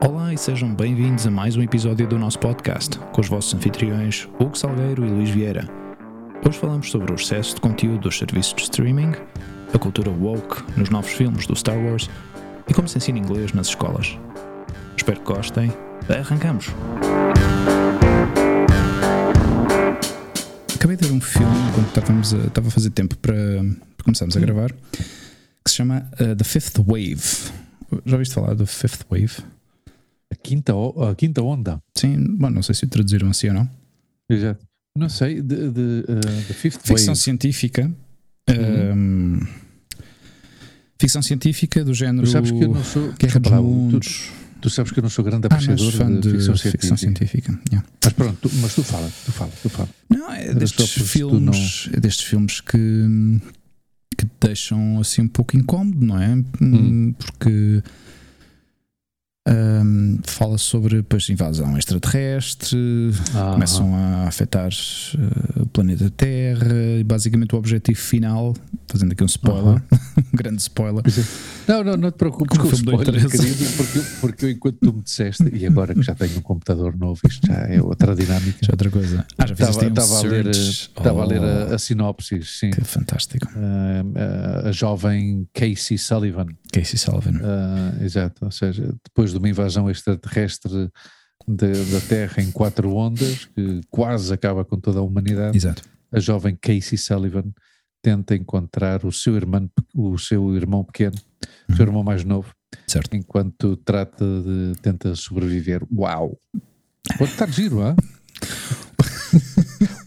[0.00, 4.28] Olá e sejam bem-vindos a mais um episódio do nosso podcast, com os vossos anfitriões
[4.40, 5.68] Hugo Salgueiro e Luís Vieira.
[6.44, 9.12] Hoje falamos sobre o excesso de conteúdo dos serviços de streaming,
[9.72, 12.10] a cultura woke nos novos filmes do Star Wars
[12.68, 14.18] e como se ensina inglês nas escolas.
[14.96, 15.72] Espero que gostem.
[16.08, 16.66] Arrancamos!
[20.74, 23.34] Acabei de ver um filme enquanto estávamos a, estava a fazer tempo para,
[23.96, 24.72] para começarmos a gravar
[25.66, 27.65] que se chama uh, The Fifth Wave.
[28.04, 29.36] Já ouviste falar do Fifth Wave?
[30.32, 31.80] A quinta, a quinta onda.
[31.96, 33.70] Sim, bom, não sei se o traduziram assim ou não.
[34.28, 34.64] Exato.
[34.96, 37.16] Não sei, de, de, uh, the Fifth Ficção Wave.
[37.22, 37.92] científica.
[38.50, 39.38] um,
[40.98, 43.12] ficção científica do género Tu sabes que eu não sou.
[43.12, 44.30] Guerra dos Mundos.
[44.56, 46.56] Tu, tu sabes que eu não sou grande Ah, não apreciador fã de, de ficção
[46.56, 47.52] ficção científica.
[47.52, 47.60] científica.
[47.70, 47.88] yeah.
[48.02, 49.88] Mas pronto, tu, mas tu fala, tu fala, tu fala.
[50.08, 53.42] Não, é destes filmes, é destes filmes que, te
[54.40, 56.34] deixam assim um pouco incómodo, não é?
[56.60, 57.14] Hum.
[57.18, 57.82] Porque
[59.46, 62.76] hum, fala sobre pois, invasão extraterrestre,
[63.34, 68.54] Ah, começam a afetar eh, o planeta Terra e basicamente o objetivo final,
[68.88, 69.82] fazendo aqui um spoiler,
[70.18, 71.02] um grande spoiler.
[71.68, 75.02] Não, não, não te preocupes com o spoiler, querido, porque, porque eu, enquanto tu me
[75.02, 78.58] disseste, e agora que já tenho um computador novo, isto já é outra dinâmica.
[78.62, 79.26] Já é outra coisa.
[79.38, 82.70] Ah, já aí um Estava a ler, estava a, ler Oh, a, a sinopse, sim.
[82.70, 83.48] Que fantástico.
[83.56, 84.02] Ah,
[84.64, 86.46] ah, a jovem Casey Sullivan.
[86.80, 87.40] Casey Sullivan.
[87.42, 90.90] Ah, exato, ou seja, depois de uma invasão extraterrestre
[91.48, 95.82] da Terra em quatro ondas, que quase acaba com toda a humanidade, Exato.
[96.12, 97.44] a jovem Casey Sullivan
[98.02, 101.16] tenta encontrar o seu irmão, o seu irmão pequeno,
[101.68, 102.52] o seu irmão mais novo,
[102.86, 103.14] Certo.
[103.16, 105.82] enquanto trata de tenta sobreviver.
[105.92, 106.38] Uau!
[107.18, 107.94] Pode estar giro, hã?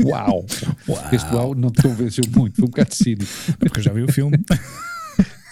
[0.04, 0.46] Uau!
[1.12, 3.26] Este uau não te convenceu muito, foi um bocado cínico.
[3.60, 4.38] Porque eu já vi o filme.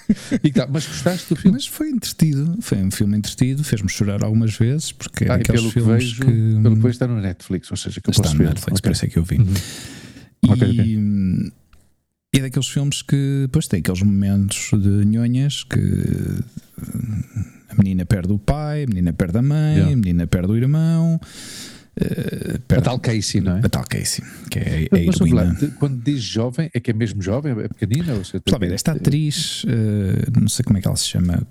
[0.53, 1.55] Tá, mas gostaste do filme?
[1.58, 6.03] Mas foi entretido, foi um filme entretido, fez-me chorar algumas vezes, porque Ah, aqueles filmes
[6.03, 8.39] vejo, que pelo que vejo está no Netflix, ou seja, que eu está posso no
[8.39, 8.49] ver.
[8.49, 8.81] Netflix, Ok.
[8.81, 9.37] por isso é que eu vi.
[9.37, 9.54] Uhum.
[10.43, 10.86] E, Ok, ok.
[12.33, 15.80] e é daqueles filmes que depois tem aqueles momentos de nhonhas que
[17.70, 19.93] a menina perde o pai, a menina perde a mãe, Yeah.
[19.93, 21.20] a menina perde o irmão,
[21.99, 23.59] eh, A tal Casey, não é?
[23.63, 25.55] a tal Casey, que é Mas, mas, heroína.
[25.80, 27.53] Quando diz jovem, é que é mesmo jovem?
[27.59, 28.13] É pequenina?
[28.13, 31.41] Ou seja, ver, esta atriz, eh, não sei como é que ela se chama,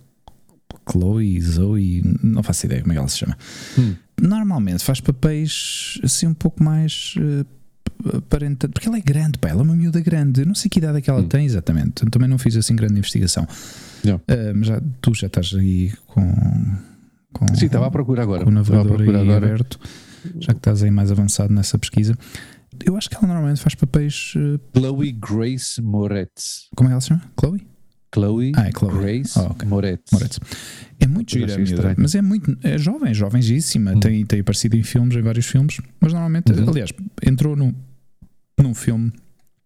[0.91, 3.37] Chloe, Zoe, não faço ideia como é que ela se chama.
[3.79, 3.95] Hum.
[4.21, 7.45] Normalmente faz papéis assim um pouco mais eh,
[8.17, 10.43] aparenta, porque ela é grande, pá, ela é uma miúda grande.
[10.43, 11.29] Eu não sei que idade é que ela Hum.
[11.29, 12.05] tem exatamente.
[12.05, 13.47] Eu também não fiz assim grande investigação.
[14.29, 16.23] Eh, mas já, tu já estás aí com,
[17.33, 18.45] com, Sim, estava à procura agora.
[18.45, 19.37] com o navegador agora.
[19.37, 19.81] aberto,
[20.41, 22.17] já que estás aí mais avançado nessa pesquisa.
[22.85, 24.35] Eu acho que ela normalmente faz papéis.
[24.37, 26.69] eh, Chloe Grace Moretz.
[26.77, 27.23] como é que ela se chama?
[27.41, 27.67] Chloe?
[28.15, 28.99] Chloe, Ah, é Chloe.
[28.99, 29.69] Grace Ah, ok.
[29.69, 30.11] Moretz.
[30.13, 30.39] Moretz.
[31.01, 31.55] É muito gira,
[31.99, 33.93] mas é muito é jovem, jovenzíssima.
[33.93, 34.01] Hum.
[34.01, 36.69] Tem, tem aparecido em filmes, em vários filmes, mas normalmente, Uhum.
[36.71, 36.91] aliás,
[37.27, 37.75] entrou num,
[38.59, 39.13] num filme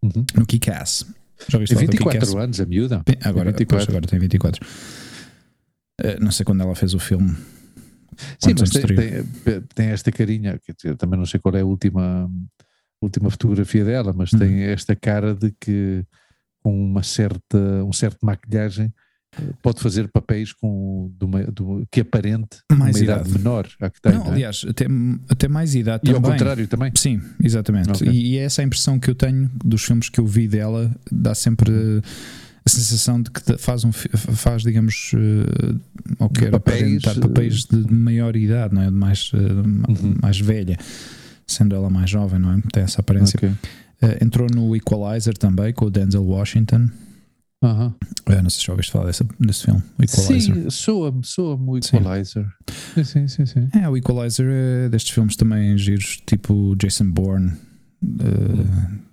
[0.02, 0.24] Uhum.
[0.36, 1.04] no Kick-Ass.
[1.48, 2.12] Já viste Tem do Kick-Ass?
[2.14, 3.02] 24 anos, a miúda.
[3.04, 3.66] Tem- Agora, 24.
[3.76, 4.66] pois, agora tem 24.
[6.02, 7.36] Eh, não sei quando ela fez o filme.
[8.38, 11.64] Sim, mas tem, tem, tem esta carinha, quer dizer, também não sei qual é a
[11.66, 12.30] última,
[13.00, 14.38] última fotografia dela, mas Uhum.
[14.38, 16.04] tem esta cara de que
[16.62, 18.92] com uma certa, um certo maquilhagem
[19.38, 23.38] eh, pode fazer papéis com, de uma, de uma- que aparente Mais uma idade idade.
[23.38, 24.12] menor a que tem.
[24.12, 24.32] não, não é?
[24.34, 24.86] aliás, até,
[25.30, 26.32] até mais idade e ao também.
[26.32, 26.92] contrário também.
[26.96, 27.88] Sim, exatamente.
[27.90, 28.06] Ok.
[28.06, 30.94] E, e é essa a impressão que eu tenho dos filmes que eu vi dela,
[31.10, 31.72] dá sempre
[32.70, 35.74] sensação de que faz, um, faz digamos, eh,
[36.18, 38.86] ou quer Papéis, aparentar papéis de maior idade, não é?
[38.86, 40.14] De mais, eh, ma- Uhum.
[40.22, 40.76] mais velha,
[41.46, 42.60] sendo ela mais jovem, não é?
[42.72, 43.36] Tem essa aparência.
[43.36, 43.50] Ok.
[44.02, 46.88] Eh, entrou no Equalizer também com o Denzel Washington.
[47.62, 47.94] Aham.
[48.26, 50.54] Eh, não sei se já ouviste falar desse, desse filme, Equalizer.
[50.54, 51.76] Sim, soa-me, soa-me o.
[51.76, 52.46] Equalizer.
[52.94, 53.44] Sim, sim, sim.
[53.46, 53.68] sim.
[53.74, 57.52] É, o Equalizer é destes filmes também giros, tipo Jason Bourne.
[58.02, 59.09] eh,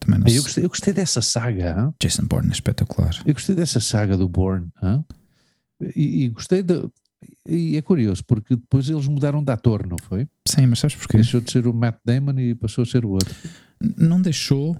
[0.00, 1.94] também não Eu gostei, eu gostei dessa saga, hã?
[2.00, 3.14] Jason Bourne é espetacular.
[3.26, 4.68] eu gostei dessa saga do Bourne.
[5.94, 6.88] E, e gostei de.
[7.48, 10.26] E é curioso, porque depois eles mudaram de ator, não foi?
[10.46, 11.16] Sim, mas sabes porquê?
[11.18, 13.34] Deixou de ser o Matt Damon e passou a ser o outro.
[13.96, 14.76] Não deixou.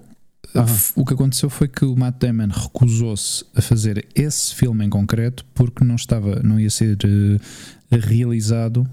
[0.55, 4.89] F- O que aconteceu foi que o Matt Damon recusou-se a fazer esse filme em
[4.89, 8.87] concreto porque não estava, não ia ser eh, realizado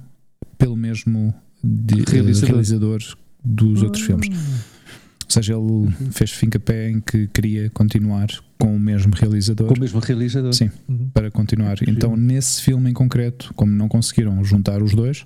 [0.59, 1.33] pelo mesmo
[1.63, 2.49] de- eh, Realizador.
[2.51, 3.03] realizador
[3.45, 4.29] dos outros filmes.
[5.37, 8.29] Ou seja, ele fez fim-a-pé em que queria continuar
[8.59, 10.53] com o mesmo realizador Com o mesmo realizador.
[10.53, 10.71] Sim.
[10.89, 11.11] Uhum.
[11.13, 11.77] para continuar.
[11.87, 15.25] Então, nesse filme em concreto, como não conseguiram juntar os dois,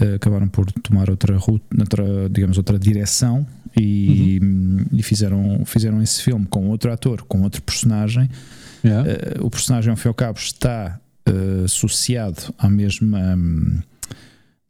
[0.00, 3.46] eh, acabaram por tomar outra ruta, outra, digamos, outra direção
[3.78, 4.40] e,
[4.92, 8.28] e fizeram, fizeram esse filme com outro ator, com outro personagem.
[8.84, 9.10] Yeah.
[9.10, 10.98] Eh, o personagem, ao fim e ao cabo, está
[11.28, 13.80] uh, associado à mesma, hum,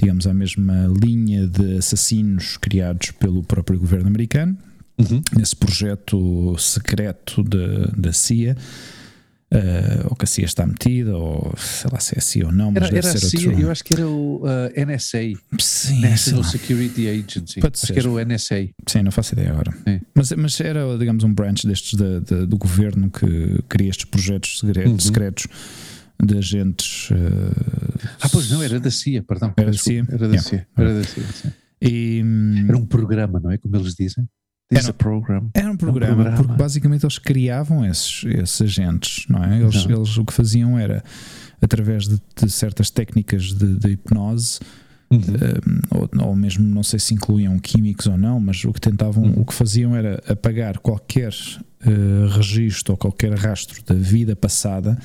[0.01, 4.57] digamos, à mesma linha de assassinos criados pelo próprio governo americano,
[4.99, 5.23] Uhum.
[5.37, 8.57] nesse projeto secreto da- CIA.
[9.51, 12.53] uh, ou que a CIA está metida, ou sei lá se é a CIA ou
[12.53, 13.63] não, mas Era, deve era a ser CIA, outro.
[13.65, 14.49] eu acho que era o uh,
[14.87, 15.19] NSA,
[15.59, 16.45] Sim, National.
[16.45, 17.59] Security Agency.
[17.61, 17.93] Pode acho ser.
[17.95, 18.69] que era o NSA.
[18.87, 19.73] Sim, não faço ideia agora.
[19.89, 20.01] Sim.
[20.15, 24.59] Mas, mas era, digamos, um branch destes da- da- do governo que cria estes projetos
[24.59, 24.99] segredos, Uhum.
[25.01, 25.47] secretos
[26.23, 27.09] de agentes.
[27.11, 27.15] uh,
[28.21, 29.53] Ah, pois não, era da CIA, perdão.
[29.57, 30.07] Era da CIA?
[30.11, 30.39] Era da.
[30.39, 30.67] CIA.
[30.77, 31.25] Era da CIA,
[31.81, 32.23] e,
[32.69, 33.59] Era um programa, não é?
[33.59, 34.29] Como eles dizem.
[34.71, 35.49] Era- program.
[35.55, 36.37] Era um programa, programa.
[36.37, 39.61] porque basicamente eles criavam esses, esses agentes, não é?
[39.63, 39.97] Eles, Não.
[39.97, 41.03] eles o que faziam era,
[41.63, 44.59] através de, de certas técnicas de, de hipnose,
[45.11, 45.21] Uhum.
[45.21, 49.25] um, ou, ou mesmo não sei se incluíam químicos ou não, mas o que tentavam,
[49.25, 49.41] Uhum.
[49.41, 54.99] o que faziam era apagar qualquer uh, registro ou qualquer rastro da vida passada,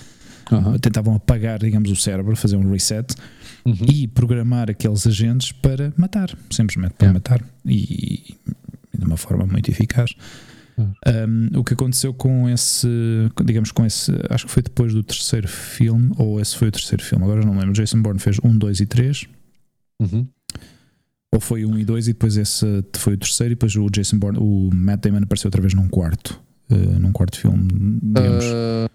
[0.52, 0.78] Aham.
[0.78, 3.16] tentavam apagar, digamos, o cérebro, fazer um reset
[3.66, 3.76] Uhum.
[3.92, 7.14] e programar aqueles agentes para matar, simplesmente para Yeah.
[7.14, 8.36] matar e,
[8.94, 10.12] e de uma forma muito eficaz.
[10.78, 10.92] Hum.
[11.54, 12.88] Um, o que aconteceu com esse,
[13.46, 17.04] digamos, com esse, acho que foi depois do terceiro filme, ou esse foi o terceiro
[17.04, 17.74] filme, agora não lembro.
[17.74, 19.26] Jason Bourne fez um, dois e três,
[20.02, 20.28] Uhum.
[21.32, 22.66] ou foi um e dois, e depois esse
[22.98, 25.88] foi o terceiro, e depois o Jason Bourne, o Matt Damon apareceu outra vez num
[25.88, 26.42] quarto,
[26.72, 27.68] uh, num quarto filme,
[28.02, 28.44] digamos.
[28.46, 28.90] Ah,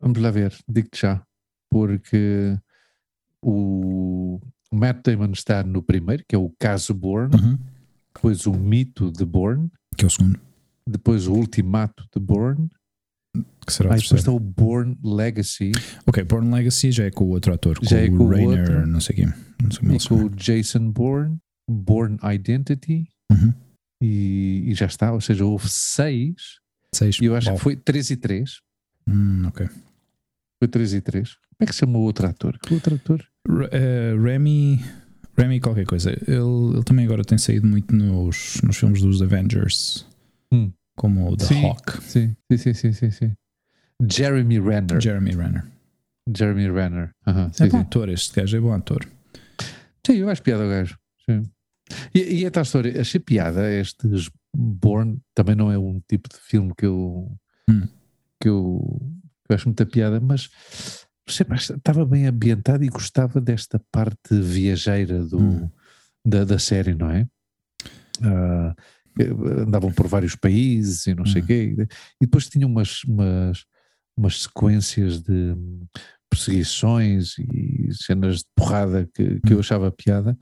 [0.00, 1.22] vamos lá ver, digo-te já,
[1.70, 2.58] porque
[3.42, 4.40] o
[4.72, 7.58] Matt Damon está no primeiro, que é o caso Bourne, Uhum.
[8.14, 10.40] depois o mito de Bourne, que é o segundo,
[10.88, 12.68] depois o ultimato de Bourne,
[13.66, 15.70] que será o ah, depois está o Bourne Legacy
[16.06, 18.28] Ok, Bourne Legacy já é com o outro ator, com Já é o com o
[18.30, 18.86] Rainer, outro.
[18.86, 19.26] não sei quem,
[19.62, 21.38] não sei e com o Jason Bourne,
[21.70, 23.52] Bourne Identity Uhum.
[24.02, 26.58] e, e já está, ou seja, houve seis
[26.94, 27.18] Seis.
[27.20, 28.60] e eu acho que foi três e três,
[29.06, 29.66] Hum, ok.
[30.58, 31.34] Foi três e três.
[31.34, 32.58] Como é que se chama o outro ator?
[32.58, 33.24] Que outro ator?
[33.72, 34.80] Eh, Remy.
[35.36, 36.10] Remy qualquer coisa.
[36.10, 40.06] Ele, ele também agora tem saído muito nos, nos filmes dos Avengers.
[40.52, 40.72] Hum.
[40.96, 41.64] Como o The Sim.
[41.64, 42.02] Hawk.
[42.02, 43.32] Sim, sim, sim, sim, sim.
[44.10, 45.00] Jeremy Renner.
[45.00, 45.64] Jeremy Renner.
[46.36, 47.10] Jeremy Renner.
[47.24, 47.76] É sim, bom sim.
[47.78, 49.06] ator este gajo, é bom ator.
[50.06, 50.98] Sim, eu acho piada ao gajo.
[51.24, 51.42] Sim.
[52.14, 56.36] E, e a tal história, achei piada estes Born, também não é um tipo de
[56.36, 57.30] filme que eu,
[57.70, 57.86] Hum.
[58.40, 59.00] que eu,
[59.48, 60.48] eu acho muita piada, mas
[61.28, 65.70] sei pá, estava bem ambientado e gostava desta parte viajeira do, Hum.
[66.24, 67.26] da, da série, não é?
[68.22, 68.74] Eh,
[69.62, 71.46] andavam por vários países e não sei o Hum.
[71.46, 71.76] quê,
[72.20, 73.64] e depois tinham umas, umas,
[74.16, 75.54] umas sequências de
[76.30, 79.60] perseguições e cenas de porrada que, que eu Hum.
[79.60, 80.36] achava piada,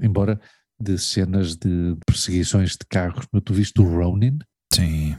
[0.00, 0.40] embora
[0.80, 3.26] de cenas de perseguições de carros.
[3.32, 4.38] Mas tu viste o Ronin?
[4.72, 5.16] Sim.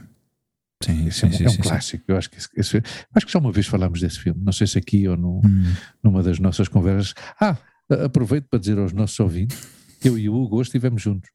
[0.84, 1.44] Sim, Esse é, sim, um- sim.
[1.44, 2.04] é um clássico.
[2.08, 2.82] Eu acho que, esse,
[3.14, 4.40] acho que já uma vez falámos desse filme.
[4.44, 5.72] Não sei se aqui ou no, Hum.
[6.02, 7.14] numa das nossas conversas.
[7.40, 7.56] Ah,
[8.04, 9.58] aproveito para dizer aos nossos ouvintes
[10.00, 11.30] que eu e o Hugo hoje estivemos juntos.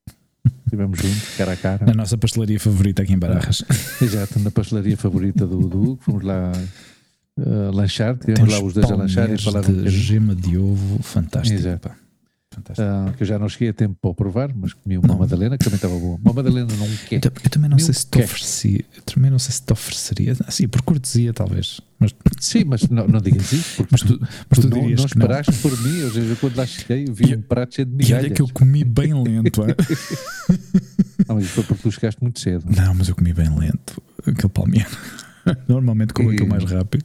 [0.65, 1.91] Estivemos juntos, cara a cara.
[1.91, 3.63] A nossa pastelaria favorita aqui em Barajas.
[4.01, 5.99] Exato, na pastelaria favorita do, do Hugo.
[6.01, 6.51] Fomos lá
[7.39, 11.57] ah, lanchar, tivemos lá os dois a lanchar e falar de gema de ovo fantástico.
[11.59, 11.89] Exato.
[11.89, 11.95] pá.
[12.57, 12.87] Fantástico.
[12.89, 15.17] Ah, que eu já não cheguei a tempo para o provar, mas comi uma Não.
[15.19, 16.17] Madalena que também estava boa.
[16.23, 17.15] Uma Madalena não quer.
[17.17, 18.85] Eu, ta- eu também não sei se te.
[18.95, 20.35] Eu também não sei se te ofereceria.
[20.47, 21.79] Assim, por cortesia, talvez.
[21.99, 25.03] Mas, Sim, mas não, não digas isso, porque mas tu, mas tu não, dirias não
[25.03, 25.05] não.
[25.05, 26.03] esperaste por mim.
[26.03, 28.25] Ou seja, quando lá cheguei, vi E- um prato cheio de E migalhas.
[28.25, 29.63] olha que eu comi bem lento.
[29.63, 29.75] é?
[31.27, 32.63] Não, mas foi porque tu chegaste muito cedo.
[32.75, 34.01] Não, mas eu comi bem lento.
[34.25, 34.89] Aquele palmeiro.
[35.67, 37.03] Normalmente como E- aquilo mais rápido.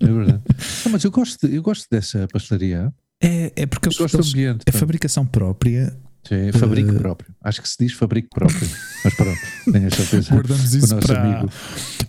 [0.00, 0.40] É verdade.
[0.84, 2.92] Não, mas eu gosto, eu gosto dessa pastelaria.
[3.22, 4.62] É, é porque Eu eles, gosto eles- ambiente.
[4.66, 5.96] é fabricação própria.
[6.26, 7.34] Sim, fabrico Eh, próprio.
[7.42, 8.68] Acho que se diz fabrico próprio.
[9.04, 9.38] Mas pronto,
[9.72, 10.30] tenho a certeza.
[10.34, 11.22] Guardamos isso para.
[11.22, 11.50] amigo.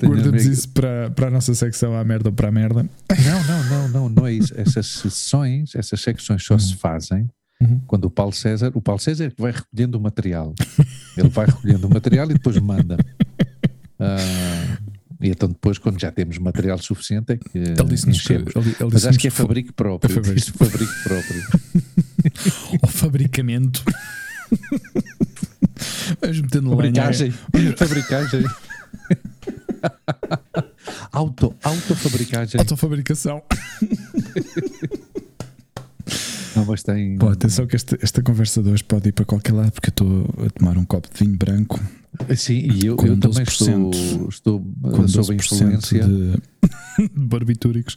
[0.04, 2.84] Guardamos isso para, para a nossa secção à merda ou para a merda.
[3.10, 4.54] Não, não, não, não, não é isso.
[4.58, 7.30] Essas sessões, essas secções só se fazem
[7.62, 7.80] Uhum.
[7.88, 10.54] quando o Paulo César, o Paulo César é que vai recolhendo o material.
[11.18, 12.98] Ele vai recolhendo o material e depois manda.
[14.04, 14.18] Ah,
[15.22, 18.34] e então depois, quando já temos material suficiente, é que Ele disse-nos que.
[18.34, 20.12] Ele, ele Mas acho que é fabrico próprio.
[20.12, 20.58] É fabrico.
[20.58, 21.44] Fabrico próprio.
[22.82, 23.84] Ao fabricamento.
[26.20, 27.04] Vamos metendo lenha.
[27.04, 27.32] Fabricagem.
[27.78, 28.44] Fabricagem.
[31.12, 32.60] Auto, autofabricagem.
[32.60, 33.44] Autofabricação.
[36.56, 37.18] Não, mas tem.
[37.18, 39.92] Pô, atenção que esta, esta conversa de hoje pode ir para qualquer lado porque eu
[39.92, 41.80] estou a tomar um copo de vinho branco
[42.36, 46.08] Sim, e eu, eu também 12%, estou, estou com sob a 12% influência.
[46.08, 47.96] de, de barbitúricos.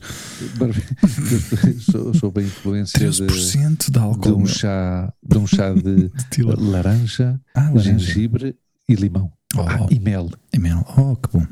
[1.91, 4.33] sou, sob a influência de, 13% de de álcool.
[4.35, 4.47] um meu.
[4.47, 8.55] chá, de um chá de De laranja, Ah, gengibre
[8.87, 9.31] e limão.
[9.55, 10.29] Oh, Ah, e mel.
[10.53, 10.85] e mel.
[10.97, 11.45] Oh, que bom.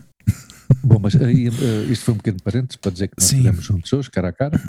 [0.83, 3.37] Bom, mas aí, uh, isto foi um pequeno parênteses para dizer que nós Sim.
[3.37, 4.59] estivemos juntos hoje, cara a cara.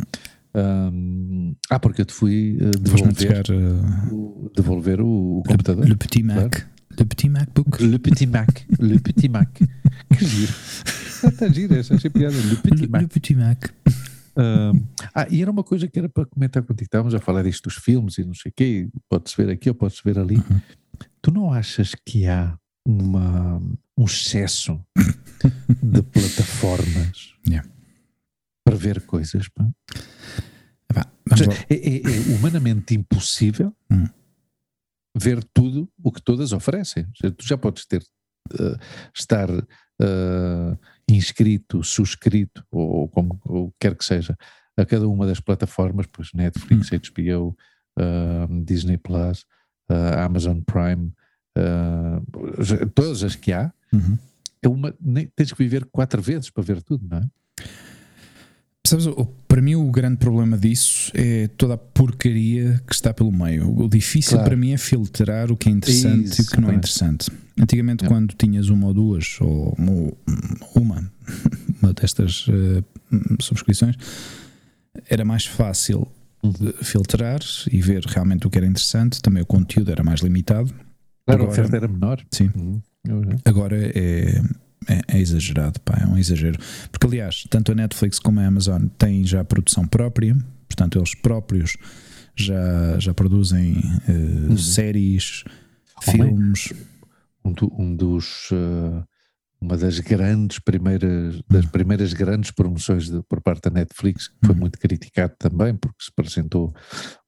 [0.57, 5.85] Um, ah, porque eu te fui uh, devolver, buscar uh, o, devolver o, o computador.
[5.85, 6.67] Le Petit Mac.
[6.97, 7.83] Le Petit MacBook.
[7.83, 8.67] Le Petit Mac.
[8.79, 9.49] Le Petit Mac.
[10.17, 10.53] Que giro.
[11.25, 12.37] Está giro, essa achei piada.
[12.37, 13.03] Le Petit Le, Mac.
[13.03, 13.75] Le Petit Mac.
[14.37, 14.85] Um,
[15.15, 16.87] ah, e era uma coisa que era para comentar contigo.
[16.87, 18.89] Estávamos a falar disto dos filmes e não sei o quê.
[19.09, 20.37] Pode-se ver aqui ou pode-se ver ali.
[20.37, 20.61] Uhum.
[21.23, 22.57] Tu não achas que há
[22.87, 23.61] uma,
[23.97, 24.81] um excesso
[25.83, 27.69] de plataformas Yeah.
[28.65, 29.49] para ver coisas?
[29.49, 29.69] Pá?
[31.31, 34.07] Ou seja, é, é- é humanamente impossível Hum.
[35.17, 37.05] ver tudo o que todas oferecem.
[37.05, 38.03] Ou seja, tu já podes ter
[38.59, 38.77] eh,
[39.15, 40.79] estar eh,
[41.09, 44.37] inscrito, subscrito, ou como ou quer que seja,
[44.77, 47.57] a cada uma das plataformas, pois Netflix, HBO,
[47.99, 49.47] eh, Disney Plus,
[50.25, 51.13] Amazon Prime,
[52.95, 54.19] todas as que há, Uhum.
[54.63, 57.31] é uma, nem, tens que viver quatro vezes para ver tudo, não é?
[58.87, 59.07] Sabes,
[59.49, 63.67] para mim o grande problema disso é toda a porcaria que está pelo meio.
[63.85, 64.45] O difícil Claro.
[64.51, 67.31] para mim é filtrar o que é interessante e o que não é interessante.
[67.59, 68.09] Antigamente, É.
[68.09, 71.11] quando tinhas uma ou duas, ou uma,
[71.83, 72.83] uma destas eh,
[73.41, 73.97] subscrições,
[75.09, 76.07] era mais fácil
[76.43, 77.41] de filtrar
[77.73, 79.23] e ver realmente o que era interessante.
[79.23, 80.69] Também o conteúdo era mais limitado.
[80.69, 80.85] Claro,
[81.27, 82.23] a Agora- oferta era menor.
[82.31, 82.51] Sim.
[82.55, 82.83] Uhum.
[83.47, 84.43] Agora é,
[84.89, 86.59] é, é exagerado, pá, é um exagero.
[86.91, 90.37] Porque, aliás, tanto a Netflix como a Amazon têm já produção própria,
[90.69, 91.77] portanto, eles próprios
[92.37, 95.45] já, já produzem eh, séries,
[96.07, 96.29] Oh, mãe.
[96.29, 96.73] filmes.
[97.45, 99.03] um, do- um dos eh,
[99.61, 104.55] uma das grandes primeiras das primeiras grandes promoções de- por parte da Netflix que foi
[104.55, 104.61] Uhum.
[104.61, 106.75] muito criticado também porque se apresentou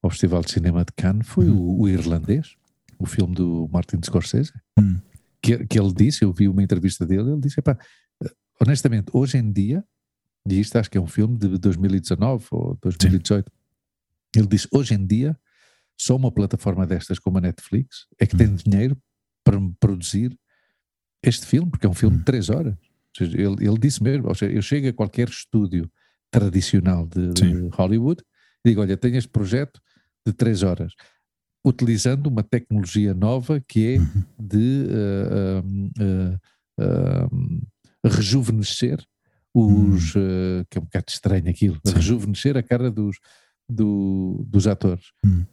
[0.03, 2.57] ao Festival de Cinema de Cannes foi o, o irlandês
[2.99, 4.97] o filme do Martin Scorsese Hum.
[5.43, 7.79] Que, que ele disse eu vi uma entrevista dele ele disse "Epá,
[8.61, 9.85] honestamente hoje em dia
[10.49, 13.51] e isto acho que é um filme de 2019 ou 2018
[14.37, 15.37] ele disse hoje em dia
[15.99, 18.97] só uma plataforma destas como a Netflix é que tem dinheiro
[19.43, 20.37] para produzir
[21.23, 22.75] este filme, porque é um filme de três horas.
[23.17, 25.91] Seja, ele, ele disse mesmo, ou seja, eu chego a qualquer estúdio
[26.31, 27.69] tradicional de, de Sim.
[27.73, 28.23] Hollywood
[28.65, 29.81] e digo, olha, tenho este projeto
[30.27, 30.93] de três horas,
[31.67, 34.23] utilizando uma tecnologia nova que é Uhum.
[34.39, 34.87] de
[35.65, 35.91] um,
[37.33, 37.61] um,
[38.05, 39.03] rejuvenescer
[39.55, 43.17] os, eh, que é um bocado estranho aquilo, rejuvenescer a cara dos,
[43.69, 45.07] do- dos atores.
[45.25, 45.45] Hum.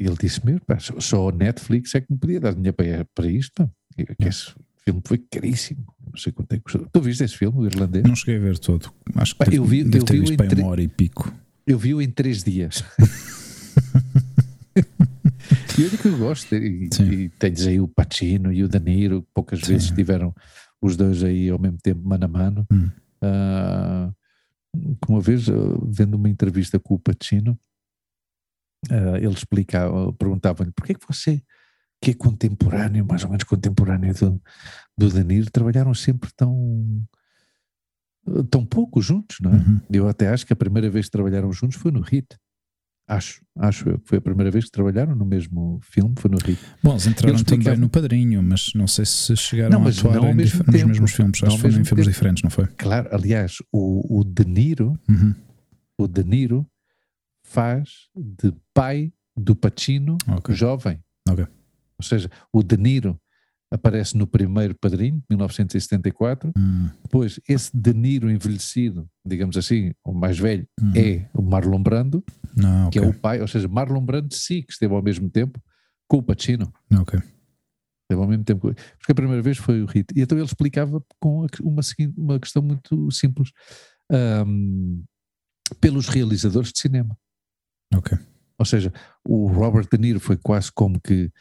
[0.00, 3.04] E ele disse mesmo, pá, só, a Netflix é que me podia dar dinheiro para,
[3.14, 3.70] para isto.
[3.96, 4.52] que Esse
[4.84, 5.84] filme foi caríssimo.
[6.04, 6.86] Não sei quanto é que custou.
[6.92, 8.04] Tu viste esse filme, o irlandês?
[8.04, 8.92] Não cheguei a ver todo.
[9.14, 11.32] Acho que Pá, eu vi- deve eu ter vi visto entre- uma hora e pico.
[11.64, 12.82] Eu vi-o em três dias.
[15.78, 16.54] e olha que eu gosto.
[16.54, 19.72] E, e tens aí o Pacino e o Danilo, que poucas Sim.
[19.72, 20.34] vezes tiveram
[20.80, 22.66] os dois aí ao mesmo tempo, mano a mano.
[22.72, 22.90] Hum.
[25.00, 25.52] Que uma vez, ah,
[25.86, 27.58] vendo uma entrevista com o Pacino,
[28.90, 31.42] ah, ele explicava, perguntava-lhe porquê que você,
[32.00, 34.42] que é contemporâneo, mais ou menos contemporâneo do,
[34.98, 37.06] do Danilo, trabalharam sempre tão
[38.50, 39.56] tão pouco juntos, não é?
[39.56, 39.80] Uhum.
[39.90, 42.38] Eu até acho que a primeira vez que trabalharam juntos foi no Hit.
[43.08, 46.38] Acho, acho eu que foi a primeira vez que trabalharam no mesmo filme, foi no
[46.38, 46.58] Hit.
[46.82, 50.14] Bom, eles entraram Ele também no Padrinho, mas não sei se chegaram Não, a atuar
[50.14, 50.88] não em mesmo nos tempo.
[50.88, 51.40] mesmos filmes.
[51.40, 52.10] Não Acho que foram em filmes tempo.
[52.10, 52.66] diferentes, não foi?
[52.78, 55.34] Claro, aliás, o, o De Niro, Uhum.
[55.98, 56.66] o De Niro
[57.44, 60.54] faz de pai do Pacino Ok.
[60.54, 61.00] jovem.
[61.28, 61.44] Ok.
[61.98, 63.20] Ou seja, o De Niro
[63.72, 66.52] aparece no primeiro Padrinho, 1974.
[66.56, 70.92] Hum, Depois, esse De Niro envelhecido, digamos assim, o mais velho, uhum.
[70.94, 72.22] é o Marlon Brando,
[72.56, 73.08] Não, que ok.
[73.08, 75.60] é o pai, ou seja, Marlon Brando sim que esteve ao mesmo tempo
[76.08, 76.72] com o Pacino.
[77.00, 77.18] Ok.
[77.18, 78.60] Esteve ao mesmo tempo.
[78.60, 80.12] com- Porque a primeira vez foi o hit.
[80.14, 81.80] E então ele explicava com uma,
[82.16, 83.50] uma questão muito simples.
[84.10, 85.02] Ahm,
[85.80, 87.16] pelos realizadores de cinema.
[87.94, 88.18] Ok.
[88.58, 88.92] Ou seja,
[89.26, 91.32] o Robert De Niro foi quase como que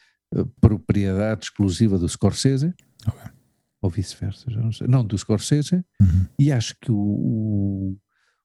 [0.59, 2.73] propriedade exclusiva do Scorsese,
[3.07, 3.19] Ok.
[3.81, 4.69] ou vice-versa, não.
[4.87, 6.25] Não, do Scorsese, Uhum.
[6.39, 7.97] e acho que o,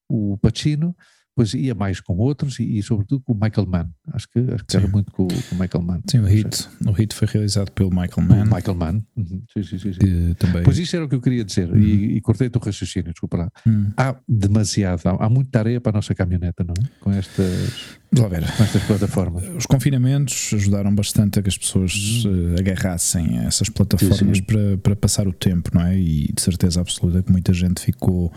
[0.08, 0.96] o, o Pacino
[1.36, 3.88] pois ia mais com outros e, e sobretudo com o Michael Mann.
[4.12, 6.00] Acho que, acho que era muito com, com o Michael Mann.
[6.10, 9.02] Sim, o hit, o hit foi realizado pelo Michael Mann, Michael Mann.
[9.16, 9.42] Uhum.
[9.52, 10.34] Sim, sim, sim, sim.
[10.38, 10.62] também.
[10.64, 13.50] Pois isso era o que eu queria dizer e, e cortei-te o raciocínio, desculpa lá.
[13.66, 13.90] Hum.
[13.96, 16.88] Há demasiado, há, há muita areia para a nossa caminhoneta, não é?
[17.00, 18.56] Com estas, Vamos ver.
[18.56, 19.44] com estas plataformas.
[19.56, 24.34] Os confinamentos ajudaram bastante a que as pessoas eh, agarrassem essas plataformas Uhum.
[24.34, 24.42] Sim, sim.
[24.42, 25.98] Para, para passar o tempo, não é?
[25.98, 28.32] E de certeza absoluta que muita gente ficou,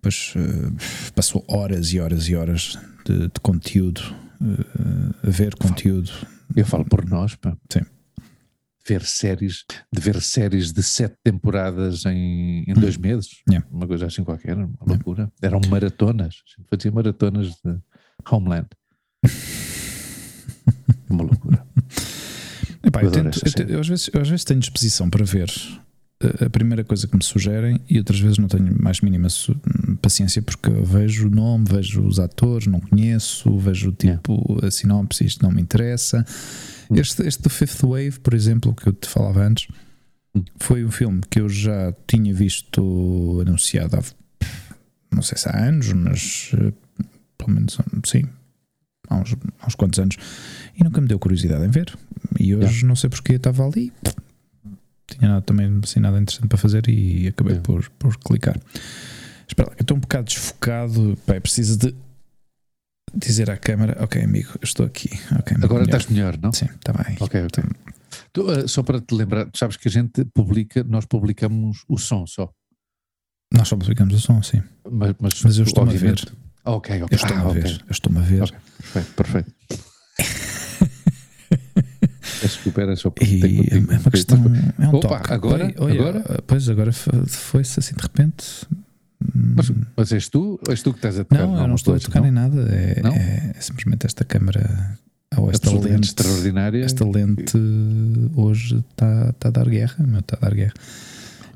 [0.00, 4.00] pois, eh, passou horas e horas e horas de, de conteúdo,
[4.42, 6.10] eh, a ver conteúdo.
[6.56, 7.56] Eu falo por nós, pá.
[7.72, 7.80] Sim.
[8.86, 13.66] ver séries, de ver séries de sete temporadas em, em dois meses, Yeah.
[13.70, 15.30] uma coisa assim qualquer, uma loucura.
[15.42, 16.36] Eram maratonas,
[16.70, 17.78] fazia maratonas de
[18.30, 18.68] Homeland.
[21.10, 21.66] uma loucura.
[22.82, 25.50] Epá, eu, tento- eu eu às, vezes, eu às vezes tenho disposição para ver
[26.44, 29.28] a- primeira coisa que me sugerem e outras vezes não tenho mais mínima
[30.02, 35.24] paciência porque vejo o nome, vejo os atores, não conheço, vejo o tipo, a sinopse,
[35.24, 36.24] isto não me interessa.
[36.90, 39.68] Este, este do Fifth Wave, por exemplo, que eu te falava antes,
[40.34, 40.44] Hum.
[40.58, 44.02] foi um filme que eu já tinha visto anunciado há
[45.10, 46.70] não sei se há anos, mas eh,
[47.38, 48.24] pelo menos sim,
[49.08, 50.16] há uns, há uns quantos anos,
[50.78, 51.96] e nunca me deu curiosidade em ver.
[52.38, 53.90] E hoje não sei porque estava ali,
[55.08, 57.66] tinha nada, também assim, nada interessante para fazer e acabei Yeah.
[57.66, 58.58] por, por clicar.
[59.46, 61.94] Espera lá, eu estou um bocado desfocado, eu preciso de
[63.14, 65.08] dizer à câmara: Ok, amigo, eu estou aqui.
[65.38, 65.98] Ok, Agora melhor.
[66.00, 66.52] estás melhor, não?
[66.52, 67.16] Sim, está bem.
[67.20, 67.64] Ok, ok.
[68.32, 71.96] Tu, eh, só para te lembrar, tu sabes que a gente publica, nós publicamos o
[71.98, 72.50] som só.
[73.52, 74.62] Nós só publicamos o som, sim.
[74.90, 76.20] Mas, mas, Mas eu estou-me a ver.
[76.64, 77.08] Ah, ok, ok.
[77.10, 77.84] Eu estou-me Ah, a ver.
[77.86, 78.42] Eu estou-me a ver.
[78.42, 79.54] Ok, perfeito, perfeito.
[82.42, 84.38] Desculpa, era só para E ter é uma questão.
[84.78, 85.32] É um Opa, toque.
[85.32, 86.42] agora- olha, agora?
[86.46, 88.66] Pois agora fo- foi-se assim de repente.
[89.34, 90.60] Mas, mas és tu?
[90.68, 91.46] És tu que estás a tocar?
[91.46, 92.28] não, eu não estou a coisa, tocar não?
[92.28, 92.60] em nada.
[92.72, 93.12] É, Não?
[93.12, 94.96] é- simplesmente esta câmara
[95.36, 96.08] ou esta Absolutamente lente.
[96.08, 96.84] extraordinária.
[96.84, 97.58] Esta lente
[98.36, 99.96] hoje está tá a dar guerra.
[100.18, 100.74] Está a dar guerra.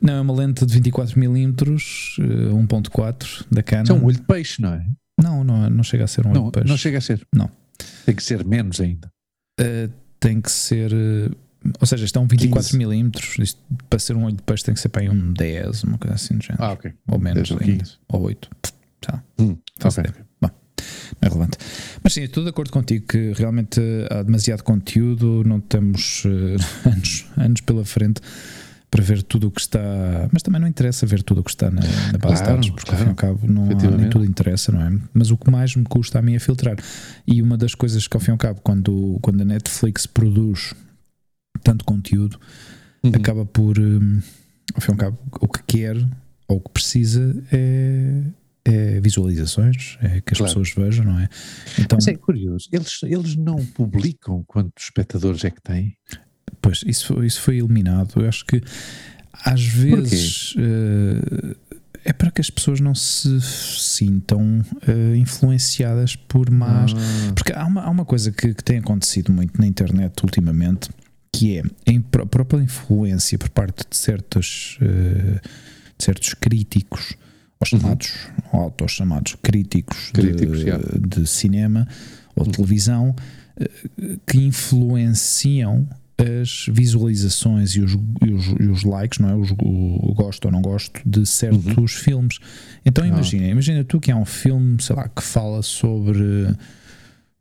[0.01, 3.83] Não, é uma lente de 24mm, eh, 1.4 da Canon.
[3.85, 4.85] Isso é um olho de peixe, não é?
[5.23, 6.69] Não, não, não chega a ser um olho Não, de peixe.
[6.69, 7.25] não chega a ser.
[7.35, 7.49] Não.
[8.05, 9.09] Tem que ser menos ainda.
[9.61, 9.89] Uh,
[10.23, 10.93] tem que ser.
[10.93, 11.37] uh,
[11.81, 13.43] ou seja, é um 24mm.
[13.43, 13.61] Isto,
[13.91, 16.15] para ser um olho de peixe tem que ser para aí um 10, uma coisa
[16.15, 16.63] assim do género.
[16.65, 16.93] Ah, ok.
[17.09, 17.85] ou menos 10 ou ainda.
[17.85, 17.99] 15.
[18.09, 18.51] Ou 8.
[19.01, 19.23] Tá.
[19.39, 20.11] Hum, Faz ok.
[20.11, 20.27] ideia.
[20.41, 20.55] Bom, não
[21.21, 21.59] é relevante.
[22.03, 26.57] Mas sim, estou de acordo contigo que realmente há demasiado conteúdo, não temos uh,
[26.89, 28.21] anos, anos pela frente
[28.93, 29.81] para ver tudo o que está.
[30.31, 32.71] Mas também não interessa ver tudo o que está na, na base de Claro, dados,
[32.71, 35.01] porque ao fim e ao cabo não há, nem tudo interessa, não é?
[35.15, 36.77] Mas o que mais me custa a mim é filtrar.
[37.27, 40.75] E uma das coisas que ao fim e ao cabo, quando, quando a Netflix produz
[41.65, 42.39] tanto conteúdo,
[43.05, 43.11] Uhum.
[43.17, 44.21] acaba por, hum,
[44.75, 45.97] ao fim e ao cabo, o que quer
[46.47, 48.23] ou o que precisa é,
[48.65, 50.53] é visualizações, é que as Claro.
[50.55, 51.29] pessoas vejam, não é?
[51.81, 55.97] Então, Mas é curioso, eles, eles não publicam quantos espectadores é que têm?
[56.61, 58.13] Pois, isso, foi- isso foi eliminado.
[58.21, 58.61] Eu acho que
[59.45, 61.57] às vezes eh,
[62.05, 66.93] é para que as pessoas não se sintam eh, influenciadas por más.
[66.95, 70.91] Ah, Porque há uma, há uma coisa que, que tem acontecido muito na internet ultimamente,
[71.33, 71.63] que é
[72.21, 75.41] a própria influência por parte de certos, eh,
[75.99, 77.15] de certos críticos,
[77.61, 78.13] ou chamados,
[78.53, 80.13] ou autores chamados críticos, Uhum.
[80.13, 80.85] Críticos, de, yeah.
[81.01, 81.87] de cinema
[82.37, 82.51] ou Uhum.
[82.53, 83.17] televisão,
[83.59, 83.71] eh,
[84.27, 85.89] que influenciam
[86.23, 87.93] as visualizações e os,
[88.25, 89.35] e os, e os likes, não é?
[89.35, 92.39] Os, o, o gosto ou não gosto de certos filmes.
[92.85, 93.09] Então Ah.
[93.09, 96.23] imagina, imagina tu que há um filme, sei lá, que fala sobre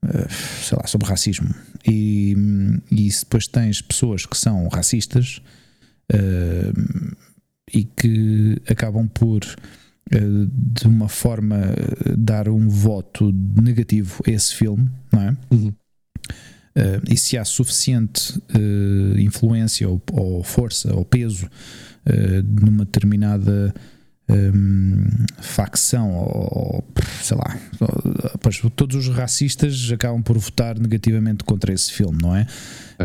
[0.03, 0.27] eh,
[0.63, 1.53] sei lá, sobre racismo
[1.87, 2.35] e,
[2.89, 5.41] e se depois tens pessoas que são racistas
[6.11, 6.71] eh,
[7.73, 9.41] e que acabam por
[10.11, 10.19] eh,
[10.51, 11.57] de uma forma
[12.17, 15.37] dar um voto negativo a esse filme, não é?
[15.51, 15.73] Uhum.
[16.75, 23.73] Uh, e se há suficiente uh, influência ou, ou força ou peso uh, numa determinada
[24.29, 25.03] um,
[25.41, 26.83] facção ou
[27.21, 32.33] sei lá, ou- pois, todos os racistas acabam por votar negativamente contra esse filme, não
[32.33, 32.47] é?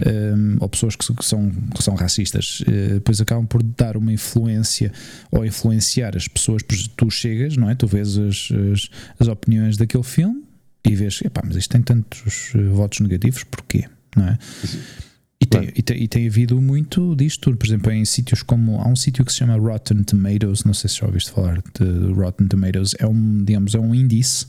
[0.06, 4.12] Um, ou pessoas que, que são, que são racistas, uh, depois acabam por dar uma
[4.12, 4.92] influência
[5.30, 7.74] ou influenciar as pessoas, pois tu chegas, não é?
[7.74, 10.45] Tu vês as, as, as opiniões daquele filme
[10.88, 13.84] e vês, epá, mas isto tem tantos eh, votos negativos, porquê?
[14.16, 14.38] Não é?
[15.40, 17.56] E tem, e, tem, e tem havido muito disto, tudo.
[17.58, 20.88] por exemplo, em sítios como há um sítio que se chama Rotten Tomatoes, não sei
[20.88, 24.46] se já ouviste falar de Rotten Tomatoes, é um, digamos, é um índice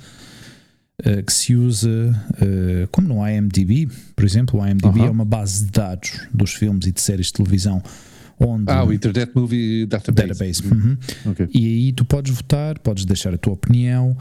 [1.04, 5.08] eh, que se usa eh, como no IMDb, por exemplo, o IMDb Aham.
[5.08, 7.84] é uma base de dados dos filmes e de séries de televisão
[8.40, 10.28] onde Ah, o Internet Movie Database.
[10.28, 10.64] database.
[10.68, 10.98] Uhum.
[11.26, 11.50] Ok.
[11.54, 14.16] E aí tu podes votar, podes deixar a tua opinião,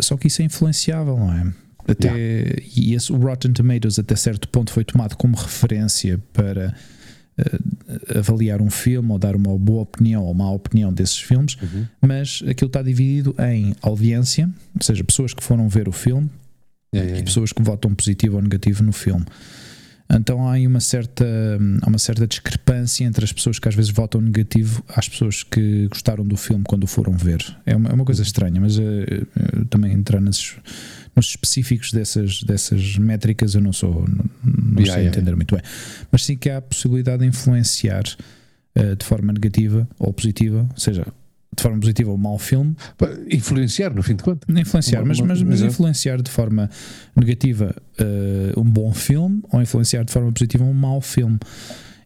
[0.00, 1.52] só que isso é influenciável, não é?
[1.86, 6.74] Até, E esse, o Rotten Tomatoes, até certo ponto, foi tomado como referência para
[7.36, 11.86] eh, avaliar um filme ou dar uma boa opinião ou má opinião desses filmes, Uhum.
[12.00, 16.30] mas aquilo está dividido em audiência, ou seja, pessoas que foram ver o filme
[16.94, 17.24] Yeah, yeah, e yeah.
[17.26, 19.24] pessoas que votam positivo ou negativo no filme.
[20.10, 21.24] Então há aí uma certa,
[21.82, 25.88] há uma certa discrepância entre as pessoas que às vezes votam negativo às pessoas que
[25.88, 27.42] gostaram do filme quando o foram ver.
[27.64, 30.56] É uma, é uma coisa estranha, mas eh, eh, também entrar nesses,
[31.16, 35.54] nos específicos dessas, dessas métricas eu não sou, não, não Yeah, sei yeah, entender muito
[35.54, 35.64] bem.
[36.12, 38.04] Mas sim que há a possibilidade de influenciar
[38.74, 41.06] eh, de forma negativa ou positiva, ou seja,
[41.56, 42.74] de forma positiva um mau filme,
[43.30, 44.48] Influenciar, no fim de contas.
[44.56, 46.68] influenciar, Uma- mas, uma- mas, mas influenciar de forma
[47.16, 51.38] negativa eh, um bom filme ou influenciar de forma positiva um mau filme.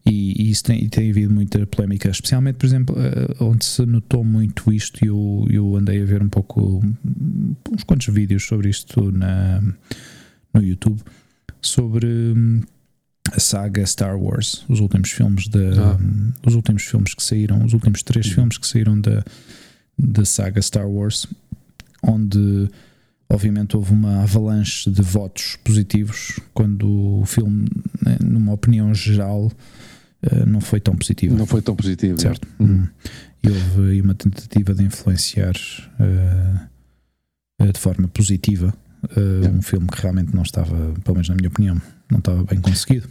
[0.07, 3.85] E, e isso tem, e tem havido muita polémica, especialmente, por exemplo, eh, onde se
[3.85, 5.05] notou muito isto.
[5.05, 6.81] E eu, eu andei a ver um pouco,
[7.71, 9.61] uns quantos vídeos sobre isto na,
[10.55, 10.99] no YouTube,
[11.61, 12.63] sobre hum,
[13.33, 15.59] a saga Star Wars, os últimos filmes da,
[15.93, 15.99] Ah.
[16.01, 18.33] hum, os últimos filmes que saíram, os últimos três Uhum.
[18.35, 19.25] filmes que saíram da,
[19.99, 21.27] da saga Star Wars,
[22.03, 22.69] onde
[23.31, 27.69] obviamente houve uma avalanche de votos positivos quando o filme,
[28.03, 29.53] né, numa opinião geral,
[30.23, 31.37] eh, não foi tão positivo.
[31.37, 32.19] Não foi tão positivo.
[32.21, 32.47] Certo.
[32.59, 32.67] Uhum.
[32.83, 32.89] Hum.
[33.43, 35.55] E houve aí uma tentativa de influenciar
[36.01, 38.73] eh, de forma positiva
[39.17, 39.57] eh, Yeah.
[39.59, 43.09] um filme que realmente não estava, pelo menos na minha opinião, não estava bem conseguido.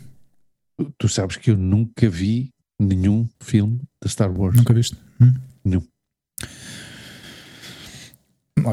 [0.97, 4.55] Tu sabes que eu nunca vi nenhum filme de Star Wars.
[4.57, 4.95] Nunca viste?
[5.19, 5.33] Hum?
[5.65, 5.83] Nenhum.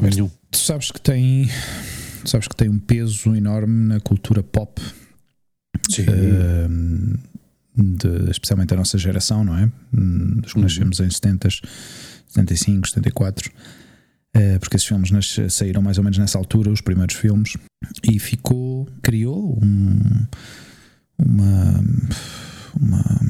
[0.03, 0.31] Ver, Nenhum.
[0.51, 1.49] tu sabes que tem
[2.25, 4.81] sabes que tem um peso enorme na cultura pop
[5.91, 6.05] Sim.
[6.09, 6.69] eh,
[7.77, 9.71] de- especialmente a nossa geração, não é?
[9.93, 10.65] Hum, Dos que Uhum.
[10.65, 11.49] nascemos em 70,
[12.29, 13.51] 75, 74.
[14.35, 17.57] eh, porque esses filmes nas- saíram mais ou menos nessa altura, os primeiros filmes,
[18.11, 20.27] e ficou, criou um,
[21.19, 21.85] uma,
[22.81, 23.21] uma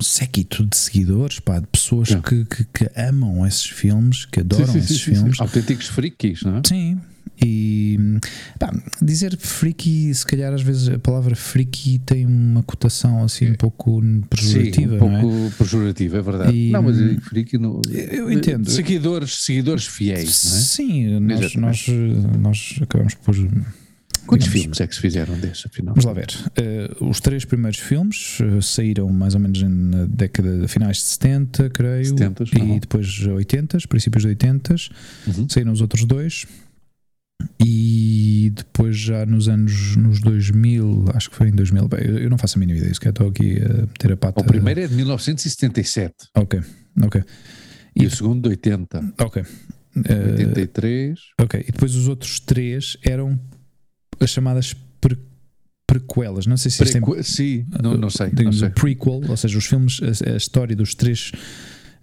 [0.00, 4.66] um séquito de seguidores, pá, de pessoas que, que, que amam esses filmes, que adoram
[4.66, 5.40] Sim, sim, esses sim, filmes.
[5.40, 6.62] Autênticos freaks, não é?
[6.66, 7.00] Sim.
[7.40, 7.96] E
[8.58, 13.54] pá, dizer freaky, se calhar às vezes a palavra freaky tem uma cotação assim um
[13.54, 15.20] pouco pejorativa, Sim, um não é?
[15.20, 16.56] pouco pejorativa, é verdade.
[16.56, 18.68] E- não, mas eu digo freak no, Eu entendo.
[18.68, 20.60] Seguidores, seguidores fiéis, não é?
[20.60, 21.86] Sim, nós, nós,
[22.40, 23.36] nós acabamos por.
[24.28, 25.94] Quantos digamos, filmes é que se fizeram desses, afinal?
[25.94, 26.28] Vamos lá ver.
[26.56, 31.04] Eh, os três primeiros filmes eh, saíram mais ou menos na década de finais de
[31.04, 32.78] 70, creio, 70, e uhum.
[32.78, 34.74] depois 80, princípios de 80.
[35.26, 35.48] Uhum.
[35.48, 36.46] Saíram os outros dois.
[37.64, 42.30] E depois, já nos anos nos 2000, acho que foi em 2000, bem, eu eu
[42.30, 44.40] não faço a mínima ideia, se calhar estou aqui a meter a pata.
[44.40, 46.60] O primeiro é de 1977 Ok,
[47.02, 47.22] ok,
[47.96, 49.14] e, E- o segundo de 80.
[49.20, 49.42] ok.
[50.04, 51.18] Eh, 83.
[51.40, 53.38] ok, e depois os outros três eram
[54.20, 55.18] as chamadas pre-
[55.86, 56.46] prequelas.
[56.46, 58.26] Não sei se tem Prequ- Sim, não, não sei.
[58.26, 58.68] Não digamos, sei.
[58.68, 61.32] o prequel, ou seja, os filmes, a, a história dos três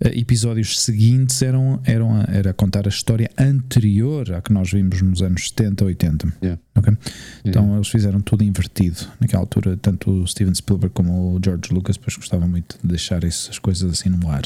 [0.01, 5.21] episódios seguintes eram, eram a, era contar a história anterior à que nós vimos nos
[5.21, 6.33] anos 70, 80.
[6.43, 6.61] Yeah.
[6.75, 6.91] Ok?
[6.93, 7.01] Yeah.
[7.45, 9.77] Então eles fizeram tudo invertido naquela altura.
[9.77, 13.91] Tanto o Steven Spielberg como o George Lucas depois gostavam muito de deixar essas coisas
[13.91, 14.43] assim no ar.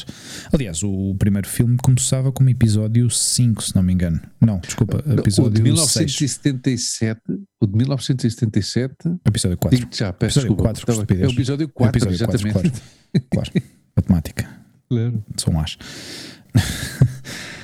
[0.52, 4.20] Aliás, o primeiro filme começava como episódio 5, se não me engano.
[4.40, 5.62] Não, desculpa, Não, o de episódio 6.
[5.64, 7.20] 1977,
[7.60, 8.94] o de 1977,
[9.26, 9.78] Episódio 4.
[9.78, 10.62] digo-te já, peço Episódio desculpa.
[10.62, 11.24] quatro, que Estava- estupidez.
[11.24, 12.82] é o episódio 4, episódio quatro, exatamente.
[13.30, 13.50] Claro,
[13.96, 14.60] matemática.
[14.90, 15.24] Claro.
[15.36, 15.78] São as.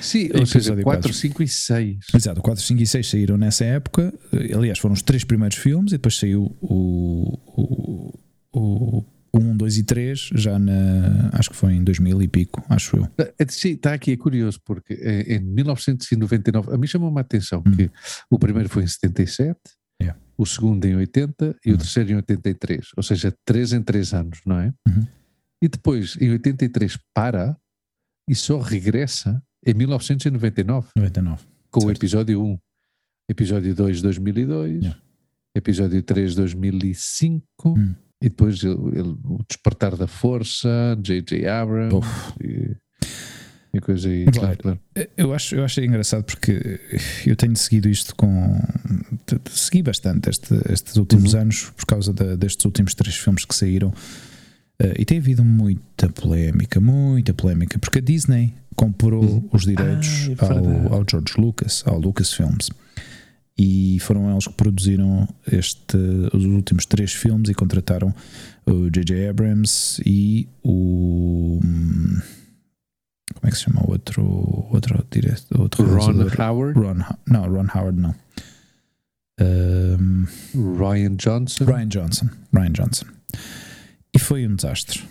[0.01, 1.13] Sim, ou seja, 4, quatro.
[1.13, 1.97] 5 e 6.
[2.15, 4.13] Exato, o 4, 5 e 6 saíram nessa época.
[4.55, 8.19] Aliás, foram os três primeiros filmes e depois saiu o, o,
[8.53, 11.29] o, o 1, 2 e 3, já na.
[11.33, 13.07] Acho que foi em 2000 e pico, acho eu.
[13.17, 17.61] É, Sim, está aqui, é curioso, porque eh, em 1999, a mim chamou-me a atenção
[17.67, 17.71] Hum.
[17.75, 17.91] que
[18.29, 19.57] o primeiro foi em 77,
[20.01, 20.17] Yeah.
[20.37, 21.75] o segundo em 80 e Hum.
[21.75, 24.71] o terceiro em 83, ou seja, 3 em 3 anos, não é?
[24.87, 25.07] Uhum.
[25.63, 27.57] E depois, em 83, para
[28.29, 31.43] e só regressa em 1999, 99.
[31.71, 31.97] com o Certo.
[31.99, 32.57] episódio 1,
[33.29, 35.01] episódio 2, 2002, Yeah.
[35.55, 37.43] episódio 3, 2005.
[37.65, 37.95] Hum.
[38.21, 41.45] E depois ele- ele- o Despertar da Força, J.J.
[41.47, 41.95] Abrams
[42.43, 42.75] e,
[43.73, 44.25] e coisa aí.
[44.25, 44.79] Lá Claro, claro.
[45.15, 46.79] Eu acho, eu acho engraçado porque
[47.25, 48.59] eu tenho seguido isto com.
[49.51, 51.41] Segui bastante este- estes últimos Uhum.
[51.41, 53.93] anos por causa da- destes últimos três filmes que saíram.
[54.79, 59.49] Eh, e tem havido muita polémica, muita polémica, porque a Disney comprou Uhum.
[59.51, 62.69] os direitos Ah, é ao, ao George Lucas, ao Lucasfilms.
[63.59, 65.97] E foram eles que produziram este,
[66.31, 68.13] os últimos três filmes e contrataram
[68.67, 69.29] o J.J.
[69.29, 71.59] Abrams e o.
[73.33, 74.23] Como é que se chama o outro,
[74.71, 75.59] outro diretor?
[75.59, 76.39] Outro Ron realizador?
[76.41, 78.13] Howard, Ron não, Ron Howard não.
[79.41, 80.25] Um,
[80.77, 81.65] Ryan Johnson.
[81.65, 82.29] Ryan Johnson.
[82.53, 83.05] Ryan Johnson.
[84.17, 85.03] E foi um desastre.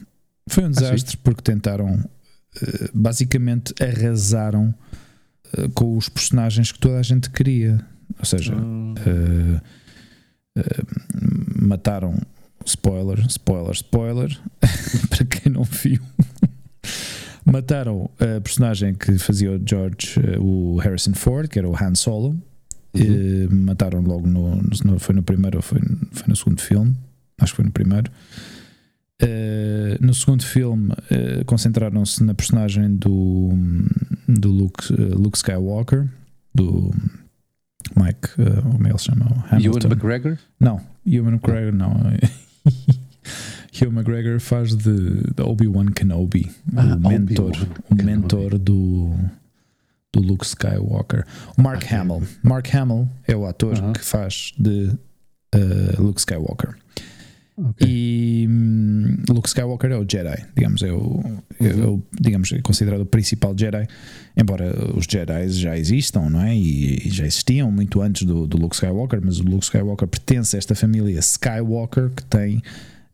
[0.48, 0.80] Foi um sim?
[0.80, 2.02] desastre porque tentaram,
[2.62, 4.74] eh, basicamente, arrasaram
[5.56, 7.84] eh, com os personagens que toda a gente queria.
[8.18, 9.60] Ou seja, Ah, eh,
[10.56, 10.82] eh,
[11.60, 12.14] mataram.
[12.64, 14.40] Spoiler, spoiler, spoiler.
[15.08, 16.00] para quem não viu.
[17.44, 22.36] Mataram a personagem que fazia o George, o Harrison Ford, que era o Han Solo.
[22.92, 23.48] uhum.
[23.66, 25.78] mataram logo no, no, Foi no primeiro ou foi,
[26.10, 26.96] foi no segundo filme?
[27.40, 28.10] Acho que foi no primeiro.
[29.22, 33.50] Uh, no segundo filme, uh, concentraram-se na personagem do,
[34.28, 36.06] do Luke, uh, Luke Skywalker,
[36.54, 36.90] do
[37.96, 38.28] Mike,
[38.62, 39.44] como é ele se chama?
[39.50, 39.78] Hamilton.
[39.78, 40.38] Ewan McGregor?
[40.60, 41.94] Não, Ewan McGregor não.
[43.80, 47.52] Ewan McGregor faz de, de Obi-Wan Kenobi, ah, o mentor,
[47.90, 49.14] o mentor do,
[50.12, 51.24] do Luke Skywalker.
[51.56, 51.96] O Mark okay.
[51.96, 52.22] Hamill.
[52.42, 53.92] Mark Hamill é o ator -huh.
[53.94, 54.92] que faz de
[55.98, 56.74] Luke Skywalker.
[57.58, 57.88] Okay.
[57.88, 61.22] E um, Luke Skywalker é o Jedi, digamos, é o,
[61.58, 63.86] é o digamos, é considerado o principal Jedi,
[64.36, 66.54] embora os Jedi já existam, não é?
[66.54, 70.54] E, e já existiam muito antes do, do, Luke Skywalker, mas o Luke Skywalker pertence
[70.54, 72.60] a esta família Skywalker que tem,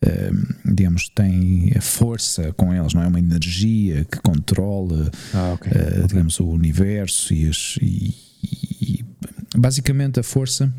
[0.05, 3.07] um, digamos, tem a força com eles, não é?
[3.07, 5.71] Uma energia que controla, ah, okay.
[5.71, 8.13] uh, digamos, o universo e, as, e,
[8.81, 9.05] e
[9.57, 10.75] basicamente a força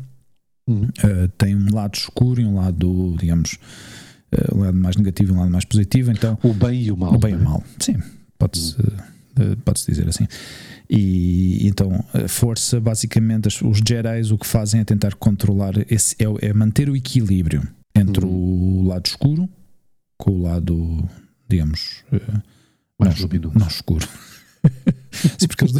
[0.66, 0.84] Uhum.
[0.84, 3.58] Uh, tem um lado escuro e um lado, digamos,
[4.32, 6.10] uh, um lado mais negativo e um lado mais positivo.
[6.10, 7.14] Então, o bem e o mal.
[7.14, 7.42] O bem e o é?
[7.42, 7.96] mal, sim,
[8.38, 9.56] pode-se uhum.
[9.64, 10.26] pode dizer assim.
[10.88, 16.48] E então a força, basicamente, os Jedi o que fazem é tentar controlar, esse, é,
[16.48, 18.80] é manter o equilíbrio entre uhum.
[18.80, 19.48] o lado escuro
[20.16, 21.08] com o lado,
[21.48, 22.04] digamos,
[22.98, 23.58] mais não, luminoso.
[23.58, 24.08] não escuro.
[25.38, 25.76] Sim, porque eles,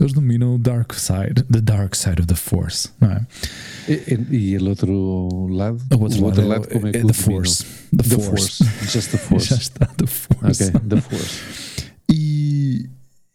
[0.00, 3.26] eles dominam o dark side, the dark side of the force, não é?
[3.88, 5.78] E, e o outro lado?
[5.94, 7.64] O outro, o outro lado, lado, como é que é the force.
[7.96, 8.64] The, the force.
[8.64, 8.90] force.
[8.90, 9.48] Just the force.
[9.48, 10.64] Já está, the force.
[10.64, 11.40] Ok, the force.
[12.10, 12.88] E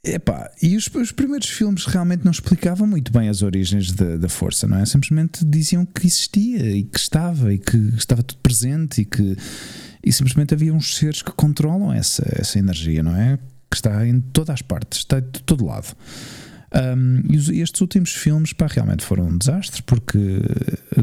[0.05, 4.27] Epá, e os, os, primeiros filmes realmente não explicavam muito bem as origens da, da,
[4.27, 4.85] força, não é?
[4.85, 9.37] Simplesmente diziam que existia e que estava e que estava tudo presente e que
[10.03, 13.39] e simplesmente havia uns seres que controlam essa, essa energia, não é?
[13.73, 15.95] Que está em todas as partes, está de todo lado.
[16.75, 20.39] Um, e estes últimos filmes pá, realmente foram um desastre porque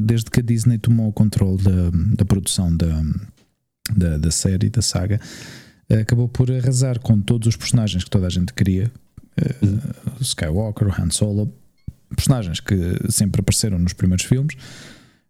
[0.01, 3.03] desde que a Disney tomou o controle da, da produção da,
[3.97, 5.21] da, da, série, da saga,
[6.01, 8.91] acabou por arrasar com todos os personagens que toda a gente queria.
[9.63, 9.77] Uhum.
[9.77, 11.53] Uh, Skywalker, o Han Solo,
[12.15, 12.77] personagens que
[13.09, 14.55] sempre apareceram nos primeiros filmes,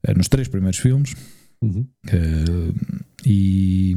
[0.06, 1.14] uh, nos três primeiros filmes.
[1.62, 1.86] Uhum.
[2.06, 2.74] Uh,
[3.24, 3.94] e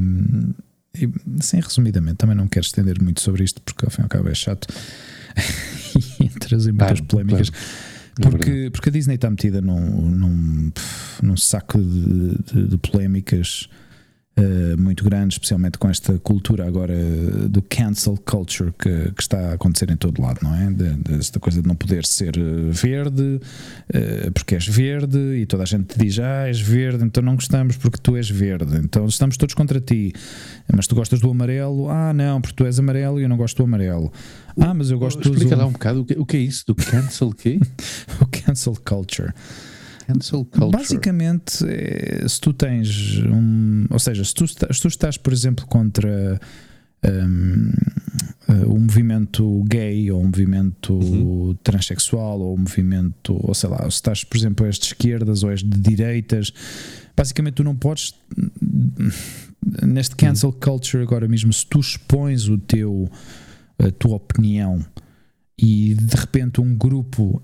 [0.94, 4.08] e, assim, resumidamente, também não quero estender muito sobre isto porque ao fim e ao
[4.08, 4.68] cabo é chato
[6.20, 7.50] e trazer muitas ah, polémicas.
[7.50, 7.64] Claro.
[8.16, 10.72] É porque, porque a Disney está metida num, num,
[11.20, 13.68] num saco de, de, de polémicas
[14.38, 16.94] uh, muito grande, especialmente com esta cultura agora
[17.48, 20.70] do cancel culture que, que está a acontecer em todo lado, não é?
[20.70, 25.66] Desta coisa de não poder ser eh, verde uh, porque és verde e toda a
[25.66, 29.54] gente diz: Ah, és verde, então não gostamos porque tu és verde, então estamos todos
[29.54, 30.12] contra ti,
[30.72, 31.88] mas tu gostas do amarelo?
[31.88, 34.12] Ah, não, porque tu és amarelo e eu não gosto do amarelo.
[34.58, 35.32] Ah, mas eu gosto do.
[35.32, 37.58] Explica lá um bocado o que, o que é isso do cancel quê?
[38.20, 39.32] o cancel culture.
[40.06, 40.70] Cancel culture.
[40.70, 43.86] Basicamente, é, se tu tens um.
[43.90, 46.40] Ou seja, se tu, se tu estás, por exemplo, contra.
[47.06, 47.70] Um,
[48.48, 51.54] uh, um movimento gay ou um movimento uhum.
[51.62, 55.50] transexual ou um movimento, ou sei lá, se estás, por exemplo, és de esquerdas ou
[55.50, 56.50] és de direitas,
[57.14, 58.14] basicamente tu não podes
[59.82, 60.60] neste cancel uhum.
[60.60, 63.10] culture agora mesmo, se tu expões o teu
[63.78, 64.84] a tua opinião
[65.58, 67.42] e de repente um grupo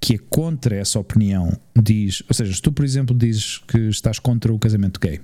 [0.00, 4.18] que é contra essa opinião diz, ou seja, se tu, por exemplo, dizes que estás
[4.18, 5.20] contra o casamento gay,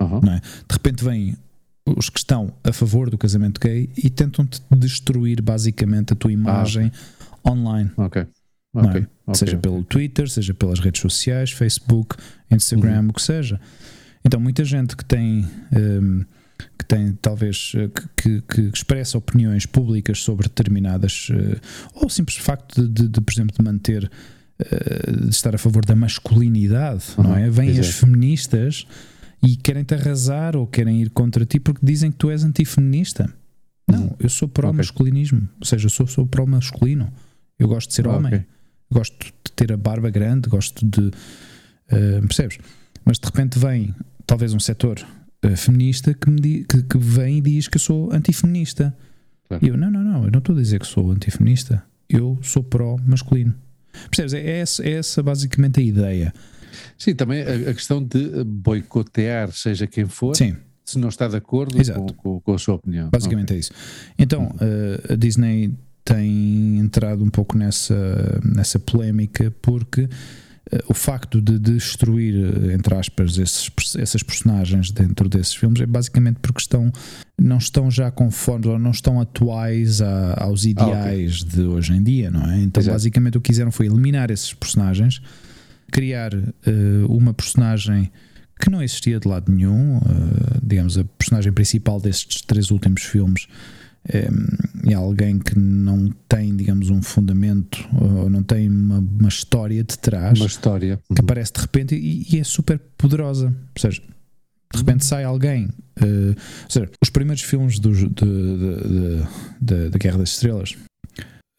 [0.00, 0.18] uhum.
[0.32, 0.40] é?
[0.40, 1.36] de repente vêm
[1.86, 6.92] os que estão a favor do casamento gay e tentam-te destruir basicamente a tua imagem
[7.44, 7.50] ah.
[7.50, 7.90] online.
[7.96, 8.26] Ok.
[8.72, 9.34] Okay, é?
[9.34, 12.16] seja pelo Twitter, seja pelas redes sociais, Facebook,
[12.48, 13.08] Instagram, uhum.
[13.08, 13.60] o que seja.
[14.24, 16.24] Então, muita gente que tem um,
[16.78, 21.60] que tem talvez eh, que, que, expressa opiniões públicas sobre determinadas eh,
[21.94, 24.10] ou o simples facto de, de, de, por exemplo de manter
[24.58, 27.48] eh, de estar a favor da masculinidade uhum, não é?
[27.48, 28.86] Vêm as feministas
[29.42, 33.32] e querem te arrasar ou querem ir contra ti porque dizem que tu és antifeminista.
[33.88, 34.16] Não uhum.
[34.20, 35.56] eu sou pró masculinismo okay.
[35.60, 37.12] ou seja eu sou, sou pró masculino
[37.58, 38.34] eu gosto de ser ah, homem.
[38.34, 38.46] okay.
[38.90, 42.58] gosto de ter a barba grande gosto de uh, percebes?
[43.04, 43.94] Mas de repente vem
[44.26, 45.04] talvez um setor
[45.56, 48.96] feminista que, me que, que, vem e diz que eu sou antifeminista.
[49.48, 49.64] Claro.
[49.64, 51.82] E eu, não, não, não, eu não estou a dizer que sou antifeminista.
[52.08, 53.54] Eu sou pró-masculino.
[54.10, 54.34] Percebes?
[54.34, 56.34] É essa, é essa basicamente a ideia.
[56.98, 60.56] Sim, também a, a, questão de boicotear, seja quem for, Sim.
[60.84, 63.10] se não está de acordo com, com, com, a sua opinião.
[63.10, 63.72] Basicamente é isso.
[64.18, 65.72] Então, uh, a Disney
[66.04, 70.08] tem entrado um pouco nessa, nessa polémica porque
[70.86, 72.34] o facto de destruir,
[72.72, 76.92] entre aspas, esses, essas personagens dentro desses filmes é basicamente porque estão,
[77.38, 81.56] não estão já conformes ou não estão atuais a, aos ideais ah, okay.
[81.56, 82.60] de hoje em dia, não é?
[82.60, 82.94] Então, Exato.
[82.94, 85.20] basicamente, o que fizeram foi eliminar esses personagens,
[85.90, 88.10] criar uh, uma personagem
[88.60, 90.02] que não existia de lado nenhum, uh,
[90.62, 93.48] digamos, a personagem principal destes três últimos filmes
[94.08, 99.98] é, alguém que não tem, digamos, um fundamento ou não tem uma, uma história de
[99.98, 100.38] trás.
[100.38, 100.96] Uma história.
[100.96, 101.24] Que uhum.
[101.24, 103.46] aparece de repente e, e, é super poderosa.
[103.48, 104.00] Ou seja,
[104.72, 105.66] de repente sai alguém.
[106.00, 106.30] Uh,
[106.64, 109.22] ou seja, os primeiros filmes do, de, de,
[109.60, 110.76] de, da Guerra das Estrelas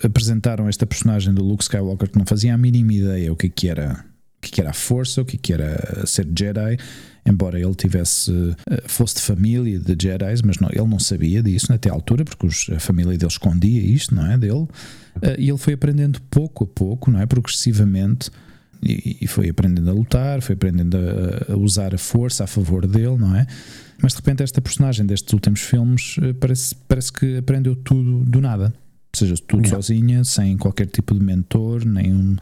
[0.04, 3.50] apresentaram esta personagem do Luke Skywalker que não fazia a mínima ideia o que, é
[3.50, 4.04] que era
[4.38, 6.78] o que, é que era a força, o que, é que era ser Jedi
[7.26, 8.32] embora ele tivesse
[8.70, 12.26] eh, fosse de família de Jedi, mas não, ele não sabia disso até à altura,
[12.26, 14.38] porque os, a família dele escondia isto, não é?
[14.38, 14.68] Dele,
[15.22, 17.26] eh, e ele foi aprendendo pouco a pouco, não é?
[17.26, 18.32] Progressivamente.
[18.84, 22.88] E, e foi aprendendo a lutar, foi aprendendo a, a, usar a força a favor
[22.88, 23.46] dele, não é?
[24.02, 28.42] Mas de repente, esta personagem destes últimos filmes eh, parece, parece que aprendeu tudo do
[28.42, 28.74] nada,
[29.14, 32.36] ou seja, tudo sozinha, sem qualquer tipo de mentor, nenhum.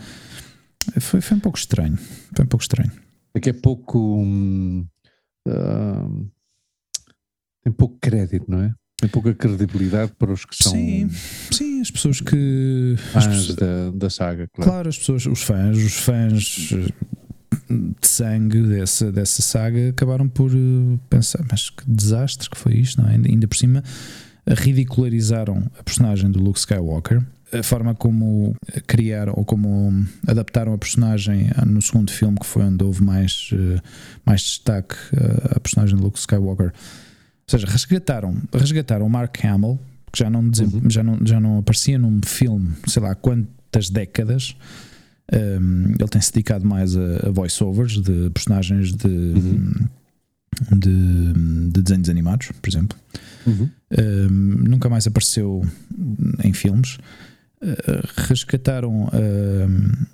[1.02, 1.98] Foi, foi um pouco estranho.
[2.34, 2.92] Foi um pouco estranho
[3.34, 4.00] é que é pouco.
[4.00, 4.86] Hum,
[5.48, 6.30] uh,
[7.64, 8.74] tem pouco crédito, não é?
[8.98, 10.74] Tem pouca credibilidade para os que são.
[10.74, 11.10] Sim,
[11.52, 12.96] sim as pessoas que.
[13.14, 14.72] Fãs pessoas, da, da saga, claro.
[14.72, 16.74] Claro, as pessoas, os fãs, os fãs
[17.70, 23.02] de sangue dessa, dessa saga acabaram por eh, pensar, mas que desastre que foi isto,
[23.02, 23.14] não é?
[23.14, 23.84] Ainda por cima
[24.48, 31.50] ridicularizaram a personagem do Luke Skywalker a forma como criaram ou como adaptaram a personagem
[31.66, 33.82] no segundo filme, que foi onde houve mais, eh,
[34.26, 36.68] mais destaque eh, a personagem de Luke Skywalker.
[36.68, 36.72] Ou
[37.48, 39.80] seja, resgataram, resgataram o Mark Hamill,
[40.12, 40.90] que já não, uhum.
[40.90, 44.56] já, não, já não aparecia num filme, sei lá quantas décadas.
[45.32, 49.74] Um, ele tem se dedicado mais a, a voiceovers de personagens de, uhum.
[50.72, 51.34] de,
[51.72, 52.98] de, desenhos animados, por exemplo.
[53.46, 53.70] Uhum.
[53.98, 54.30] Um,
[54.68, 55.64] nunca mais apareceu
[56.44, 56.98] em filmes.
[57.62, 60.08] Eh, rescataram uh,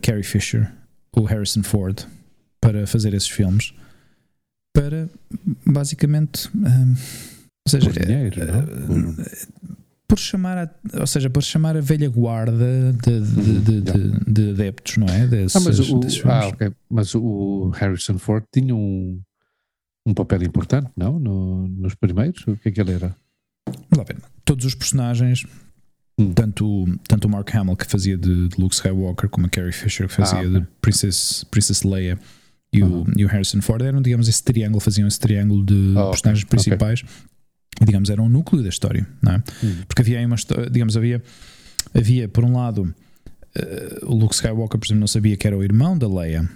[0.00, 0.72] Carrie Fisher,
[1.16, 2.00] o Harrison Ford,
[2.60, 3.74] para fazer esses filmes,
[4.72, 5.08] para
[5.66, 6.46] basicamente.
[6.48, 6.94] Uh,
[7.66, 9.72] ou seja, por dinheiro, uh,
[10.06, 14.50] por chamar a, ou seja, por chamar a velha guarda de, de, de, de, de
[14.50, 15.26] adeptos, não é?
[15.26, 16.72] Desses, ah, mas o, ah, okay.
[16.88, 19.20] mas o Harrison Ford tinha um,
[20.06, 21.18] um papel importante, não?
[21.18, 22.46] No, nos primeiros?
[22.46, 23.16] O que é que ele era?
[24.44, 25.44] Todos os personagens.
[26.34, 30.06] Tanto, tanto o Mark Hamill que fazia de, de, Luke Skywalker como a Carrie Fisher
[30.06, 30.60] que fazia ah, okay.
[30.60, 32.18] de Princess, Princess Leia
[32.72, 36.10] e, o, e o Harrison Ford eram, digamos, esse triângulo, faziam esse triângulo de oh,
[36.10, 36.50] personagens okay.
[36.50, 37.14] principais okay.
[37.80, 39.42] e, digamos, eram o núcleo da história, não é?
[39.64, 39.76] Hum.
[39.88, 41.22] Porque havia aí uma história, digamos, havia,
[41.94, 42.94] havia por um lado,
[43.56, 46.48] uh, o Luke Skywalker, por exemplo, não sabia que era o irmão da Leia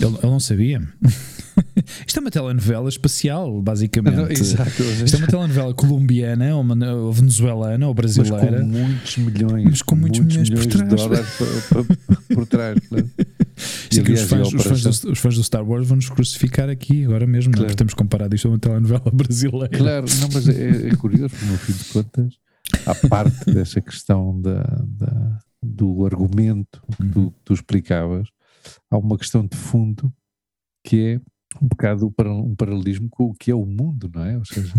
[0.00, 0.82] ele, ele não sabia.
[2.06, 4.16] Isto é uma telenovela espacial, basicamente.
[4.16, 4.82] Não, exato.
[5.04, 8.64] Isto é uma telenovela colombiana, ou, uma, ou venezuelana, ou brasileira.
[8.64, 9.64] Mas com muitos milhões.
[9.64, 11.28] Mas com muitos, muitos milhões, milhões, por trás.
[11.68, 12.78] por, por, por trás.
[12.88, 13.10] Claro.
[13.56, 16.68] Sim, que os fãs, os, fãs do, os fãs, do, Star Wars vão nos crucificar
[16.68, 17.62] aqui agora mesmo, claro.
[17.62, 19.68] não, porque temos comparado isto a uma telenovela brasileira.
[19.68, 22.34] Claro, não, mas é, é curioso, no fim de contas,
[22.84, 28.28] à parte dessa questão da, da do argumento que tu, tu explicavas,
[28.94, 30.12] há uma questão de fundo
[30.84, 31.20] que é
[31.62, 34.38] um bocado um paralelismo com o que é o mundo, não é?
[34.38, 34.74] Ou seja,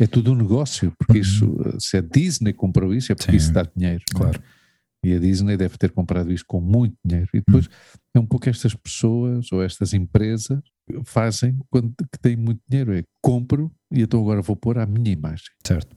[0.00, 1.20] é tudo um negócio, porque uhum.
[1.20, 4.02] isso, se a Disney comprou isso, é porque Sim, isso dá dinheiro.
[4.10, 4.18] É?
[4.18, 4.42] Claro.
[5.04, 5.08] É?
[5.08, 7.28] E a Disney deve ter comprado isso com muito dinheiro.
[7.32, 7.72] E depois uhum.
[8.14, 10.60] é um pouco estas pessoas ou estas empresas
[11.04, 12.92] fazem quando que têm muito dinheiro.
[12.92, 15.46] É compro e então agora vou pôr a minha imagem.
[15.64, 15.96] Certo.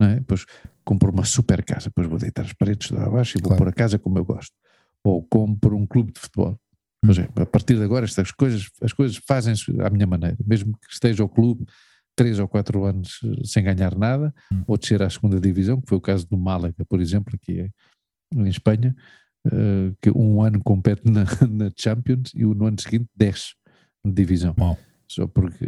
[0.00, 0.16] Não é?
[0.16, 0.44] Depois
[0.84, 3.58] compro uma super casa, depois vou deitar as paredes lá abaixo e vou claro.
[3.64, 4.52] pôr a casa como eu gosto.
[5.04, 6.58] Ou compro um clube de futebol.
[7.04, 10.72] Mas é, a partir de agora estas coisas, as coisas fazem-se à minha maneira, mesmo
[10.78, 11.66] que esteja o clube
[12.14, 14.62] três ou quatro anos eh, sem ganhar nada, hum.
[14.66, 17.70] ou descer à segunda divisão, que foi o caso do Málaga, por exemplo, que é
[18.34, 18.94] em Espanha,
[19.46, 23.54] uh, que um ano compete na, na, Champions e no ano seguinte desce
[24.04, 24.54] de divisão.
[24.58, 24.78] Wow.
[25.08, 25.66] Só porque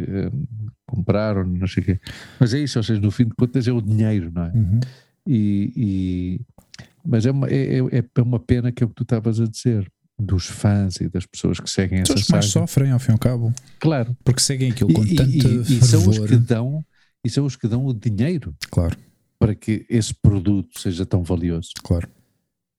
[0.87, 1.99] compraram, não sei o quê.
[2.39, 4.51] Mas é isso, ou seja, no fim de contas é o dinheiro, não é?
[4.51, 4.79] Uhum.
[5.27, 6.41] E, e,
[7.05, 9.45] mas é uma, é, é, é uma pena que é o que tu estavas a
[9.45, 12.31] dizer, dos fãs e das pessoas que seguem essa saga.
[12.31, 13.53] mais sofrem ao fim e ao cabo.
[13.79, 14.15] Claro.
[14.23, 16.83] Porque seguem aquilo com e, tanto e, e, são os que dão
[17.23, 18.55] e são os que dão o dinheiro.
[18.69, 18.97] Claro.
[19.37, 21.71] Para que esse produto seja tão valioso.
[21.83, 22.09] Claro.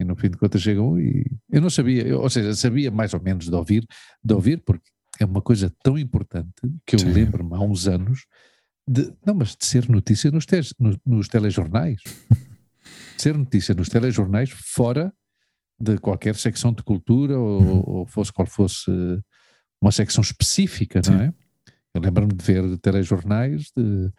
[0.00, 3.14] E no fim de contas chegam e eu não sabia, eu, ou seja, sabia mais
[3.14, 3.86] ou menos de ouvir,
[4.22, 6.52] de ouvir, porque é uma coisa tão importante
[6.86, 8.26] que eu lembro-me há uns anos
[8.88, 12.00] de, não, mas de ser notícia nos, te, nos, nos telejornais.
[13.16, 15.12] ser notícia nos telejornais fora
[15.78, 17.82] de qualquer secção de cultura ou, uhum.
[17.86, 18.90] ou fosse qual fosse
[19.80, 21.34] uma secção específica, não é?
[21.94, 24.10] Eu lembro-me de ver telejornais de,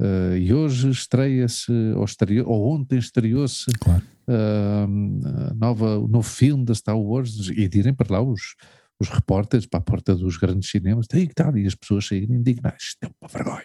[0.00, 2.06] uh, e hoje estreia-se, ou,
[2.46, 4.02] ou ontem estreou-se claro.
[4.28, 8.54] uh, nova, o novo filme da Star Wars e direm para lá os,
[9.00, 12.82] os repórteres para a porta dos grandes cinemas, que tal, e as pessoas saírem indignadas,
[12.82, 13.64] isto é uma vergonha.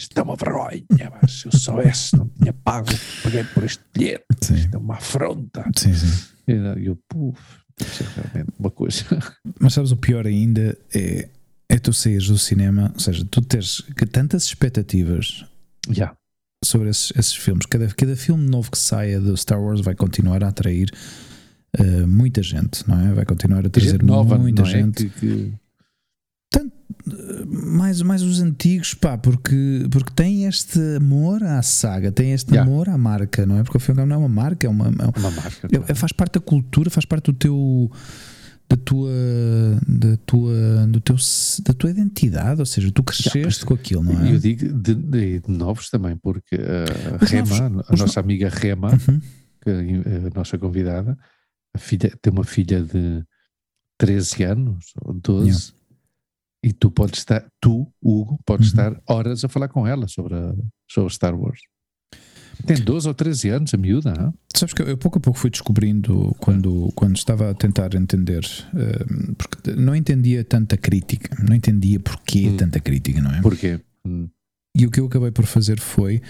[0.00, 2.88] Isto é uma vergonha, mas se eu soubesse, não tinha pago,
[3.22, 4.24] paguei por este bilhete.
[4.40, 4.54] Sim.
[4.54, 5.62] Isto é uma afronta.
[5.76, 6.28] Sim, sim.
[6.48, 7.38] E eu, puf,
[7.78, 9.04] isso é realmente uma coisa.
[9.60, 11.28] Mas sabes, o pior ainda é,
[11.68, 15.44] é tu saíres do cinema, ou seja, tu teres tantas expectativas
[15.86, 16.16] yeah.
[16.64, 17.66] sobre esses, esses filmes.
[17.66, 20.90] Cada, cada filme novo que saia do Star Wars vai continuar a atrair
[21.78, 23.12] uh, muita gente, não é?
[23.12, 24.64] Vai continuar a trazer gente nova, muita é?
[24.64, 25.06] gente.
[25.06, 25.08] É?
[25.10, 25.54] Que, que
[26.50, 26.72] tanto,
[27.46, 32.68] mais, mais os antigos, pá, porque, porque tem este amor à saga, tem este yeah.
[32.68, 33.62] amor à marca, não é?
[33.62, 35.66] Porque o filme não é uma marca, é uma, é uma marca.
[35.66, 35.96] É, claro.
[35.96, 37.90] faz parte da cultura, faz parte do teu
[38.68, 39.10] da tua
[39.88, 41.16] da tua do teu
[41.64, 44.32] da tua identidade, ou seja, tu cresceste yeah, com aquilo, não é?
[44.32, 48.90] Eu digo de, de, de novos também, porque a Rema, novos, a nossa amiga Rema,
[48.90, 49.20] uhum.
[49.62, 51.18] que é a nossa convidada,
[51.74, 53.24] a filha tem uma filha de
[53.98, 55.48] 13 anos ou 12.
[55.48, 55.79] Yeah
[56.62, 58.80] e tu podes estar, tu, Hugo, podes uhum.
[58.86, 60.54] estar horas a falar com ela sobre, a,
[60.90, 61.60] sobre Star Wars.
[62.66, 64.12] Tem 12 ou 13 anos, a miúda.
[64.12, 64.34] Não?
[64.54, 68.44] Sabes que eu pouco a pouco fui descobrindo quando, quando estava a tentar entender,
[68.74, 72.56] uh, porque não entendia tanta crítica, não entendia porquê hum.
[72.56, 73.40] tanta crítica, não é?
[73.40, 73.80] Porquê?
[74.06, 74.28] Hum.
[74.76, 76.20] E o que eu acabei por fazer foi.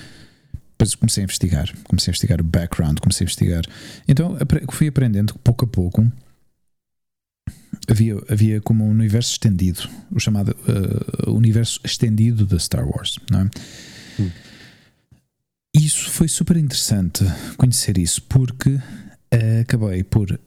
[0.72, 3.62] Depois comecei a investigar, comecei a investigar o background, comecei a investigar.
[4.08, 4.38] Então
[4.70, 6.10] fui aprendendo pouco a pouco
[7.90, 10.56] havia, havia como um universo estendido, o chamado
[11.26, 13.50] uh, universo estendido da Star Wars, não é?
[14.20, 14.30] Hum.
[15.74, 17.24] Isso foi super interessante
[17.56, 20.38] conhecer isso, porque uh, acabei por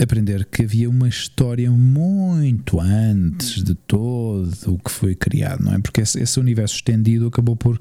[0.00, 5.78] aprender que havia uma história muito antes de todo o que foi criado, não é?
[5.80, 7.78] Porque esse, esse universo estendido acabou por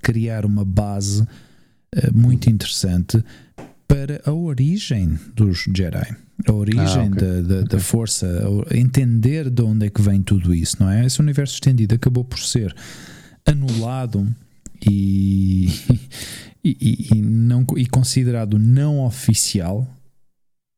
[0.00, 1.28] criar uma base uh,
[2.14, 3.22] muito interessante
[3.88, 6.16] para a origem dos Jedi
[6.46, 7.08] a origem ah, okay.
[7.08, 7.68] da, da, okay.
[7.68, 11.04] da, força, entender de onde é que vem tudo isso, não é?
[11.04, 12.74] Esse universo estendido acabou por ser
[13.44, 14.26] anulado
[14.88, 15.68] e,
[16.62, 19.86] e, e, não, e considerado não oficial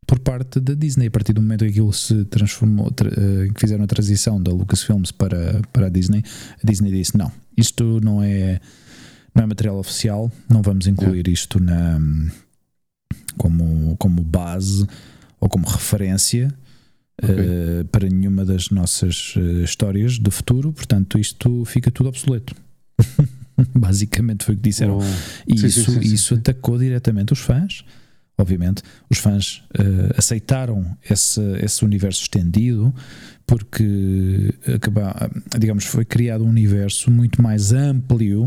[0.06, 1.08] por parte da Disney.
[1.08, 4.50] A partir do momento em que aquilo se transformou, uh, que fizeram a transição da
[4.50, 6.22] Lucasfilms para, para a Disney,
[6.62, 8.60] a Disney disse: não, isto não é,
[9.34, 12.00] não é material oficial, não vamos incluir isto na,
[13.36, 14.86] como, como base
[15.40, 16.52] ou como referência
[17.22, 17.80] okay.
[17.80, 22.54] uh, para nenhuma das nossas uh, histórias do futuro, portanto, isto fica tudo obsoleto.
[23.74, 24.98] Basicamente foi o que disseram.
[24.98, 25.02] Oh.
[25.46, 27.84] E sim, isso, sim, sim, isso atacou diretamente os fãs.
[28.38, 32.94] Obviamente, os fãs uh, aceitaram esse, esse universo estendido
[33.46, 38.44] porque acaba, digamos, foi criado um universo muito mais amplo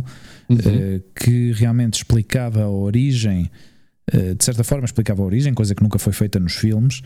[0.50, 1.02] uhum.
[1.14, 3.73] que realmente explicava a origem eh,
[4.12, 7.02] de certa forma explicava a origem, coisa que nunca foi feita nos filmes.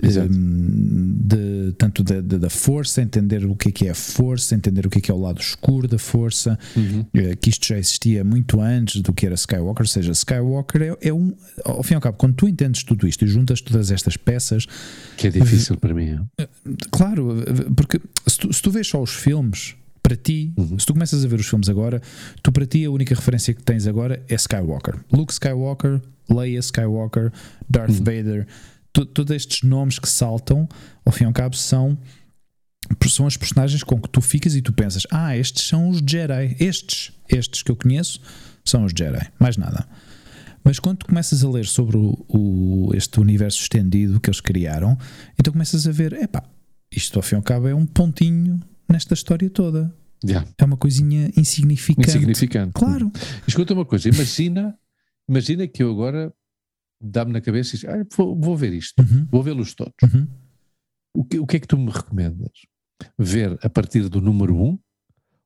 [0.00, 4.90] Ehm, de, tanto da, força, entender o que é, que é a força, entender o
[4.90, 7.04] que é, que é o lado escuro da força, uhum.
[7.12, 9.82] Eh, que isto já existia muito antes do que era Skywalker.
[9.82, 11.34] Ou seja, Skywalker é, é, um.
[11.64, 14.66] Ao fim e ao cabo, quando tu entendes tudo isto e juntas todas estas peças.
[15.16, 16.20] Que é difícil para mim.
[16.38, 16.48] É?
[16.92, 17.44] Claro,
[17.74, 20.78] porque se tu, se tu vês só os filmes, para ti, uhum.
[20.78, 22.00] se tu começas a ver os filmes agora,
[22.40, 24.94] tu para ti a única referência que tens agora é Skywalker.
[25.12, 26.00] Luke Skywalker,
[26.30, 27.32] Leia Skywalker,
[27.68, 28.04] Darth uhum.
[28.04, 28.46] Vader,
[28.92, 30.68] todos estes nomes que saltam,
[31.04, 31.98] ao fim e ao cabo, são,
[33.08, 36.56] são as personagens com que tu ficas e tu pensas: ah, estes são os Jedi.
[36.58, 38.20] Estes, estes que eu conheço,
[38.64, 39.30] são os Jedi.
[39.38, 39.86] Mais nada.
[40.64, 44.98] Mas quando tu começas a ler sobre o, o, este universo estendido que eles criaram,
[45.38, 46.42] então começas a ver: epá,
[46.90, 49.94] isto ao fim e ao cabo é um pontinho nesta história toda.
[50.24, 50.48] Yeah.
[50.58, 52.08] É uma coisinha insignificante.
[52.08, 52.72] Insignificante.
[52.72, 53.12] Claro.
[53.46, 54.76] Escuta uma coisa, imagina
[55.28, 56.32] Imagina que eu agora
[57.00, 59.26] dá-me na cabeça e diz, ah, vou, vou, ver isto, uhum.
[59.30, 59.94] vou vê-los todos.
[60.02, 60.26] Uhum.
[61.14, 62.66] O, que, o que é que tu me recomendas?
[63.16, 64.78] Ver a partir do número 1 um,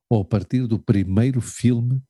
[0.09, 2.01] ou a partir do primeiro filme?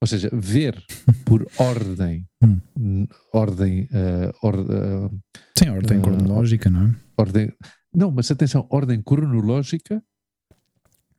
[0.00, 0.82] Ou seja, ver
[1.24, 3.06] por ordem, hum.
[3.32, 5.20] ordem, uh, or, uh,
[5.58, 6.94] Sim, ordem uh, cronológica, não é?
[7.16, 7.52] Ordem,
[7.94, 10.02] não, mas atenção, ordem cronológica.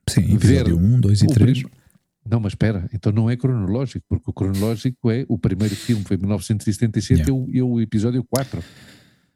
[0.08, 1.62] Sim, episódio 1, 2 e 3.
[2.24, 6.16] Não, mas espera, então não é cronológico, porque o cronológico é o primeiro filme, foi
[6.16, 7.42] em 1977 yeah.
[7.52, 8.62] e, o, o episódio 4.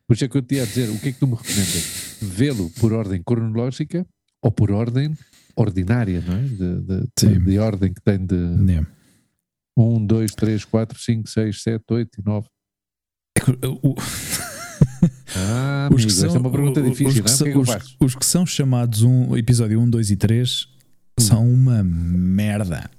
[0.07, 2.19] Por isso é que eu te ia dizer, o que é que tu me recomendas?
[2.23, 4.07] Vê-lo por ordem cronológica
[4.41, 5.13] ou por ordem
[5.57, 6.43] ordinária, não é?
[6.43, 8.37] De, de, de, de ordem que tem de
[8.71, 8.89] yeah.
[9.77, 12.49] 1, 2, 3, 4, 5, 6, 7, 8 e 9.
[13.63, 13.95] É o,
[15.37, 17.25] Ah, amigo, esta é uma pergunta difícil, os que, não é?
[17.25, 20.11] O que são, é que eu os, os que são chamados um, episódio 1, 2
[20.11, 20.69] e 3
[21.19, 22.91] são uma merda.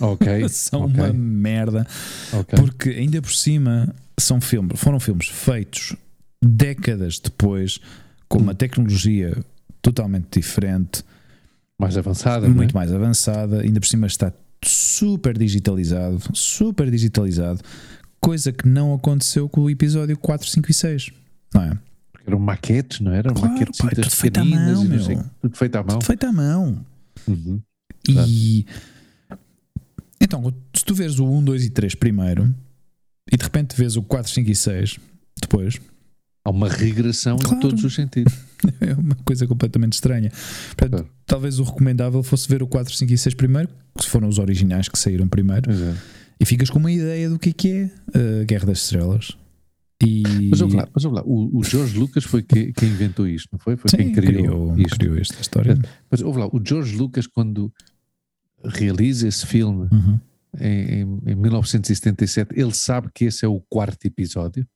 [0.00, 0.48] Ok.
[0.50, 1.86] são ok, uma merda.
[2.32, 2.58] ok.
[2.58, 5.96] Porque ainda por cima são filmes, foram filmes feitos
[6.42, 7.80] décadas depois,
[8.28, 9.36] com uma tecnologia
[9.80, 11.04] totalmente diferente,
[11.78, 12.48] Mais avançada, é?
[12.48, 14.32] muito mais avançada, ainda por cima está
[14.64, 17.60] super digitalizado, super digitalizado,
[18.20, 21.10] coisa que não aconteceu com o episódio 4, 5 e 6.
[21.54, 21.78] Não é?
[22.12, 23.34] Porque Eram maquetes, não eram?
[23.34, 25.24] Claro, maquetes pá, é tudo feito à mão, meu.
[25.40, 25.98] Tudo feito à mão.
[25.98, 26.86] Tudo feito à mão.
[27.26, 27.60] Uhum.
[28.04, 28.28] Claro.
[28.28, 28.66] E
[30.20, 32.54] então, se tu vês o 1, 2 e 3 primeiro
[33.30, 34.98] e de repente vês o 4, 5 e 6
[35.40, 35.80] depois,
[36.44, 37.56] Há uma regressão Claro.
[37.56, 38.32] em todos os sentidos.
[38.80, 40.30] é uma coisa completamente estranha.
[40.66, 41.08] Portanto, Claro.
[41.24, 44.88] talvez o recomendável fosse ver o 4, 5 e 6 primeiro, que foram os originais
[44.88, 45.94] que saíram primeiro, é.
[46.40, 47.90] e ficas com uma ideia do que é que é
[48.40, 49.36] a Guerra das Estrelas.
[50.04, 51.24] E Mas vamos lá, mas vamos lá.
[51.26, 53.76] O, o George Lucas foi que- quem inventou isto, não foi?
[53.76, 54.32] Foi Sim, quem criou,
[54.72, 54.98] criou, isto.
[54.98, 55.78] criou esta história.
[56.10, 57.72] Mas ouve lá, o George Lucas, quando
[58.64, 60.20] realiza esse filme Uhum.
[60.60, 64.66] em, em- em 1977, ele sabe que esse é o quarto episódio.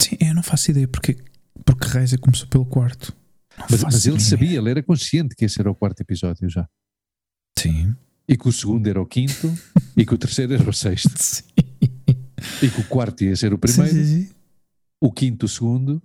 [0.00, 1.16] Sim, eu não faço ideia porque,
[1.64, 3.14] porque Reisa começou pelo quarto.
[3.58, 6.68] Não Mas, mas ele sabia, ele era consciente que esse era o quarto episódio já.
[7.58, 7.94] Sim.
[8.28, 9.52] E que o segundo era o quinto,
[9.96, 11.44] e que o terceiro era o sexto, Sim.
[12.62, 14.30] E que o quarto ia ser o primeiro, Sim, sim, sim.
[15.02, 16.00] o quinto o segundo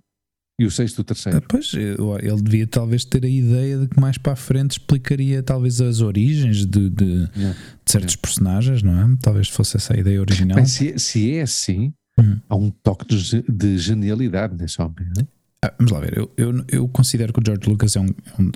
[0.60, 1.42] e o sexto o Ah, terceiro.
[1.48, 5.42] Pois, eu- ele devia talvez ter a ideia de que mais para a frente explicaria
[5.42, 7.58] talvez as origens de, de- Yeah.
[7.84, 9.16] de certos personagens, não é?
[9.20, 10.56] Talvez fosse essa a ideia original.
[10.56, 12.38] Bem, se, é- se é assim, Uhum.
[12.48, 14.94] há um toque de, de genialidade nesse homem.
[15.16, 15.26] não é?
[15.64, 18.42] Ah, vamos lá ver, eu, eu, eu considero que o George Lucas é um, é
[18.42, 18.50] um,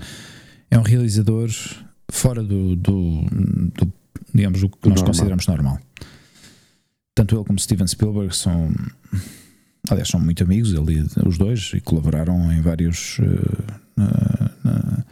[0.73, 1.49] é um realizador
[2.11, 3.23] fora do, do,
[3.75, 3.93] do,
[4.35, 5.07] digamos, o que Do nós normal.
[5.07, 5.79] consideramos normal.
[7.17, 8.73] Tanto ele como Steven Spielberg são,
[9.91, 13.19] aliás, são muito amigos, ele, e- os dois, e colaboraram em vários.
[13.21, 15.05] eh, na- na-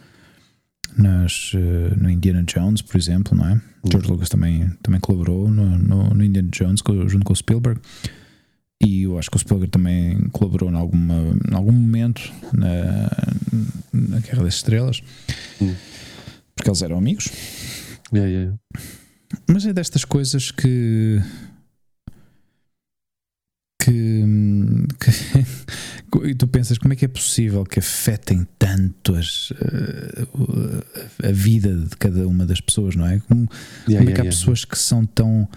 [0.97, 3.61] nas, eh, no Indiana Jones, por exemplo, não é?
[3.91, 7.81] George Lucas também, também colaborou no, no, no Indiana Jones co- junto com o Spielberg.
[8.81, 11.15] E eu acho que o Spielberg também colaborou em, alguma,
[11.51, 13.11] em algum momento na,
[13.93, 15.03] na Guerra das Estrelas,
[15.61, 15.75] Hum.
[16.55, 17.29] porque eles eram amigos.
[18.13, 18.57] Yeah, yeah.
[19.49, 21.19] Mas é destas coisas que.
[23.85, 24.24] Que.
[26.11, 31.32] que e tu pensas como é que é possível que afetem tanto as, eh, a
[31.32, 33.18] vida de cada uma das pessoas, não é?
[33.20, 33.49] Como,
[33.87, 34.30] Yeah, como é yeah, que há yeah.
[34.30, 35.49] pessoas que são tão.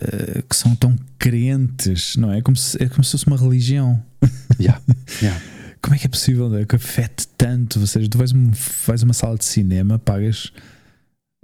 [0.00, 2.42] eh, que são tão crentes, não é?
[2.42, 4.02] Como se, é como se fosse uma religião.
[4.60, 4.80] Yeah,
[5.22, 5.40] yeah.
[5.82, 6.64] Como é que é possível é?
[6.64, 7.78] que afete tanto?
[7.78, 8.50] Ou seja, tu vais, um-
[8.86, 10.52] vais a uma sala de cinema, pagas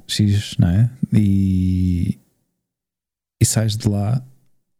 [0.09, 0.91] X, não é?
[1.13, 2.19] E,
[3.41, 4.21] e sais de lá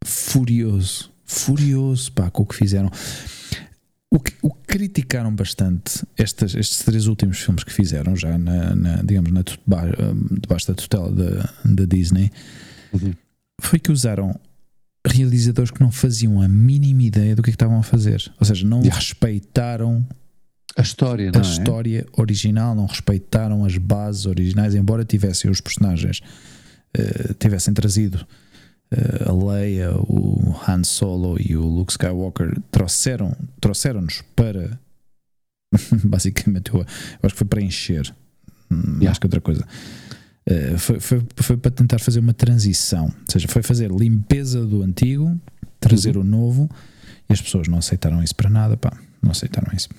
[0.03, 2.89] furioso, furioso pá, com o que fizeram.
[4.11, 8.75] O que, o que criticaram bastante estas, estes três últimos filmes que fizeram, já na,
[8.75, 9.85] na, digamos, na, ba-
[10.39, 12.31] debaixo da tutela da, da Disney,
[12.93, 13.11] Uhum.
[13.59, 14.39] foi que usaram
[15.05, 18.31] realizadores que não faziam a mínima ideia do que, é que estavam a fazer.
[18.39, 18.95] Ou seja, não Yeah.
[18.99, 20.05] respeitaram
[20.77, 21.41] A história, a é?
[21.41, 26.21] história original, não respeitaram as bases originais, embora tivessem os personagens,
[26.95, 28.25] eh, tivessem trazido eh,
[29.27, 34.79] a Leia, o Han Solo e o Luke Skywalker, trouxeram, trouxeram-nos para
[36.03, 36.85] basicamente, eu, eu
[37.23, 38.13] acho que foi para encher,
[38.71, 39.19] hum, Yeah.
[39.19, 39.65] que outra coisa.
[40.45, 44.83] Eh, foi, foi, foi para tentar fazer uma transição, ou seja, foi fazer limpeza do
[44.83, 45.39] antigo,
[45.79, 46.69] trazer o novo,
[47.29, 48.91] e as pessoas não aceitaram isso para nada, pá,
[49.21, 49.89] não aceitaram isso.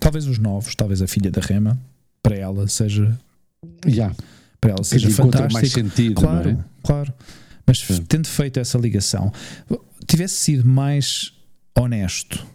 [0.00, 1.78] Talvez os novos, talvez a filha da Rema,
[2.22, 3.18] para ela seja,
[3.86, 4.14] Yeah.
[4.60, 5.66] para ela seja fantástico.
[5.68, 6.58] sentido, Claro, é?
[6.82, 7.14] claro.
[7.66, 8.04] Mas Sim.
[8.06, 9.32] tendo feito essa ligação,
[10.06, 11.32] tivesse sido mais
[11.76, 12.46] honesto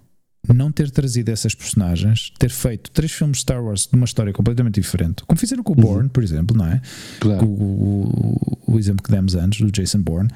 [0.54, 4.34] não ter trazido essas personagens, ter feito três filmes de Star Wars de uma história
[4.34, 5.82] completamente diferente, como fizeram com o Uhum.
[5.82, 6.82] Bourne, por exemplo, não é?
[7.20, 7.46] Claro.
[7.46, 10.30] O, o- o exemplo que demos antes, do Jason Bourne.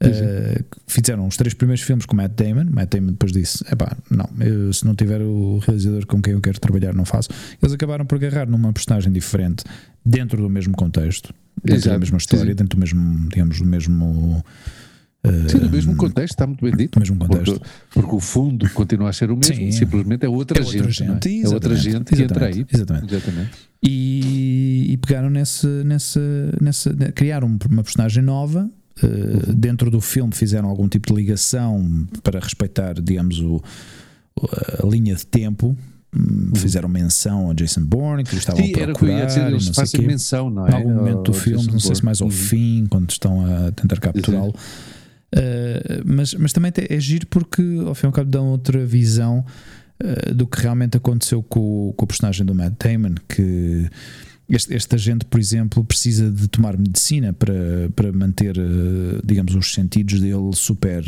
[0.00, 2.66] Eh, fizeram os três primeiros filmes com Matt Damon.
[2.70, 6.40] Matt Damon depois disse: Epá, não, eu, se não tiver o realizador com quem eu
[6.40, 7.28] quero trabalhar, não faço.
[7.60, 9.64] Eles acabaram por agarrar numa personagem diferente
[10.04, 11.34] dentro do mesmo contexto,
[11.64, 12.56] dentro da Exato, mesma sim, história, sim.
[12.56, 14.44] dentro do mesmo, digamos, do mesmo,
[15.24, 16.98] eh, Sim, no mesmo contexto, está muito bem dito.
[16.98, 17.58] mesmo contexto.
[17.58, 19.72] Porque, porque o fundo continua a ser o mesmo, Sim.
[19.72, 21.02] simplesmente é outra É outra gente.
[21.02, 21.06] é?
[21.12, 22.66] gente, É outra exatamente, gente que entra aí.
[22.72, 23.50] exatamente, exatamente.
[23.82, 26.20] E, e pegaram nesse, nesse,
[26.60, 28.70] nesse criaram uma personagem nova
[29.02, 33.62] eh, dentro do filme fizeram algum tipo de ligação para respeitar digamos o,
[34.82, 35.76] a linha de tempo
[36.16, 39.40] Hum, fizeram menção a Jason Bourne que eles estavam Sim, a era eu ia dizer,
[39.40, 40.70] procurar eles fazem menção, não é?
[40.70, 42.44] em algum momento do filme, Jason não sei se mais ao Bourne.
[42.44, 44.54] fim, quando estão a tentar capturá-lo.
[45.34, 49.44] Uh, mas, mas também é giro porque ao fim e ao cabo dão outra visão
[50.02, 53.90] uh, do que realmente aconteceu com, com o personagem do Matt Damon, que
[54.48, 59.72] este, este agente, por exemplo, precisa de tomar medicina para, para manter, uh, digamos, os
[59.74, 61.04] sentidos dele super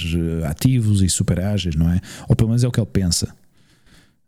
[0.46, 2.00] ativos e super ágeis, não é?
[2.28, 3.34] Ou pelo menos é o que ele pensa.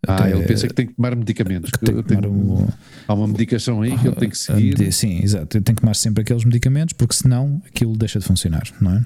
[0.06, 1.70] Ah, Até, ele pensa que tem que tomar medicamentos.
[1.70, 2.66] Que tem que tomar um,
[3.06, 4.92] há uma medicação aí que ele tem que seguir.
[4.92, 5.56] Sim, exato.
[5.56, 9.04] Ele tem que tomar sempre aqueles medicamentos porque senão aquilo deixa de funcionar, não é?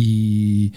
[0.00, 0.72] E,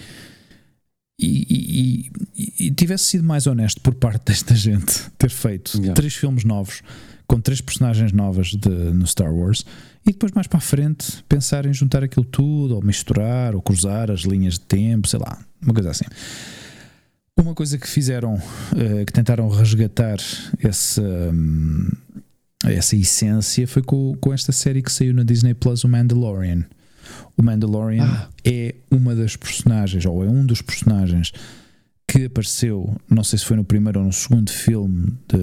[1.20, 5.94] e, e, e, tivesse sido mais honesto por parte desta gente ter feito yeah.
[5.94, 6.82] três filmes novos
[7.28, 9.64] com três personagens novas de, no Star Wars
[10.04, 14.10] e depois mais para a frente pensar em juntar aquilo tudo ou misturar ou cruzar
[14.10, 16.06] as linhas de tempo, sei lá, uma coisa assim.
[17.36, 20.16] Uma coisa que fizeram, uh, que tentaram resgatar
[20.58, 21.88] essa, um,
[22.64, 26.64] essa essência foi com, com esta série que saiu na Disney Plus, o Mandalorian.
[27.36, 28.28] O Mandalorian ah.
[28.44, 31.32] é uma das personagens, ou é um dos personagens
[32.08, 35.36] que apareceu, não sei se foi no primeiro ou no segundo filme, de,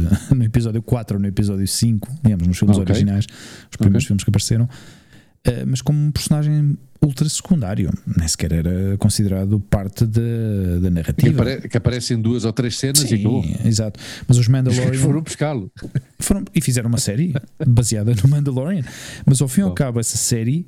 [0.34, 2.92] no episódio 4 ou no episódio 5, digamos, nos filmes okay.
[2.92, 3.26] originais,
[3.70, 4.06] os primeiros okay.
[4.06, 10.06] filmes que apareceram, uh, mas como um personagem ultra secundário, nem sequer era considerado parte
[10.06, 11.28] da, da narrativa.
[11.28, 13.44] Que, apare, que, aparece em duas ou três cenas Sim, e acabou.
[13.64, 14.00] Exato.
[14.26, 14.94] Mas os Mandalorian.
[14.94, 15.70] foram pescá-lo.
[16.18, 17.34] Foram, e fizeram uma série
[17.64, 18.82] baseada no Mandalorian.
[19.24, 20.66] Mas ao fim e ao cabo, essa série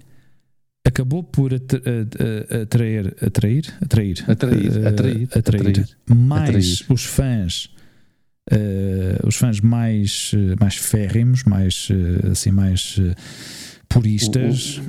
[0.91, 7.71] acabou por atrair, atrair, atrair, atrair, atrair, atrair, mais os fãs.
[8.53, 11.89] Uh, os fãs mais, mais férrimos, mais
[12.31, 12.99] assim, mais
[13.89, 14.81] puristas.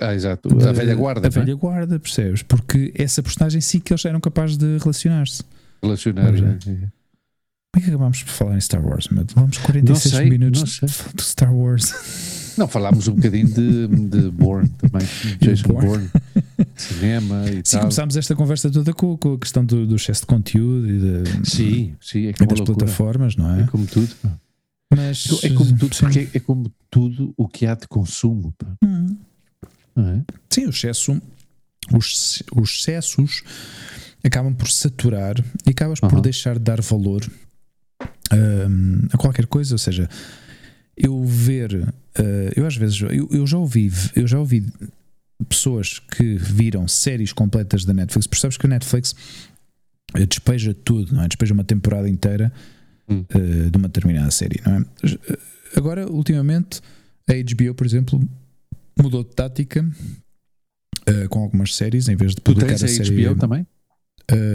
[0.00, 1.26] Ah, exato, a velha guarda.
[1.26, 1.54] A velha é?
[1.54, 2.42] guarda, percebes?
[2.42, 5.42] Porque essa personagem sim que eles eram capazes de relacionar-se.
[5.82, 6.56] Relacionar, já.
[6.56, 6.90] Como
[7.76, 9.08] é que acabámos por falar em Star Wars?
[9.34, 10.80] Vamos 46 sei, minutos
[11.14, 11.92] de Star Wars.
[12.56, 15.06] Não, falámos um bocadinho de, de Bourne também,
[15.40, 16.10] Jason Bourne,
[16.74, 17.80] cinema e sim, tal.
[17.82, 21.50] começámos esta conversa toda com, com a questão do, do, excesso de conteúdo e de,
[21.50, 23.62] sim, sim, é como das plataformas, não é?
[23.62, 24.14] É como tudo.
[24.94, 28.54] Mas, é como tudo, porque é como tudo o que há de consumo.
[28.82, 29.16] Hum.
[29.96, 30.20] É?
[30.50, 31.20] Sim, o excesso,
[31.92, 33.42] os, os excessos
[34.24, 35.36] acabam por saturar
[35.66, 37.26] e acabas por deixar de dar valor
[38.32, 40.08] um, a qualquer coisa, ou seja,
[40.96, 41.92] eu ver, uh,
[42.56, 44.64] eu às vezes, eu, eu, já ouvi, eu já ouvi
[45.48, 49.14] pessoas que viram séries completas da Netflix, percebes que a Netflix
[50.14, 51.28] eh, despeja tudo, não é?
[51.28, 52.50] Despeja uma temporada inteira
[53.08, 53.24] hum.
[53.34, 54.84] uh, de uma determinada série, não é?
[55.76, 56.80] Agora, ultimamente,
[57.28, 58.26] a HBO, por exemplo,
[58.98, 59.86] mudou de tática
[61.08, 63.26] uh, com algumas séries, em vez de publicar tu tens a, a série.
[63.26, 63.66] HBO também?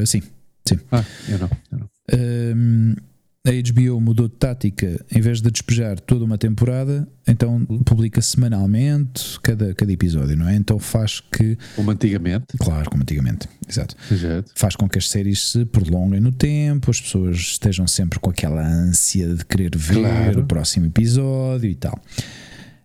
[0.06, 0.24] sim,
[0.68, 0.80] sim.
[0.92, 1.50] Ah, eu não.
[1.72, 3.11] Eu não.
[3.44, 9.40] A HBO mudou de tática, em vez de despejar toda uma temporada, então publica semanalmente
[9.42, 10.56] cada, cada episódio, não é?
[10.56, 11.58] Então faz que.
[11.76, 12.56] Como antigamente.
[12.60, 13.96] Claro, como antigamente, exato.
[14.12, 14.52] exato.
[14.54, 18.64] Faz com que as séries se prolonguem no tempo, as pessoas estejam sempre com aquela
[18.64, 20.42] ânsia de querer ver claro.
[20.42, 22.00] o próximo episódio e tal.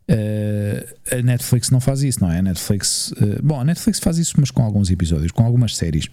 [0.08, 2.38] Uh, a Netflix não faz isso, não é?
[2.38, 3.12] A Netflix.
[3.12, 6.08] Uh, bom, a Netflix faz isso, mas com alguns episódios, com algumas séries.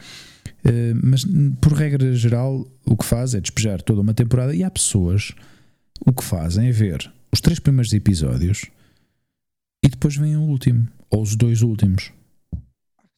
[0.65, 1.25] Uh, mas
[1.59, 5.33] por regra geral, o que faz é despejar toda uma temporada e há pessoas
[6.05, 8.65] o que fazem é ver os três primeiros episódios
[9.83, 12.11] e depois vem o último, ou os dois últimos.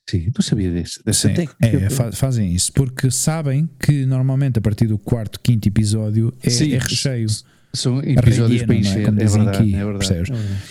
[0.10, 1.78] Sim, não sabia dessa Sim, técnica.
[1.78, 6.74] É, fazem isso porque sabem que normalmente a partir do quarto, quinto episódio é, Sim,
[6.74, 7.28] é recheio.
[7.74, 9.08] São episódios para encher, é?
[9.08, 9.98] é, verdade, aqui, é verdade.
[9.98, 10.30] Percebes?
[10.30, 10.62] É verdade.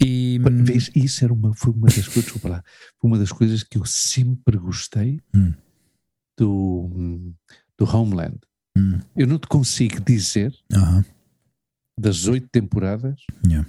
[0.00, 2.60] E, Vês, isso era uma, foi uma das coisas, foi
[3.02, 5.52] uma das coisas que eu sempre gostei hum.
[6.38, 7.34] Do,
[7.76, 8.38] do Homeland.
[8.76, 9.00] Hum.
[9.16, 11.04] Eu não te consigo dizer uh -huh.
[11.98, 13.68] das oito temporadas yeah.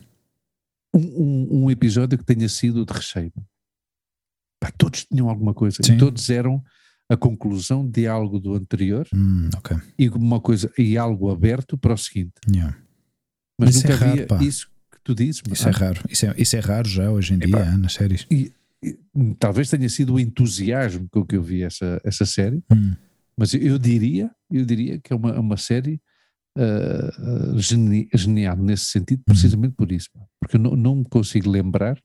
[0.93, 3.33] um, um, um, episódio que tenha sido de recheio.
[4.59, 5.95] Pá, todos tinham alguma coisa Sim.
[5.95, 6.63] e todos eram
[7.09, 9.77] a conclusão de algo do anterior hum, okay.
[9.97, 12.33] e uma coisa e algo aberto para o seguinte.
[12.47, 12.77] Yeah.
[13.59, 15.41] Mas, Mas nunca é havia raro, isso que tu dizes.
[15.51, 16.01] Isso ah, é raro.
[16.07, 18.27] Isso é, isso é raro já hoje em dia nas séries.
[18.29, 18.53] E,
[19.37, 22.63] talvez tenha sido o entusiasmo com que eu vi essa, essa série.
[22.71, 22.95] Hum.
[23.37, 26.01] Mas eu, diria, eu diria que é uma, uma série
[26.57, 29.23] uh, geni, genial nesse sentido, hum.
[29.25, 30.09] precisamente por isso.
[30.39, 31.97] Porque eu não, não me consigo lembrar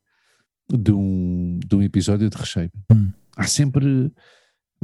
[0.73, 2.71] de um, de um episódio de recheio.
[2.93, 3.11] Hum.
[3.37, 4.13] Há sempre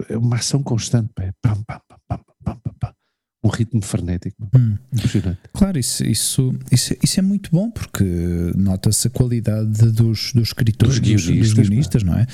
[0.09, 1.33] é uma ação constante, pá.
[1.43, 2.75] Pam, pam, pam, pam, pam, pam,
[3.43, 4.49] um ritmo frenético.
[4.55, 4.77] Hum.
[4.93, 5.39] Impressionante.
[5.53, 8.05] Claro, isso, isso, isso, isso, é muito bom porque
[8.57, 12.27] nota-se a qualidade dos, dos escritores, dos guionistas, dos guionistas não é?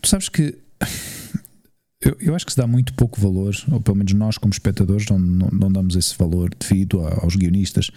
[0.00, 0.56] Tu sabes que
[2.00, 5.06] eu, eu acho que se dá muito pouco valor, ou pelo menos nós, como espectadores,
[5.08, 7.90] não, não, não damos esse valor devido aos guionistas.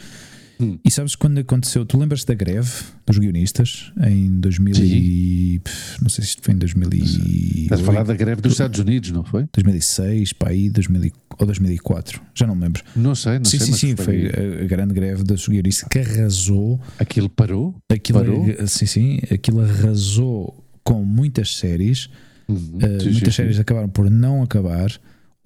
[0.62, 0.78] Hum.
[0.86, 1.86] E sabes quando aconteceu?
[1.86, 2.72] Tu lembras da greve
[3.06, 5.62] dos guionistas em 2000 e,
[6.02, 7.64] não sei se isto foi em 2000 e...
[7.64, 9.48] Estás a falar da greve dos Estados Unidos, não foi?
[9.54, 12.84] 2006, para aí, 2000, ou 2004, já não me lembro.
[12.96, 13.68] Não sei, não sim, sei.
[13.68, 14.28] Sim, sim, foi,
[14.62, 16.80] a grande greve dos guionistas que arrasou.
[17.00, 17.76] Aquilo parou?
[17.90, 18.46] Aquilo, parou?
[18.68, 22.10] Sim, sim, aquilo arrasou com muitas séries.
[22.48, 22.56] Uhum.
[22.58, 23.62] Uh, sim, muitas sim, séries sim.
[23.62, 24.92] acabaram por não acabar,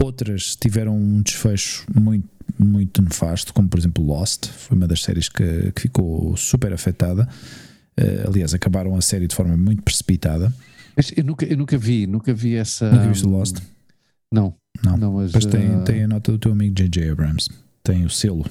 [0.01, 5.29] outras tiveram um desfecho muito muito nefasto, como por exemplo Lost, foi uma das séries
[5.29, 7.27] que, que ficou super afetada.
[7.99, 10.53] Uh, aliás, acabaram a série de forma muito precipitada.
[10.95, 12.89] Mas eu nunca, eu nunca vi, nunca vi essa.
[12.91, 13.57] Nunca viste Lost?
[14.31, 14.55] Não.
[14.83, 15.83] Não, não mas, mas tem, uh...
[15.83, 17.11] tem a nota do teu amigo J.J.
[17.11, 17.49] Abrams,
[17.83, 18.45] tem o selo.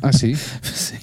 [0.00, 0.34] Ah, sim?
[0.62, 0.98] sim.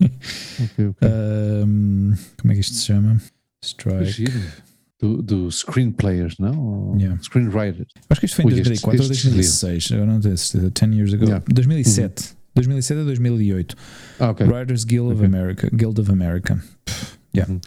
[0.00, 1.08] Okay, okay.
[1.08, 3.20] Um, como é que isto se chama?
[3.62, 4.24] Strike
[5.00, 6.94] do, do screenplayers, não?
[6.98, 7.18] Yeah.
[7.22, 7.88] Screenwriters.
[8.08, 11.24] Acho que isto foi em 2004 ou 2006, eu não tenho certeza, 10 years ago.
[11.24, 11.44] Yeah.
[11.48, 12.22] 2007.
[12.22, 12.36] Uhum.
[12.54, 13.76] 2007 a 2008.
[14.18, 14.46] Ah, okay.
[14.46, 15.70] Writers Guild of America.
[15.72, 16.62] Guild of America.
[17.34, 17.50] Yeah.
[17.50, 17.60] Uhum.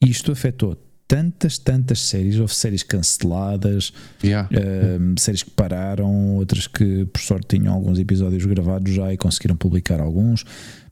[0.00, 2.38] Isto afetou tantas, tantas séries.
[2.38, 4.48] Houve séries canceladas, yeah.
[4.48, 9.56] uh, séries que pararam, outras que, por sorte, tinham alguns episódios gravados já e conseguiram
[9.56, 10.44] publicar alguns.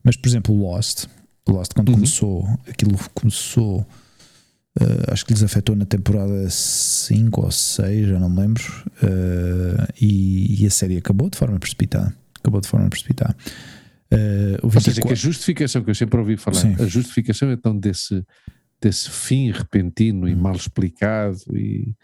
[0.05, 1.07] Mas, por exemplo, Lost.
[1.49, 1.95] Lost, quando uhum.
[1.95, 3.87] começou, aquilo começou
[4.81, 8.63] Uh, acho que lhes afetou na temporada 5 ou 6, já não me lembro.
[9.03, 12.15] Uh, e, e, a série acabou de forma precipitada.
[12.41, 13.37] Acabou de forma precipitada.
[14.13, 16.75] Uh, ou seja, que a justificação que eu sempre ouvi falar, Sim.
[16.79, 18.25] a justificação então desse,
[18.81, 20.39] desse fim repentino e hum.
[20.39, 21.95] mal explicado e,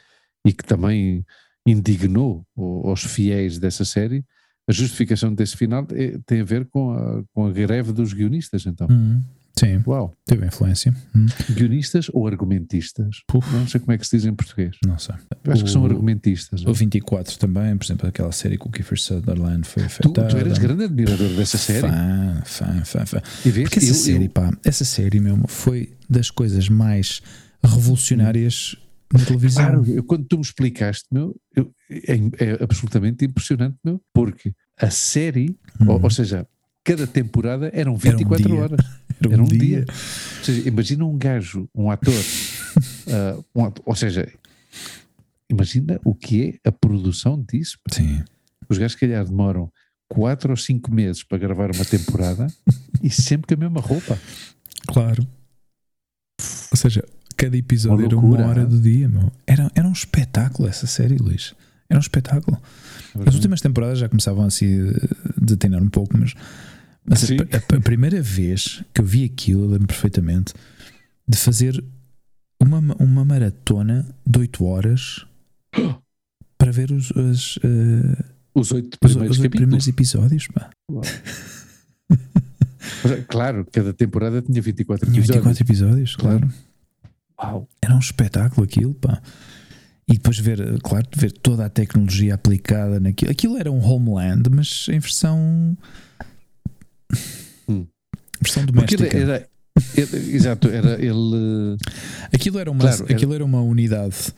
[0.47, 1.25] e que também
[1.67, 4.25] indignou os fiéis dessa série,
[4.69, 5.87] a justificação desse final
[6.27, 8.87] tem a ver com a, com a greve dos guionistas, então.
[8.89, 9.23] Uhum.
[9.59, 9.83] Sim.
[9.87, 10.15] Uau.
[10.25, 10.95] Teve influência.
[11.15, 11.27] Hum.
[11.51, 13.23] Guionistas ou argumentistas?
[13.27, 13.53] Puf.
[13.53, 14.77] Não sei como é que se diz em português.
[14.87, 15.15] Não sei.
[15.45, 16.65] Eu acho o, que são argumentistas.
[16.65, 20.29] O 24 também, por exemplo, aquela série com o Kiefer Sutherland foi afetada.
[20.29, 21.89] Tu, tu eras grande admirador dessa série?
[21.89, 23.23] Fã, fã, fã, fã.
[23.45, 24.31] E vês, Porque essa eu, série, eu...
[24.31, 27.21] pá, essa série mesmo foi das coisas mais
[27.63, 28.77] revolucionárias
[29.13, 29.65] na televisão.
[29.65, 34.91] Claro, eu, quando tu me explicaste, meu, eu, é, é, absolutamente impressionante, meu, porque a
[34.91, 35.89] série, hum.
[35.89, 36.47] ou, ou seja,
[36.85, 38.81] cada temporada eram 24 era um horas.
[39.21, 39.59] Era, era um, dia.
[39.59, 39.85] dia.
[39.89, 44.31] Ou seja, imagina um gajo, um ator, uh, um ator, ou seja,
[45.51, 47.79] imagina o que é a produção disso.
[47.91, 48.23] Sim.
[48.69, 49.71] Os gajos, se calhar, demoram
[50.09, 52.47] 4 ou 5 meses para gravar uma temporada
[53.03, 54.19] e sempre com a mesma roupa.
[54.87, 55.27] Claro.
[56.71, 57.05] Ou seja,
[57.37, 59.31] cada episódio uma era uma hora do dia, meu.
[59.47, 61.55] Era, era um espetáculo essa série, Luís.
[61.89, 62.61] Era um espetáculo.
[63.27, 64.67] As últimas temporadas já começavam a se
[65.41, 66.35] detinar um pouco, mas
[67.09, 70.53] mas a, a, primeira vez que eu vi aquilo, eu lembro perfeitamente
[71.27, 71.83] de fazer
[72.61, 75.27] uma, uma maratona de 8 horas
[76.57, 80.49] para ver os, os, uh, os 8 primeiros, os, os primeiros episódios.
[80.49, 80.71] Pá.
[83.29, 85.45] claro, cada temporada tinha 24 tinha episódios.
[85.45, 86.53] 24 episódios, claro.
[87.41, 87.69] Uau.
[87.83, 89.23] Era um espetáculo aquilo, pá.
[90.09, 93.31] E depois ver, claro, ver toda a tecnologia aplicada naquilo.
[93.31, 95.77] Aquilo era um Homeland, mas em versão.
[98.41, 99.17] Versão doméstica.
[99.17, 99.49] Era,
[99.97, 101.77] era, exato, era ele.
[102.33, 103.15] Aquilo era uma, claro, era...
[103.15, 104.33] Aquilo era uma unidade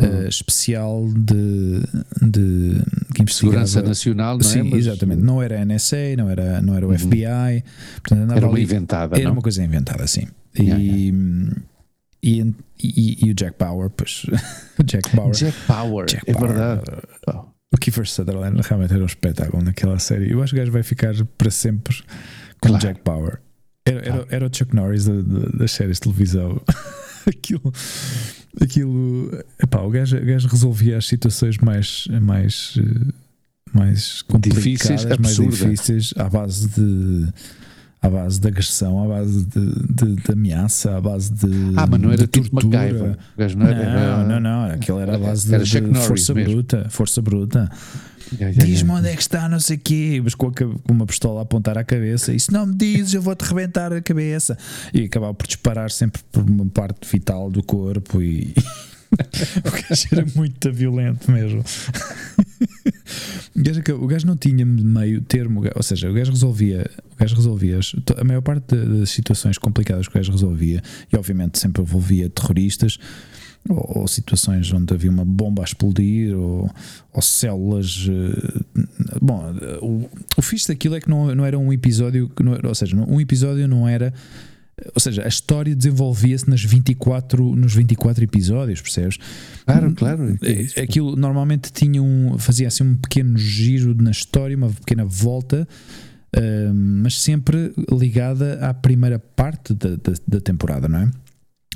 [0.00, 1.80] uh, especial de,
[2.22, 2.82] de
[3.14, 3.32] que.
[3.32, 4.52] Segurança Nacional, não é?
[4.52, 4.86] Sim, Mas...
[4.86, 5.22] exatamente.
[5.22, 6.98] Não era a NSA, não era, não era o uhum.
[6.98, 7.64] FBI.
[8.02, 9.16] Portanto, era uma ali, inventada.
[9.16, 9.32] Era não?
[9.32, 10.26] uma coisa inventada, sim.
[10.58, 10.78] E, yeah.
[12.22, 14.24] E, e, e, o Jack Bauer, pois.
[14.84, 15.34] Jack Bauer.
[15.34, 16.82] Jack Bauer, Jack é Bauer, verdade.
[17.72, 20.30] O Kiefer Sutherland realmente era um espetáculo naquela série.
[20.30, 22.02] Eu acho que o gajo vai ficar para sempre
[22.68, 22.86] claro.
[22.86, 23.40] Jack Bauer.
[23.86, 26.60] Era, era, era, o Chuck Norris das séries de televisão.
[27.26, 27.72] aquilo.
[28.60, 29.30] Aquilo.
[29.62, 32.06] Epá, o, gajo, o gajo resolvia as situações mais.
[32.20, 32.78] mais
[33.72, 37.28] mais complicadas, difíceis, mais difíceis, à base de
[38.04, 41.72] à base de agressão, à base de, de, de ameaça, à base de.
[41.74, 42.78] Ah, mas não era tipo tortura.
[42.78, 43.56] MacGyver.
[43.56, 46.52] Não, era, não, não, não, aquilo era à base de, de força mesmo.
[46.52, 46.86] bruta.
[46.90, 47.70] Força bruta.
[48.56, 50.52] Diz-me onde é que está, não sei o quê, mas com,
[50.90, 52.32] uma pistola a apontar à cabeça.
[52.32, 54.56] E se não me dizes, eu vou-te rebentar a cabeça.
[54.92, 58.22] E acabava por disparar sempre por uma parte vital do corpo.
[58.22, 58.54] E
[59.64, 61.62] o gajo era muito violento mesmo.
[63.54, 67.36] o, gajo, o gajo não tinha meio termo, ou seja, o gajo resolvia, o gajo
[67.36, 67.80] resolvia
[68.16, 72.98] a maior parte das situações complicadas que o gajo resolvia, e obviamente sempre envolvia terroristas.
[73.68, 76.70] Ou, ou, situações onde havia uma bomba a explodir ou,
[77.12, 78.06] ou células.
[78.06, 78.64] Uh,
[79.22, 82.94] bom, o, o fixe daquilo é que não, não era um episódio, não, ou seja,
[82.96, 84.12] um episódio não era
[84.92, 89.18] ou seja, a história desenvolvia-se nas 24, nos 24 episódios, percebes?
[89.64, 90.38] Claro, claro.
[90.42, 95.66] É Aquilo normalmente tinha um, fazia assim um pequeno giro na história, uma pequena volta
[96.34, 101.10] uh, mas sempre ligada à primeira parte da, da, da temporada, não é?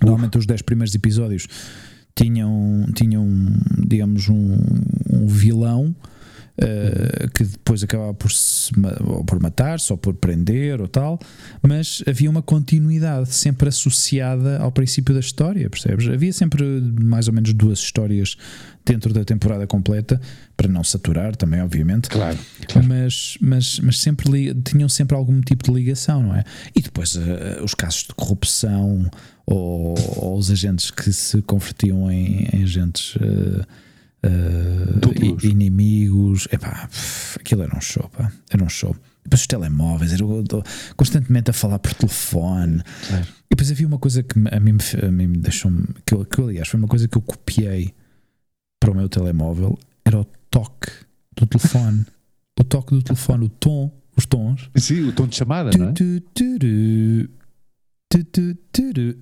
[0.03, 1.47] Normalmente os 10 primeiros episódios
[2.15, 3.27] tinham, tinham
[3.87, 4.59] digamos, um,
[5.11, 5.95] um vilão
[6.61, 8.73] Uh, que depois acabava por, se,
[9.07, 11.17] ou por matar-se ou por prender ou tal,
[11.63, 16.09] mas havia uma continuidade sempre associada ao princípio da história, percebes?
[16.09, 16.65] Havia sempre
[17.01, 18.37] mais ou menos duas histórias
[18.85, 20.21] dentro da temporada completa,
[20.57, 22.09] para não saturar também, obviamente.
[22.09, 22.37] Claro.
[22.67, 22.89] claro.
[22.89, 26.43] Mas, mas, mas sempre tinham sempre algum tipo de ligação, não é?
[26.75, 29.09] E depois uh, os casos de corrupção
[29.51, 33.17] ou, os agentes que se convertiam em, em agentes.
[33.17, 33.65] Uh,
[34.27, 36.47] uh, inimigos.
[36.53, 36.89] Epá,
[37.37, 38.33] aquilo era um show, pá.
[38.51, 38.95] Era um show.
[39.25, 40.25] Depois os telemóveis, era
[40.97, 42.83] constantemente a falar por telefone.
[43.09, 43.27] Claro.
[43.51, 45.87] E depois havia uma coisa que a mim, a mim me deixou-me.
[46.07, 47.95] Que, que aliás foi uma coisa que eu copiei
[48.81, 50.91] para o meu telemóvel: era o toque
[51.37, 52.07] do telefone.
[52.59, 54.71] o toque do telefone, o tom, os tons.
[54.77, 55.93] Sim, o tom de chamada, tu, não é?
[55.93, 57.29] Tu, tu,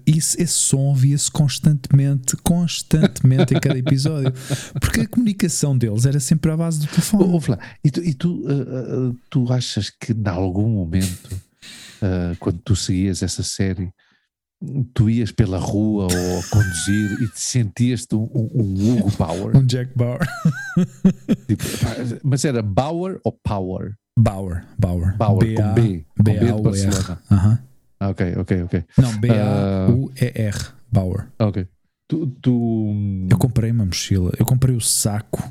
[0.06, 4.32] isso, esse som ouvia-se constantemente, constantemente em cada episódio,
[4.80, 7.24] porque a comunicação deles era sempre à base do telefone.
[7.24, 12.36] Ouve lá, e tu, e tu, uh, uh, tu achas que em algum momento, uh,
[12.38, 13.90] quando tu seguias essa série,
[14.94, 19.56] tu ias pela rua ou a conduzir e te sentias-te um, um, um, Hugo Bauer?
[19.56, 20.26] Um Jack Bauer.
[21.46, 21.64] tipo,
[22.22, 23.94] mas era Bauer ou Power?
[24.18, 25.14] Bauer, Bauer.
[25.16, 26.06] Bauer, B com B.
[26.16, 27.22] Com B, B de Barcelona.
[27.30, 27.65] Aham.
[27.98, 28.84] Ah, ok, ok, ok.
[28.98, 30.58] Não, B-A-U-E-R,
[30.90, 31.28] Bauer.
[31.38, 31.66] Ok.
[32.08, 32.94] Tu, tu,
[33.28, 35.42] Eu comprei uma mochila, eu comprei o saco.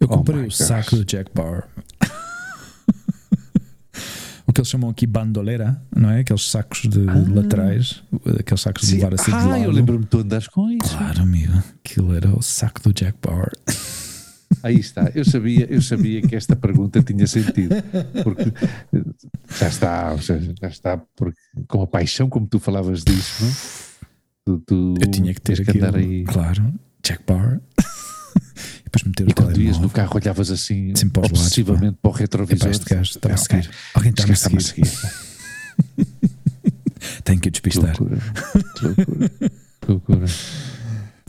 [0.00, 0.56] Eu oh comprei oh o gosh.
[0.56, 1.64] saco do Jack Bauer.
[4.46, 6.20] o que eles chamam aqui bandoleira, não é?
[6.20, 7.24] Aqueles sacos de ah.
[7.28, 8.02] laterais,
[8.38, 8.96] aqueles sacos Sim.
[8.96, 9.64] de levar assim ah, de lado.
[9.64, 10.96] eu lembro-me de tu andas com isso.
[10.96, 11.62] Claro, amigo.
[11.84, 13.52] Aquilo era o saco do Jack Bauer.
[14.62, 17.76] Aí está, eu sabia, eu sabia que esta pergunta tinha sentido,
[18.22, 18.52] porque
[19.58, 21.38] já está, já está, porque
[21.68, 23.52] com a paixão como tu falavas disso, não?
[24.44, 26.24] Tu, tu eu tinha que ter que andar aí.
[26.24, 27.60] Claro, Jack Bauer.
[28.80, 32.14] e depois meter e quando ias no carro olhavas assim Sim, para obsessivamente para o
[32.14, 32.70] retrovisor.
[32.70, 33.70] Este gajo está a seguir.
[33.94, 34.82] Alguém está a seguir.
[37.24, 37.94] Tenho que despistar.
[37.94, 38.20] Que loucura.
[38.76, 39.30] Que loucura.
[39.80, 40.26] Que loucura.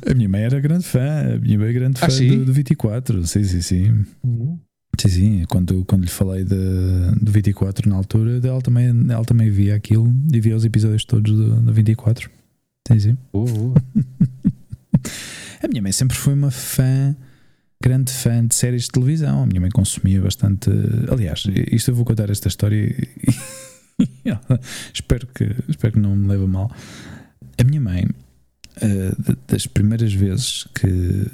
[0.10, 2.46] A minha mãe era grande fã, a minha mãe é grande ah, fã ah, do,
[2.46, 4.06] do 24, sim, sim, sim.
[4.24, 4.60] Uhum.
[5.00, 6.56] Sim, sim, quando, quando lhe falei de,
[7.20, 11.32] do 24 na altura, ela também, ela também via aquilo e via os episódios todos
[11.32, 12.30] do, do 24.
[12.88, 13.18] Sim, sim.
[15.64, 17.16] A minha mãe sempre foi uma fã,
[17.82, 19.44] grande fã de séries de televisão.
[19.44, 20.70] A minha mãe consumia bastante.
[21.10, 23.08] Aliás, isto eu vou contar esta história e.
[24.94, 26.72] espero, que, espero que não me leve a mal.
[27.58, 28.06] A minha mãe
[28.78, 31.28] uh, das primeiras vezes que,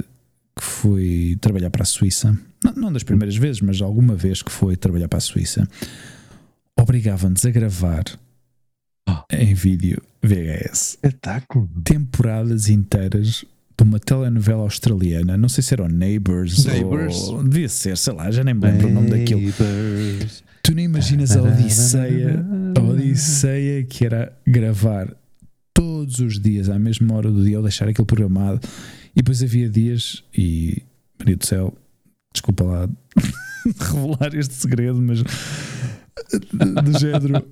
[0.56, 4.52] que fui trabalhar para a Suíça, não, não, das primeiras vezes, mas alguma vez que
[4.52, 5.68] foi trabalhar para a Suíça,
[6.78, 8.04] obrigavam-nos a gravar
[9.08, 9.24] oh.
[9.32, 11.70] em vídeo VHS Espetáculo.
[11.84, 13.46] temporadas inteiras
[13.78, 17.16] de uma telenovela australiana, não sei se era o Neighbours, Neighbours.
[17.30, 19.08] ou devia ser, sei lá, já nem me lembro Neighbors.
[19.08, 19.54] o nome daquilo.
[20.62, 22.46] Tu nem imaginas a Odisseia,
[22.78, 25.16] a Odisseia que era gravar
[25.80, 28.60] todos os dias, à mesma hora do dia, ou deixar aquilo programado.
[29.16, 30.84] E depois havia dias, e
[31.18, 31.74] Maria do Céu,
[32.34, 32.90] desculpa lá
[33.80, 37.48] revelar este segredo, mas do género.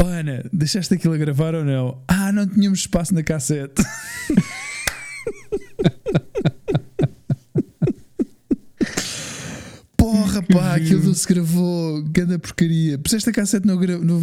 [0.00, 2.02] Ana, deixaste aquilo a gravar ou não?
[2.08, 3.84] Ah, não tínhamos espaço na cassete.
[10.12, 12.98] Porra, pá, aquilo não se gravou, ganda porcaria.
[12.98, 14.20] Puseste a cassete no, gra no,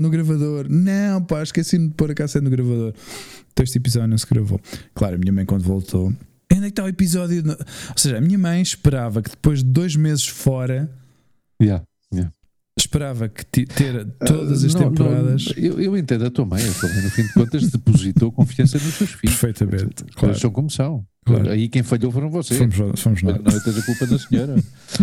[0.00, 0.66] no gravador.
[0.68, 2.94] Não, pá, esqueci-me de pôr a cassete no gravador.
[3.52, 4.60] Então este episódio não se gravou.
[4.94, 6.12] Claro, a minha mãe, quando voltou,
[6.52, 7.42] onde é que está o episódio?
[7.46, 10.90] Ou seja, a minha mãe esperava que depois de dois meses fora.
[11.60, 12.30] Yeah, yeah
[12.94, 15.46] esperava que ter todas as uh, não, temporadas.
[15.56, 18.30] Não, eu, eu, entendo a tua mãe, a tua mãe, no fim de contas, depositou
[18.30, 19.36] confiança nos seus filhos.
[19.36, 20.04] Perfeitamente.
[20.14, 20.38] Claro.
[20.38, 21.04] são como são.
[21.24, 21.50] Claro.
[21.50, 22.58] Aí quem falhou foram vocês.
[22.58, 23.38] Fomos, fomos nós.
[23.38, 24.54] Não é a culpa da senhora.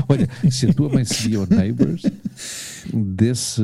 [0.08, 2.04] Olha, se a tua mãe seguia o Neighbours,
[2.94, 3.62] desse,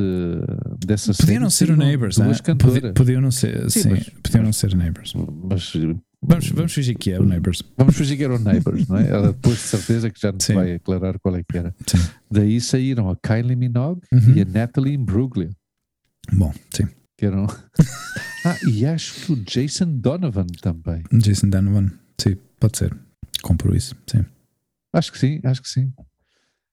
[0.84, 2.32] dessa Podiam não ser o Neighbours, ah?
[2.58, 5.14] Podia, podiam não ser, sim, sim mas, podiam não ser Neighbours.
[5.48, 5.72] Mas
[6.20, 7.62] Vamos, vamos fingir que é o Neighbours.
[7.76, 9.08] Vamos fingir que era o Neighbours, não é?
[9.08, 10.54] Ela depois de certeza que já nos Sim.
[10.54, 11.74] vai aclarar qual é que era.
[11.86, 11.98] Sim.
[12.30, 14.34] Daí saíram a Kylie Minogue uhum.
[14.34, 15.50] e a Natalie Imbruglia.
[16.32, 16.88] Bom, sim.
[17.16, 17.46] Que eram...
[18.44, 21.04] ah, e acho que o Jason Donovan também.
[21.12, 21.90] Jason Donovan,
[22.20, 22.96] sim, pode ser.
[23.42, 24.24] Compro isso, sim.
[24.92, 25.92] Acho que sim, acho que sim.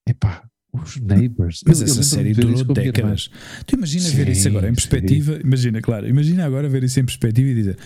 [0.08, 0.44] Epá,
[0.74, 1.62] os Neighbors.
[1.66, 3.30] Mas eu, essa eu série durou décadas.
[3.66, 5.40] Tu imagina sim, ver isso agora em perspectiva.
[5.44, 7.78] Imagina, claro, imagina agora ver isso em perspectiva e dizer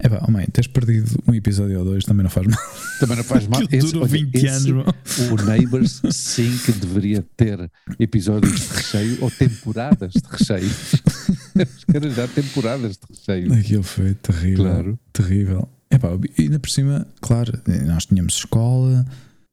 [0.00, 2.58] É pá, oh mãe, teres perdido um episódio ou dois também não faz mal.
[3.00, 3.66] Também não faz mal.
[3.66, 4.64] Que dura 20 anos,
[5.32, 7.68] o Neighbours sim que deveria ter
[7.98, 10.70] episódios de recheio ou temporadas de recheio.
[11.76, 13.52] Os caras já temporadas de recheio.
[13.54, 14.64] Aquilo foi terrível.
[14.64, 14.98] Claro.
[15.12, 15.68] Terrível.
[15.90, 19.04] É pá, e ainda por cima, claro, nós tínhamos escola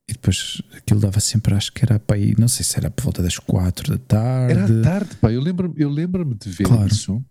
[0.07, 3.01] e depois aquilo dava sempre, acho que era para aí, não sei se era por
[3.05, 4.51] volta das quatro da tarde.
[4.59, 5.31] Era à tarde, pá.
[5.31, 6.87] Eu lembro-me eu lembro de ver Claro.
[6.87, 7.23] isso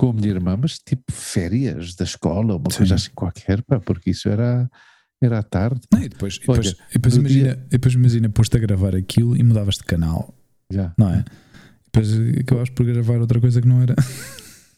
[0.00, 2.78] com a minha irmã, mas tipo férias da escola, uma Sim.
[2.78, 4.66] coisa assim qualquer, pá, porque isso era,
[5.20, 5.82] era à tarde.
[5.92, 8.96] Não, e depois, e depois, Olha, e depois imagina, e depois imagina pôs-te a gravar
[8.96, 10.34] aquilo e mudavas de canal,
[10.72, 10.94] Já.
[10.96, 11.22] não é?
[11.84, 12.08] Depois
[12.40, 13.94] acabavas por gravar outra coisa que não era.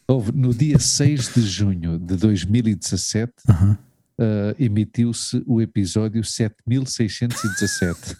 [0.08, 3.78] Houve, no dia 6 de junho de 2017, Aham.
[4.18, 8.16] ah, emitiu-se o episódio 7617.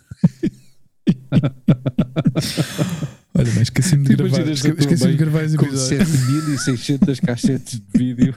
[3.34, 4.48] Olha, mas esqueci-me de Tu gravar.
[4.50, 6.06] Esqueci-me de gravar esse com episódio.
[6.06, 8.34] 7600 cassetes de vídeo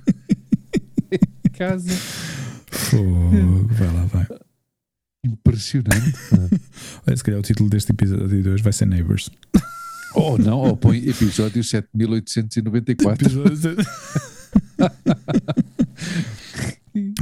[1.12, 1.90] em casa.
[2.72, 4.28] Fogo, vai lá, vai.
[5.26, 6.14] Impressionante.
[7.08, 9.30] Olha, se calhar o título deste episódio de hoje vai ser Neighbors.
[10.14, 13.28] ou não, ou põe episódio 7894.
[13.28, 13.76] Episódio-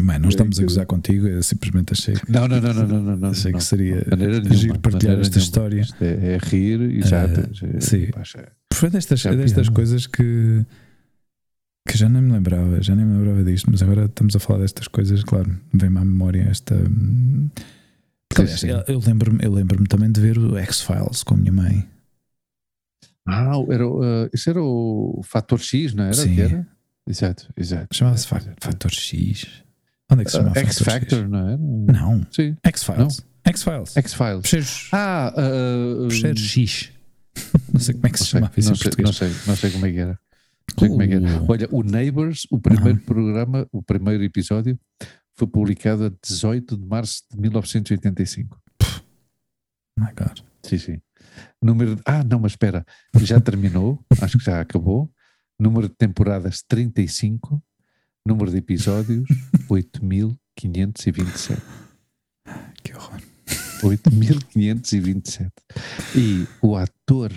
[0.01, 3.17] Mãe, não estamos a gozar contigo, eu simplesmente achei, Não, não, não, não, não, não,
[3.17, 3.30] não.
[3.30, 3.59] achei não.
[3.59, 4.05] que seria
[4.51, 5.38] giro partilhar maneira esta nenhuma.
[5.39, 5.82] história.
[5.82, 7.24] Isto é, é rir e já.
[7.24, 8.07] Eh, já- sim.
[8.74, 10.65] Foi destas, é destas coisas que,
[11.88, 14.59] que já nem me lembrava, já nem me lembrava disto, mas agora estamos a falar
[14.59, 16.76] destas coisas, claro, vem-me à memória esta.
[18.36, 21.88] aliás, eu eu lembro-me lembro também de ver o X-Files com a minha mãe.
[23.26, 26.13] Ah, era, eh, isso era o fator X, não era?
[26.13, 26.36] Sim.
[26.36, 26.67] Que era?
[27.08, 27.95] Exato, exato.
[27.95, 28.28] Chamava-se.
[28.28, 29.45] Fator X.
[30.12, 31.30] Onde é que se chamava X Fator Factor, X?
[31.30, 31.58] não era?
[31.58, 32.56] Não, Sim.
[32.66, 33.26] X-Files.
[33.45, 33.93] X-Files.
[33.97, 34.89] X-Files.
[34.93, 36.91] Ah, uh, fecheiros X.
[37.74, 39.06] Não sei como é que se não chamava isso não em sei, português.
[39.08, 40.20] não sei, não sei como é que era.
[40.72, 41.41] Não sei como é que era.
[41.41, 41.45] Uh.
[41.49, 44.80] Olha, o Neighbours, o primeiro programa, o primeiro episódio,
[45.36, 48.62] foi publicado a 18 de março de 1985.
[48.82, 50.39] Oh my God.
[50.64, 51.01] Sim, sim.
[51.62, 52.86] Número Ah, não, mas espera,
[53.20, 55.12] já terminou, acho que já acabou.
[55.64, 57.64] Número de temporadas 35,
[58.26, 59.24] número de episódios
[59.70, 61.61] 8527.
[62.84, 63.22] Que horror.
[63.82, 65.51] 8527.
[66.18, 67.32] E o ator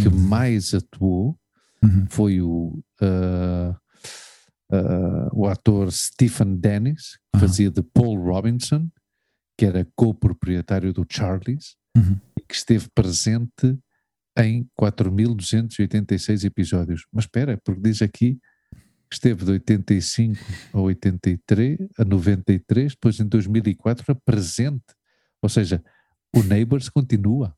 [0.00, 0.28] que Hum.
[0.28, 1.38] mais atuou
[1.82, 2.06] Uhum.
[2.08, 3.78] foi o, ah,
[4.72, 7.46] ah, o ator Stephen Dennis, que Aham.
[7.46, 8.90] fazia de Paul Robinson,
[9.58, 12.18] que era co-proprietário do Charlie's, Uhum.
[12.38, 13.78] e que esteve presente
[14.36, 17.06] em 4.286 episódios.
[17.12, 18.38] Mas espera, porque diz aqui
[19.10, 20.38] que esteve de 85
[20.72, 24.84] a 83, a 93, depois em 2004 a presente.
[25.42, 25.82] Ou seja,
[26.34, 27.54] o Neighbours continua.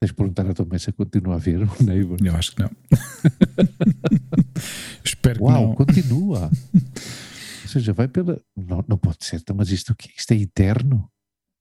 [0.00, 2.24] Tens de perguntar à tua mãe se continua a ver o Neighbours.
[2.24, 2.70] Eu acho que não.
[5.04, 5.74] Espero que Uau, não.
[5.74, 6.50] continua.
[7.64, 8.40] Ou seja, vai pela.
[8.56, 11.10] Não, não pode ser, então, mas isto, isto é eterno.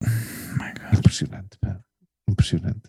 [0.01, 0.99] God.
[0.99, 1.81] Impressionante, pá.
[2.29, 2.83] Impressionante.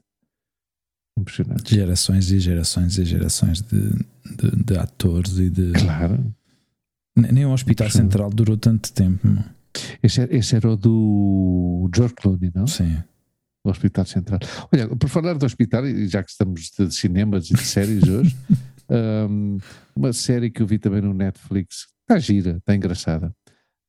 [1.20, 1.74] Impressionante.
[1.74, 5.72] Gerações e gerações e gerações de, de, de atores e de.
[5.72, 6.34] Claro.
[7.16, 7.90] Nem o Hospital.
[7.90, 9.26] Central durou tanto tempo.
[9.26, 9.42] meu.
[10.02, 12.66] Esse, era- esse era o do George Clooney, não?
[12.66, 12.96] Sim.
[13.64, 14.38] Do Hospital Central.
[14.72, 18.36] Olha, por falar do hospital, e já que estamos de cinemas e de séries hoje,
[19.28, 19.58] hum,
[19.96, 23.34] uma série que eu vi também no Netflix, está gira, está engraçada.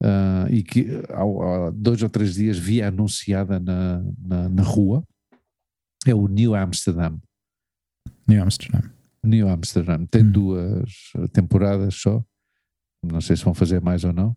[0.03, 5.03] ah, e que há, há dois ou três dias vi anunciada na, na, na rua,
[6.05, 7.19] é o New Amsterdam.
[8.27, 8.89] New Amsterdam.
[9.23, 10.31] New Amsterdam tem Hum.
[10.31, 10.93] duas
[11.33, 12.23] temporadas só,
[13.03, 14.35] não sei se vão fazer mais ou não.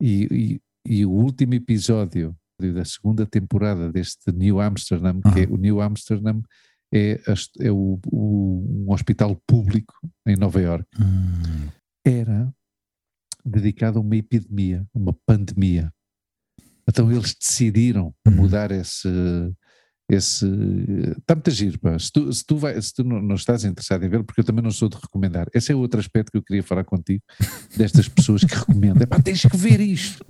[0.00, 5.56] E, e, e o último episódio da segunda temporada deste New Amsterdam, que é, o
[5.56, 6.42] New Amsterdam
[6.92, 7.20] é,
[7.60, 9.92] é o, o- um hospital público
[10.26, 10.86] em Nova York.
[10.98, 11.68] Hum.
[12.06, 12.52] Era
[13.44, 15.92] dedicado a uma epidemia, uma pandemia.
[16.88, 18.34] Então eles decidiram Uhum.
[18.36, 19.08] mudar esse.
[20.08, 20.46] Esse
[21.18, 21.98] está muito giro, pá.
[21.98, 24.44] Se tu, se tu, vai, se tu não, não estás interessado em ver, porque eu
[24.44, 25.46] também não sou de recomendar.
[25.54, 27.22] Esse é outro aspecto que eu queria falar contigo,
[27.76, 29.02] destas pessoas que recomendam.
[29.02, 30.24] Epá, tens que ver isto.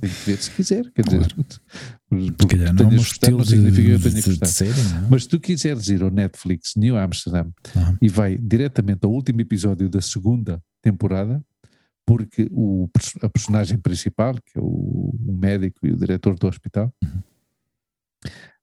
[0.00, 0.90] Tem que ver se quiser.
[0.92, 4.22] Quer dizer, Se porque calhar não é gostado, estilo não de, significa que eu tenha
[4.22, 4.50] gostado.
[4.52, 5.08] série, não?
[5.10, 7.98] Mas se tu quiseres ir ao Netflix New Amsterdam Aham.
[8.00, 11.44] e vai diretamente ao último episódio da segunda temporada,
[12.06, 12.88] porque o,
[13.20, 16.90] a personagem principal, que é o, o médico e o diretor do hospital,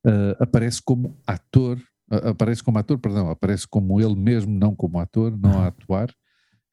[0.06, 1.80] ah, aparece como ator,
[2.12, 6.10] ah, aparece como ator, perdão, aparece como ele mesmo, não como ator, não a atuar,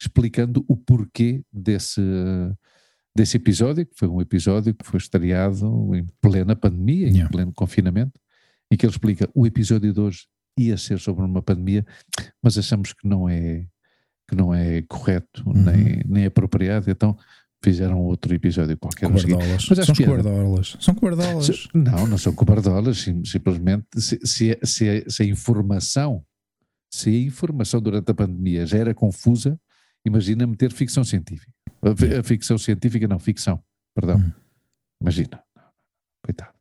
[0.00, 2.00] explicando o porquê desse,
[3.16, 7.30] desse episódio, que foi um episódio que foi estreado em plena pandemia, em Yeah.
[7.30, 8.18] pleno confinamento,
[8.70, 10.26] em que ele explica o episódio de hoje
[10.58, 11.84] ia ser sobre uma pandemia,
[12.42, 13.66] mas achamos que não é
[14.28, 15.52] que não é correto Uhum.
[15.62, 17.16] nem, nem apropriado, então
[17.62, 19.06] fizeram outro episódio qualquer.
[19.08, 19.66] Cobardolas.
[19.68, 20.76] Mas São cobardolas.
[20.80, 21.68] São cobardolas.
[21.74, 26.24] Não, não são cobardolas, sim- simplesmente se, se, a- se, se a informação,
[26.92, 29.58] se a informação durante a pandemia já era confusa,
[30.04, 31.52] imagina meter ficção científica.
[31.82, 33.62] A, a ficção científica, não, ficção,
[33.94, 34.18] perdão.
[34.18, 34.32] Hum.
[35.00, 35.42] Imagina.
[36.24, 36.52] Coitado.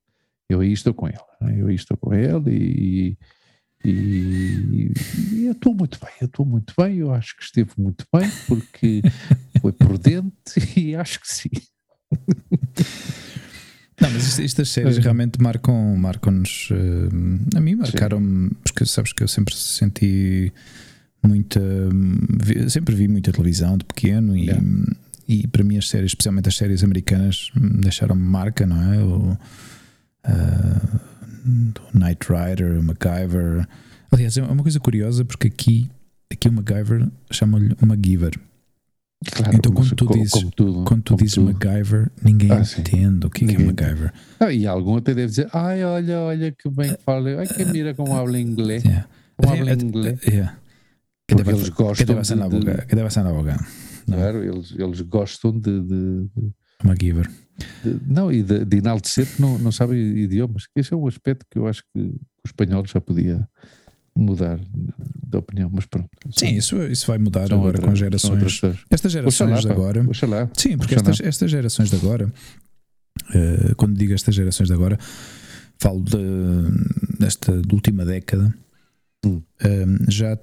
[0.49, 1.17] Eu aí estou com ele.
[1.39, 1.55] né?
[1.61, 3.17] Eu aí estou com ele e,
[3.85, 4.91] e,
[5.33, 8.29] e eu estou muito bem, eu estou muito bem, eu acho que esteve muito bem,
[8.47, 9.01] porque
[9.61, 10.33] foi prudente
[10.75, 11.49] e acho que sim.
[13.99, 15.01] Não, mas estas séries É.
[15.01, 16.69] realmente marcam, marcam-nos.
[16.71, 20.51] eh, a mim marcaram-me, porque sabes que eu sempre senti
[21.23, 21.59] muita.
[22.43, 24.63] vi- sempre vi muita televisão de pequeno e, Yeah.
[25.27, 28.97] e para mim as séries, especialmente as séries americanas, me deixaram-me marca, não é?
[29.03, 29.37] O,
[31.93, 33.67] o Knight Rider, o MacGyver.
[34.11, 35.89] Aliás, é uma coisa curiosa porque aqui,
[36.31, 38.33] aqui o MacGyver chama-lhe MacGyver.
[39.33, 41.53] Claro, Então, quando tu dizes- como tudo, Quando tu dizes tudo.
[41.53, 44.13] MacGyver, ninguém Ah, entende o que, é que é Ninguém MacGyver.
[44.39, 47.93] Ah, e algum até deve dizer, ai, olha, olha que bem fala, ai que mira
[47.93, 49.07] como habla inglês, Yeah.
[49.37, 50.19] como habla até- inglês.
[50.23, 50.57] yeah.
[51.27, 52.85] Que deve- eles que gostam deve ser na de- boca.
[52.85, 53.57] Que deve ser na boca.
[54.07, 56.51] Claro, eles, eles gostam de, de- de-
[56.83, 57.29] MacGyver.
[57.85, 60.63] de- não, e de, de enaltecer que não, não sabem idiomas.
[60.75, 63.47] Esse é um aspecto que eu acho que o espanhol já podia
[64.15, 66.09] mudar de opinião, mas pronto.
[66.37, 68.61] Sim, isso, isso vai mudar agora outra- com gerações.
[68.63, 68.79] outras.
[68.89, 70.03] Estas gerações Oxalá, de agora.
[70.09, 70.49] oxalá.
[70.57, 72.31] Sim, porque estas, estas gerações de agora,
[73.33, 74.97] eh, quando digo estas gerações de agora,
[75.79, 76.17] falo de,
[77.19, 78.53] desta de última década,
[79.25, 79.41] Hum.
[79.63, 80.37] eh, já,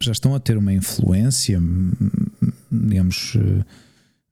[0.00, 1.92] já estão a ter uma influência, hum,
[2.70, 3.64] digamos, eh,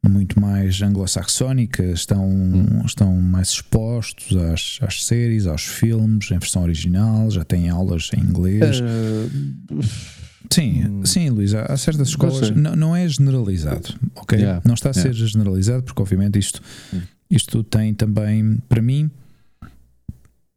[0.08, 2.82] muito mais anglo-saxónica, estão, Hum.
[2.86, 8.20] estão mais expostos às, às séries, aos filmes, em versão original, já têm aulas em
[8.20, 8.80] inglês.
[8.80, 10.10] Ah,
[10.52, 11.04] Sim, Hum.
[11.06, 14.38] sim, Luís, há, há certas escolas, não, não é generalizado, ok?
[14.38, 15.26] Yeah, Não está a ser yeah.
[15.26, 16.60] generalizado, porque obviamente isto,
[17.30, 19.08] isto tem também, para mim,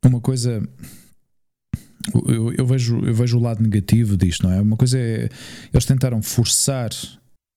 [0.03, 0.63] uma coisa.
[2.27, 4.59] Eu, eu vejo, eu vejo o lado negativo disto, não é?
[4.61, 5.29] Uma coisa é.
[5.71, 6.89] Eles tentaram forçar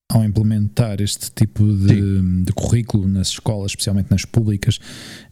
[0.09, 4.79] ao implementar este tipo de, de currículo nas escolas, especialmente nas públicas.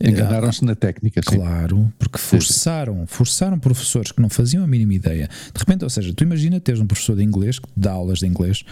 [0.01, 1.37] eh, Enganaram-se na técnica, sim.
[1.37, 5.29] Claro, porque forçaram, forçaram professores que não faziam a mínima ideia.
[5.53, 8.27] De repente, ou seja, tu imagina teres um professor de inglês que dá aulas de
[8.27, 8.65] inglês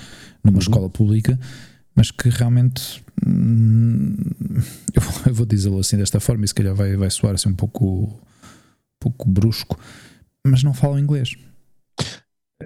[0.42, 0.60] numa Uhum.
[0.62, 1.38] escola pública,
[1.94, 4.16] mas que realmente hum,
[4.92, 7.48] eu, vou- eu vou dizê-lo assim desta forma, e se calhar vai, vai soar assim
[7.48, 8.18] um pouco, um
[8.98, 9.78] pouco brusco,
[10.44, 11.36] mas não falam inglês.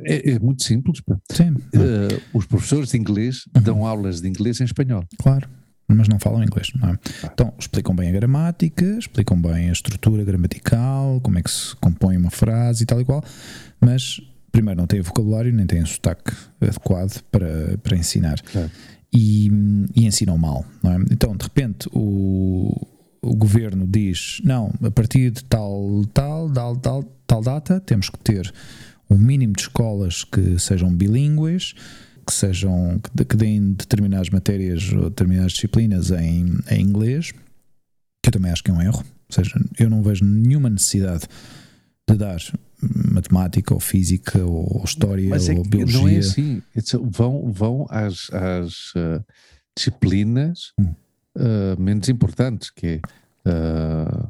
[0.05, 1.01] É, é muito simples.
[1.31, 3.63] Sim, Eh, os professores de inglês Uhum.
[3.63, 5.05] dão aulas de inglês em espanhol.
[5.19, 5.49] claro.
[5.89, 6.99] Mas não falam inglês, não é?
[7.33, 12.17] Então, explicam bem a gramática, explicam bem a estrutura gramatical, como é que se compõe
[12.17, 13.23] uma frase e tal e qual,
[13.81, 14.21] mas
[14.51, 18.41] primeiro não têm vocabulário nem têm sotaque adequado para, para ensinar.
[18.43, 18.69] Claro.
[19.15, 19.49] E,
[19.95, 20.97] e ensinam mal, não é?
[21.09, 22.85] Então, de repente, o,
[23.23, 28.19] o governo diz: não, a partir de tal, tal, tal, tal, tal data, temos que
[28.19, 28.53] ter
[29.09, 31.75] um mínimo de escolas que sejam bilíngues,
[32.27, 38.29] que sejam que, de- que deem determinadas matérias ou determinadas disciplinas em, em inglês, que
[38.29, 38.99] eu também acho que é um erro.
[39.29, 41.25] Ou seja, eu não vejo nenhuma necessidade
[42.09, 42.39] de dar
[43.13, 45.99] matemática ou física ou história Mas é ou biologia.
[46.01, 46.63] não é assim.
[47.11, 49.21] Vão vão às, às eh,
[49.77, 50.95] disciplinas Hum.
[51.39, 53.01] eh, menos importantes, que é
[53.45, 54.27] eh,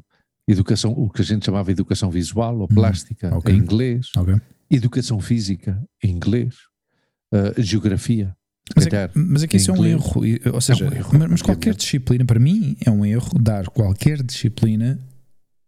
[0.49, 3.55] educação, o que a gente chamava educação visual ou plástica ok.
[3.55, 4.35] em inglês, Ok.
[4.71, 6.55] Educação física em inglês,
[7.33, 8.35] eh, geografia.
[8.75, 9.95] Mas é, mas é que isso é um inglês.
[9.95, 10.55] erro.
[10.55, 14.23] Ou seja, um erro, mas, mas qualquer disciplina, para mim, é um erro dar qualquer
[14.25, 14.99] disciplina.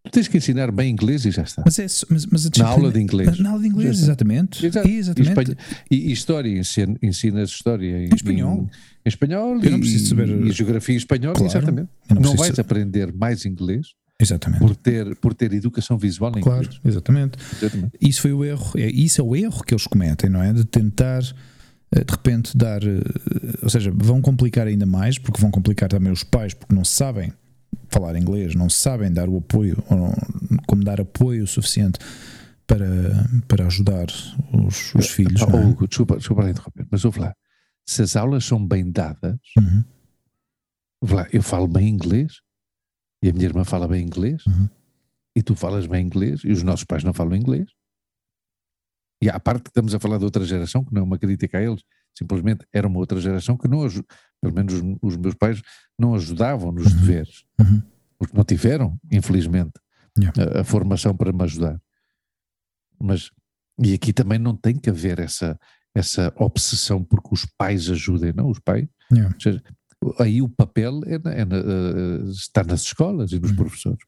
[0.05, 1.63] Tu tens que ensinar bem inglês e já está.
[1.65, 3.39] Mas, é, mas, mas Na aula de inglês.
[3.39, 4.65] Na aula de inglês, exatamente.
[4.67, 4.89] Exato.
[4.89, 5.57] exatamente.
[5.91, 8.57] E, e- história, ensina, ensinas história em, Em espanhol.
[8.63, 8.69] Em, em
[9.09, 11.51] espanhol Eu não e, preciso saber- e geografia em espanhol, Claro.
[11.53, 11.89] exatamente.
[12.09, 13.89] Eu não Não, vais sa- aprender mais inglês
[14.21, 14.59] Exatamente.
[14.61, 17.39] por ter, por ter educação visual em Claro, exatamente.
[17.63, 17.97] Exatamente.
[18.01, 18.73] Isso foi o erro.
[18.77, 20.53] é- Isso é o erro que eles cometem, não é?
[20.53, 21.23] De tentar
[21.91, 23.01] eh, de repente dar, eh,
[23.63, 27.33] ou seja, vão complicar ainda mais, porque vão complicar também os pais, porque não sabem
[27.89, 30.15] falar inglês, não sabem dar o apoio, ou não-
[30.67, 31.99] como dar apoio suficiente
[32.67, 32.87] para,
[33.47, 34.07] para ajudar
[34.53, 35.41] os, os filhos.
[35.43, 35.87] Ah, não é?
[35.87, 37.33] Desculpa, desculpa interromper, mas ouve lá.
[37.87, 39.85] Se as aulas são bem dadas, Uhum.
[41.03, 42.41] lá, eu falo bem inglês
[43.23, 44.69] e a minha irmã fala bem inglês Uhum.
[45.37, 47.69] e tu falas bem inglês e os nossos pais não falam inglês.
[49.23, 51.59] E à parte que estamos a falar de outra geração, que não é uma crítica
[51.59, 51.83] a eles,
[52.17, 53.81] simplesmente era uma outra geração que não,
[54.41, 55.61] pelo menos os, os meus pais
[55.99, 57.01] não ajudavam nos Uhum.
[57.01, 57.83] deveres, Uhum.
[58.19, 59.73] porque não tiveram, infelizmente,
[60.19, 60.59] Yeah.
[60.59, 61.81] a, a formação para me ajudar.
[63.01, 63.31] Mas,
[63.81, 65.59] e aqui também não tem que haver essa,
[65.95, 69.33] essa obsessão porque os pais ajudem, não, os pais, Yeah.
[69.35, 69.63] ou seja,
[70.19, 73.57] aí o papel é, na- é na- eh, está nas escolas e nos Uhum.
[73.57, 73.99] professores.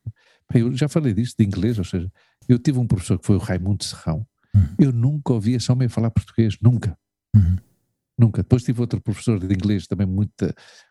[0.55, 2.11] Eu já falei disto de inglês, ou seja,
[2.49, 4.67] eu tive um professor que foi o Raimundo Serrão, Uhum.
[4.79, 6.97] eu nunca ouvi esse homem falar português, nunca.
[7.35, 7.57] Uhum.
[8.19, 8.43] Nunca.
[8.43, 10.33] Depois tive outro professor de inglês também muito.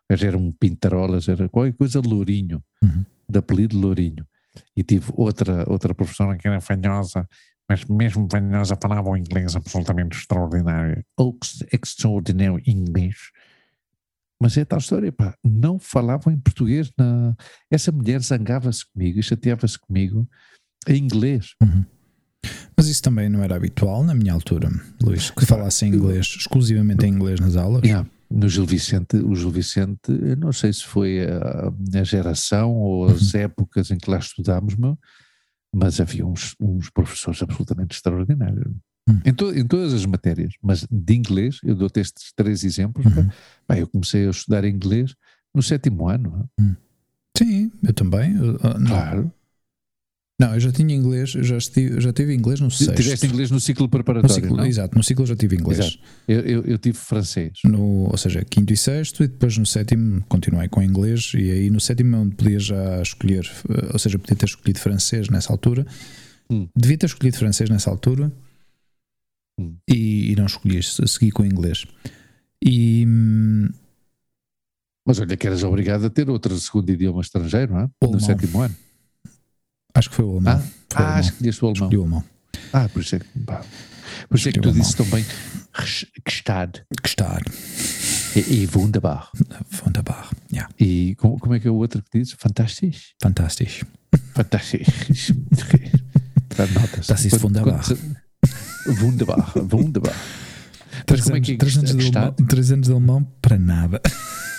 [0.10, 3.06] Mas era um pintarolas, era qualquer coisa Lourinho, Uhum.
[3.30, 4.26] de apelido Lourinho.
[4.76, 7.28] E tive outra, outra professora que era fanhosa,
[7.70, 11.04] mas mesmo fanhosa falava um inglês absolutamente extraordinário.
[11.20, 13.16] Ex- Extraordinário inglês.
[14.42, 15.36] Mas é tal história, pá.
[15.44, 16.92] Não falavam em português.
[16.98, 17.36] Na...
[17.70, 20.28] Essa mulher zangava-se comigo e chateava-se comigo
[20.88, 21.56] em inglês.
[21.62, 21.86] Uhum.
[22.76, 24.70] Mas isso também não era habitual na minha altura,
[25.04, 27.84] Luís, que falasse em inglês, exclusivamente em inglês nas aulas.
[27.84, 28.10] Yeah.
[28.32, 33.08] No Gil Vicente, o Gil Vicente, eu não sei se foi a, a geração ou
[33.08, 34.76] as épocas em que lá estudámos,
[35.76, 38.72] mas havia uns, uns professores absolutamente extraordinários.
[39.08, 39.20] Hum.
[39.26, 43.06] Em, to- em todas as matérias, mas de inglês, eu dou-te estes três exemplos.
[43.06, 43.30] Uhum.
[43.68, 45.16] Pá, eu comecei a estudar inglês
[45.54, 46.50] no sétimo ano.
[47.38, 48.34] Sim, eu também.
[48.34, 48.86] Não.
[48.88, 49.34] Claro.
[50.40, 52.96] Não, eu já tinha inglês, já, estive, já tive inglês no sexto.
[52.96, 54.66] Tiveste inglês no ciclo no preparatório, ciclo, não?
[54.66, 55.80] Exato, no ciclo já tive inglês.
[55.80, 55.98] Exato.
[56.30, 57.54] Eu, eu, eu tive francês.
[57.66, 61.70] No, ou seja, quinto e sexto, e depois no sétimo continuei com inglês, e aí
[61.70, 65.52] no sétimo é onde podia já escolher, eh, ou seja, podia ter escolhido francês nessa
[65.52, 65.86] altura.
[66.50, 66.70] Hum.
[66.74, 68.32] Devia ter escolhido francês nessa altura
[69.60, 69.76] Hum.
[69.90, 71.86] e, e não escolhi, segui com inglês.
[72.64, 73.70] E hum,
[75.06, 77.90] Mas olha que eras obrigado a ter outro segundo idioma estrangeiro, não é?
[78.02, 78.20] Alemão.
[78.20, 78.76] No sétimo ano.
[79.94, 80.54] acho que foi o alemão.
[80.54, 80.60] Ah,
[80.90, 81.20] Foi o ah alemão.
[81.30, 81.88] escolheste o alemão.
[81.88, 82.24] Escolhi o alemão.
[82.74, 83.64] Ah, por isso é que, pá,
[84.28, 85.26] por isso é que tu o dizes também
[86.28, 87.42] gestado Gostar.
[88.36, 89.32] e, e wunderbar.
[89.86, 90.30] Wunderbar.
[90.52, 92.34] Ja, E como, como é que é o outro que diz?
[92.34, 92.98] Fantástico.
[93.22, 93.84] fantastisch.
[94.34, 94.84] Fantástico.
[96.56, 97.08] Dá notas.
[97.08, 97.84] Das ist wunderbar.
[97.86, 98.18] quando
[99.02, 99.54] Wunderbar.
[99.72, 100.16] Wunderbar.
[101.06, 103.58] Três como é anos, que é três anos de alemão, três anos de alemão para
[103.58, 104.02] nada.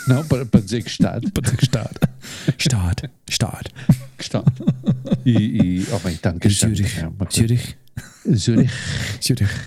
[0.09, 1.31] Não, para, para dizer gestado.
[1.31, 1.91] para dizer gostar.
[2.57, 2.95] Gostar.
[3.27, 3.63] Gostar.
[4.19, 4.53] Gestado.
[5.25, 5.33] E,
[5.83, 6.83] e oh bem, tanto Zürich.
[7.33, 7.77] Zürich.
[8.35, 8.75] Zurich.
[9.23, 9.67] Zürich.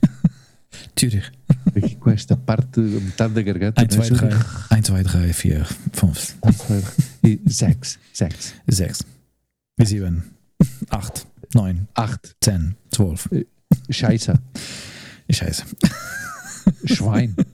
[1.00, 1.32] Zürich.
[1.76, 3.82] Aqui com esta parte, metade da garganta.
[3.82, 4.08] 1, não é?
[4.08, 4.46] 2, 3, Zurich.
[4.72, 5.68] 1, 2, 3,
[6.00, 6.16] 4,
[6.54, 8.00] 5, E Zex.
[8.16, 8.54] Zex.
[8.70, 9.04] 6,
[9.80, 10.08] 7,
[10.92, 12.36] 8, 9, Acht.
[12.42, 13.48] 10, 12.
[13.90, 14.34] Scheiße.
[15.30, 15.64] Scheiße.
[16.86, 17.36] Schwein.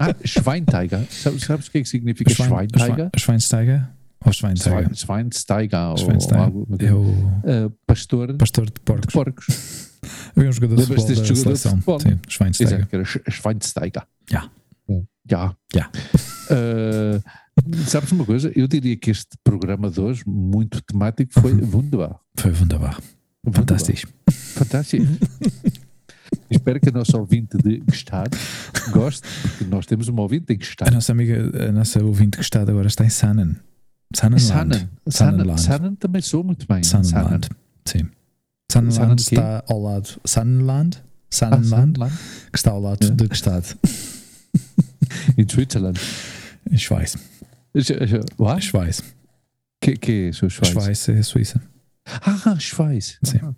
[0.00, 1.02] Ah, Schweintiger.
[1.10, 3.10] Sabes, sabes o que é que significa Schweintiger?
[3.16, 3.90] Schweinsteiger?
[4.24, 4.82] Ou Schweinsteiger?
[4.82, 5.90] Schwein- Schweinsteiger.
[5.90, 6.44] Ou Schweinsteiger.
[6.44, 6.68] algo.
[6.78, 9.12] É o Ah, pastor de pastor de porcos.
[9.12, 9.90] porcos.
[10.36, 11.70] Havia um jogador de futebol da jogador de seleção.
[11.72, 11.98] futebol?
[12.00, 12.74] Sim, Schweinsteiger.
[12.76, 14.02] Exato, que era Sch- Schweinsteiger.
[14.30, 14.48] Ja.
[15.28, 15.56] Já.
[15.74, 15.90] Ja.
[16.50, 17.20] Ah,
[17.88, 18.52] sabes uma coisa?
[18.54, 22.20] Eu diria que este programa de hoje, muito temático, foi wunderbar.
[22.38, 23.00] Foi wunderbar.
[23.52, 24.12] Fantástico.
[24.30, 25.06] Fantástico.
[26.50, 28.36] Espero que a nossa ouvinte de Gestado
[28.90, 30.90] goste, porque nós temos uma ouvinte em A Gestado.
[30.92, 33.56] nossa amiga, a nossa ouvinte que está agora está em Sannen.
[34.14, 34.88] Sannenland.
[35.08, 35.38] Sanan.
[35.44, 35.56] Sanan.
[35.58, 36.82] Sanan também sou muito bem.
[36.82, 37.40] Sanan.
[37.84, 38.08] Sim.
[38.70, 39.22] Sannenland Sannen quê?
[39.34, 40.08] está ao lado.
[40.24, 40.96] Sannenland?
[40.98, 42.10] Ah, Sannenland, Sanan.
[42.50, 43.10] que está ao lado É.
[43.10, 43.66] de Gestado.
[45.38, 45.98] Em Switzerland.
[46.76, 47.16] Schweiz.
[48.60, 49.02] Schweiz.
[49.80, 50.72] Que, que é isso, Schweiz?
[50.72, 51.62] Schweiz é a Suíça.
[52.46, 53.18] Ah, Schweiz.
[53.24, 53.38] Sim.
[53.42, 53.54] Ah.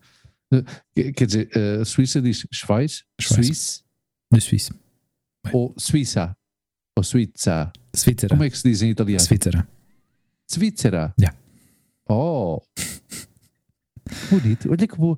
[0.53, 0.65] Eh,
[0.95, 1.51] Quer quer dizer,
[1.81, 3.47] a Suíça diz Schweiz, Schweiz.
[3.47, 3.83] Suíça
[4.33, 4.75] De Suíça.
[5.53, 6.37] ou Suíça?
[6.97, 7.73] Ou Suíça?
[7.95, 8.29] Svizzera.
[8.31, 9.21] Como é que se diz em italiano?
[9.25, 9.69] Svizzera.
[10.51, 11.15] Svizzera.
[11.21, 11.39] Yeah.
[12.09, 12.61] Oh.
[14.29, 14.71] Bonito.
[14.71, 15.17] Olha que boa.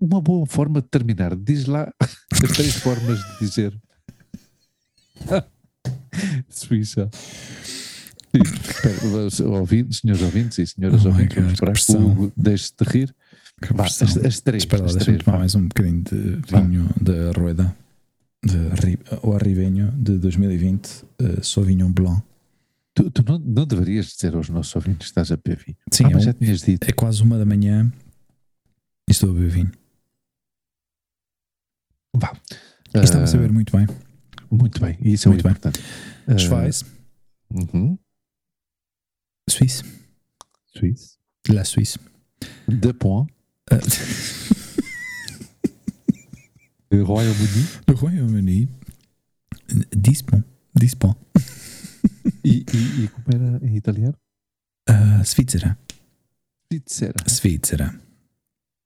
[0.00, 1.36] Uma boa forma de terminar.
[1.36, 1.92] Diz lá
[2.32, 3.80] as três formas de dizer.
[6.48, 7.08] Suíça.
[9.26, 12.10] Os ouvintes, senhores ouvintes e senhoras Oh ouvintes, vamos que que o.
[12.10, 13.14] Hugo deixe de rir.
[13.74, 14.62] Vá, as, as três.
[14.62, 17.76] Espera deixa-me tomar mais um bocadinho de vinho da Rueda.
[18.44, 22.22] De, o Arribenho de 2020, uh, Sauvignon Blanc.
[22.94, 25.76] Tu, tu não, não deverias dizer aos nossos ouvintes que estás a beber vinho.
[25.92, 26.88] Sim, ah, é já tinhas dito.
[26.88, 27.92] É quase uma da manhã
[29.08, 29.72] e estou a beber vinho.
[32.14, 32.32] Vá.
[32.94, 33.86] E estava a saber muito bem.
[34.50, 35.50] muito bem, isso é Muito muito bem.
[35.52, 35.80] importante.
[36.26, 36.84] Ah, Schweiz,
[37.52, 37.98] uhum.
[39.48, 39.84] Suíça,
[40.66, 41.16] Suíça.
[41.48, 41.98] La Suisse.
[42.68, 43.30] De Point.
[43.70, 43.78] Uh,
[46.90, 47.66] Le Royaume-Uni.
[47.86, 48.68] le Royaume-Uni,
[49.96, 50.42] Dispon,
[50.74, 51.14] Dispon,
[52.44, 54.16] E, e, e como era em italiano?
[54.88, 55.78] uh, Svizzera,
[56.72, 57.24] Svizzera.
[57.26, 58.00] Svizzera.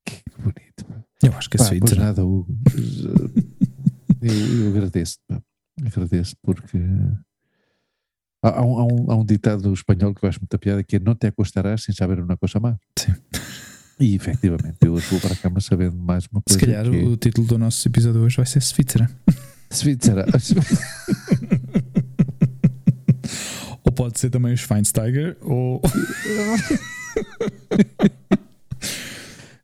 [0.05, 0.84] Que bonito.
[0.84, 1.05] pá.
[1.22, 2.05] Eu acho que é Pá, pois Svizzera.
[2.06, 2.52] nada, Hugo.
[4.20, 4.34] Eu,
[4.64, 5.18] eu agradeço.
[5.28, 5.40] pá.
[5.84, 6.78] Agradeço porque.
[8.43, 10.97] Há, há um, há um- há um ditado espanhol que eu acho muita piada que
[10.97, 12.77] é não te acostarás sem saber uma coisa mais.
[12.98, 13.14] Sim.
[14.01, 16.73] E efetivamente, eu vou para a cama sabendo mais uma Se coisa.
[16.74, 19.09] calhar que é o título do nosso episódio hoje vai ser Svizzera.
[19.70, 20.27] Svizzera.
[23.85, 25.81] Ou pode ser também os Schweinsteiger, ou.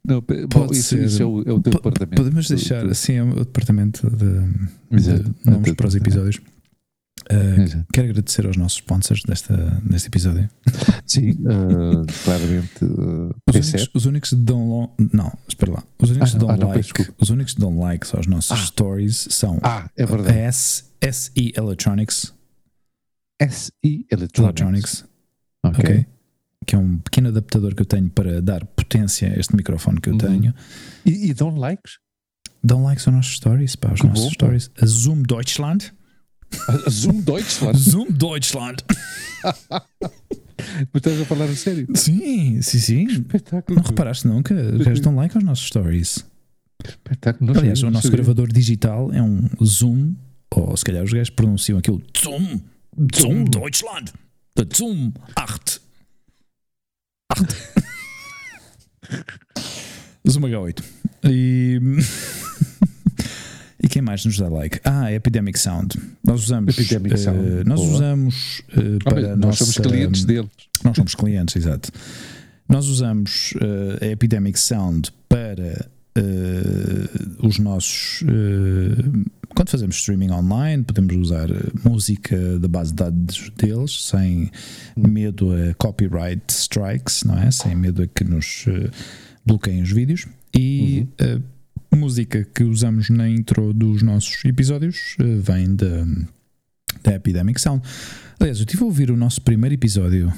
[0.04, 2.22] Não, bom, isso, isso é, o, é o teu departamento.
[2.22, 4.40] Podemos deixar, assim, é o departamento de,
[5.02, 6.40] de nomes para os episódios.
[7.30, 10.48] Uh, quero agradecer aos nossos sponsors desta, deste episódio.
[11.04, 12.84] Sim, uh, claramente.
[12.84, 15.84] Uh, os, únicos, os, únicos, que dão Não, espera lá.
[15.98, 18.52] Os únicos ah, que dão ah, like, não, os únicos que dão likes aos nossos
[18.52, 18.56] ah.
[18.56, 20.38] stories são ah, é verdade.
[20.38, 22.34] a SE Electronics.
[23.50, 23.72] SE
[24.10, 24.38] Electronics.
[24.38, 25.04] Electronics.
[25.64, 25.84] Ok.
[25.84, 26.06] okay.
[26.66, 30.08] Que é um pequeno adaptador que eu tenho para dar potência a este microfone que
[30.08, 30.18] eu uhum.
[30.18, 30.54] tenho.
[31.04, 31.98] E, e dão likes?
[32.64, 34.70] Dão likes aos nossos stories, pá, aos que nossos bom, stories.
[34.80, 35.92] A Zoom Deutschland.
[36.90, 37.78] Zoom Deutschland.
[37.78, 38.84] Zoom Deutschland.
[40.92, 41.86] Mas estás a falar a sério?
[41.94, 43.04] Sim, sim, sim.
[43.06, 43.78] Espetáculo.
[43.78, 44.54] Não reparaste nunca?
[44.54, 46.24] Os gajos dão like aos nossos stories.
[46.84, 47.56] Espetáculo.
[47.56, 50.14] Aliás, o nosso gravador digital é um Zoom,
[50.50, 52.60] ou se calhar os gajos pronunciam aquilo Zoom.
[53.16, 54.12] Zoom Deutschland.
[54.76, 55.80] Zoom 8.
[57.38, 57.60] 8.
[60.28, 60.82] Zoom H8.
[61.24, 61.80] E.
[63.88, 64.80] E quem mais nos dá like?
[64.84, 65.98] Ah, Epidemic Sound.
[66.22, 66.76] Nós usamos.
[66.76, 67.64] Epidemic uh, Sound.
[67.64, 67.94] Nós Boa.
[67.94, 69.32] usamos uh, para.
[69.32, 70.50] Ah, nós nossa, somos clientes deles.
[70.84, 71.90] Nós somos clientes, exato.
[72.68, 75.88] Nós usamos uh, a Epidemic Sound para
[77.38, 78.24] os nossos.
[79.54, 81.48] quando fazemos streaming online, podemos usar
[81.82, 84.50] música da base de dados deles sem
[84.96, 87.50] medo a copyright strikes, não é?
[87.52, 88.66] Sem medo a que nos
[89.46, 90.26] bloqueiem os vídeos.
[90.54, 91.06] E.
[91.20, 91.57] Uhum
[91.96, 96.04] música que usamos na intro dos nossos episódios uh, vem da,
[97.02, 97.82] da Epidemic Sound.
[98.38, 100.32] Aliás, eu estive a ouvir o nosso primeiro episódio.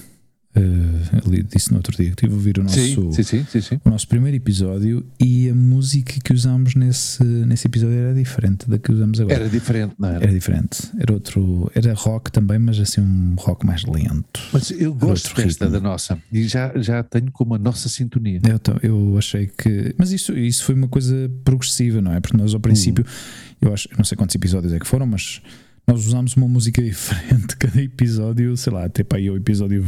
[0.57, 3.89] Uh, disse no outro dia que estive a ouvir o nosso, sim, sim, sim, o
[3.89, 8.91] nosso primeiro episódio e a música que usámos nesse, nesse episódio era diferente da que
[8.91, 9.37] usamos agora.
[9.37, 10.25] Era diferente, não era?
[10.25, 10.91] Era diferente.
[10.99, 11.71] Era outro.
[11.73, 14.41] Era rock também, mas assim um rock mais lento.
[14.53, 15.71] Mas eu gosto desta ritmo.
[15.71, 18.41] da nossa e já, já tenho como a nossa sintonia.
[18.45, 19.95] Eu, eu achei que.
[19.97, 22.19] Mas isso, isso foi uma coisa progressiva, não é?
[22.19, 23.55] Porque nós ao princípio, hum.
[23.69, 25.41] eu acho, não sei quantos episódios é que foram, mas
[25.87, 29.85] nós usámos uma música diferente cada episódio, sei lá, até para aí o episódio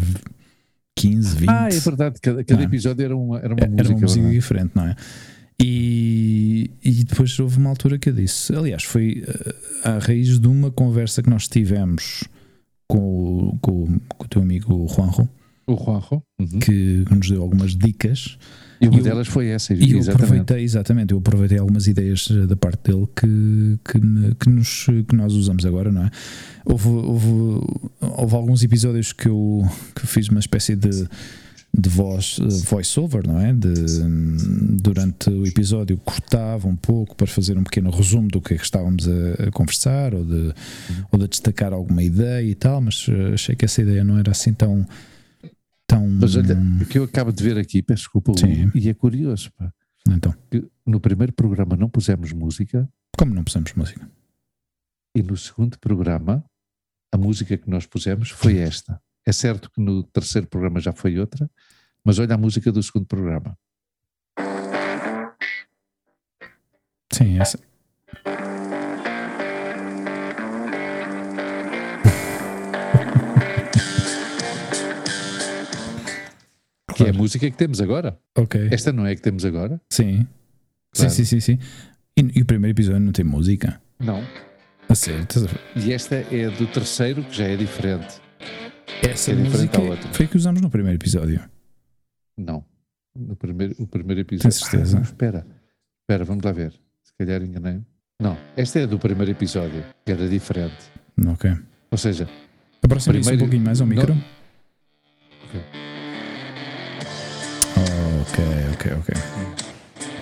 [0.97, 1.49] 15, 20.
[1.49, 2.65] Ah, é verdade, cada, cada é?
[2.65, 3.81] episódio era uma, era uma música.
[3.81, 4.97] Era uma música diferente, não é?
[5.63, 10.49] E, e depois houve uma altura que eu disse, aliás, foi uh, à raiz de
[10.49, 12.25] uma conversa que nós tivemos
[12.89, 15.29] com, com, com o teu amigo Juanjo.
[15.67, 16.23] O Juanjo.
[16.41, 16.59] Uhum.
[16.59, 18.39] Que nos deu algumas dicas
[18.83, 20.09] e uma eu, delas foi essa, e exatamente.
[20.09, 24.87] eu aproveitei, exatamente, eu aproveitei algumas ideias eh, da parte dele que, que, que, nos,
[25.09, 26.11] que nós usamos agora, não é?
[26.65, 27.29] Houve, houve,
[28.01, 29.63] houve alguns episódios que eu
[29.95, 31.09] que fiz uma espécie de
[31.75, 33.53] de voz, eh, voice-over, não é?
[33.53, 33.73] De,
[34.83, 38.65] durante o episódio cortava um pouco para fazer um pequeno resumo do que é que
[38.65, 40.53] estávamos a, a conversar ou de,
[41.11, 44.31] ou de destacar alguma ideia e tal, mas eh, achei que essa ideia não era
[44.31, 44.87] assim tão
[45.93, 46.09] tão.
[46.09, 48.71] Mas olha, o que eu acabo de ver aqui, peço desculpa, Sim.
[48.75, 49.73] e é curioso, pá.
[50.09, 50.35] Então.
[50.51, 52.89] Que no primeiro programa não pusemos música.
[53.17, 54.11] Como não pusemos música?
[55.15, 56.45] E no segundo programa,
[57.13, 59.01] a música que nós pusemos foi esta.
[59.25, 61.49] É certo que no terceiro programa já foi outra,
[62.05, 63.57] mas olha a música do segundo programa.
[67.13, 67.59] Sim, essa.
[77.05, 78.19] Que é a música que temos agora.
[78.37, 78.69] Ok.
[78.71, 79.81] Esta não é a que temos agora?
[79.91, 80.27] Sim.
[80.95, 81.11] Claro.
[81.11, 81.59] Sim, sim, sim, sim.
[82.17, 83.81] E, e, o primeiro episódio não tem música?
[83.99, 84.23] Não.
[84.89, 85.27] A sério?
[85.75, 88.21] E esta é do terceiro, que já é diferente.
[89.03, 89.79] Essa é música
[90.13, 91.41] foi a que usamos no primeiro episódio.
[92.37, 92.65] Não.
[93.15, 94.51] No primeiro, o primeiro episódio.
[94.51, 94.99] Tem certeza?
[94.99, 95.47] Ah, espera.
[96.03, 96.73] Espera, vamos lá ver.
[97.03, 97.81] Se calhar enganei.
[98.21, 100.91] Não, esta é do primeiro episódio, que era diferente.
[101.27, 101.51] Ok.
[101.91, 102.29] Ou seja,
[102.83, 103.37] aproxima primeiro...
[103.37, 104.13] um pouquinho mais ao micro.
[105.45, 105.92] Ok.
[108.23, 108.45] Ok,
[108.75, 109.15] ok, ok.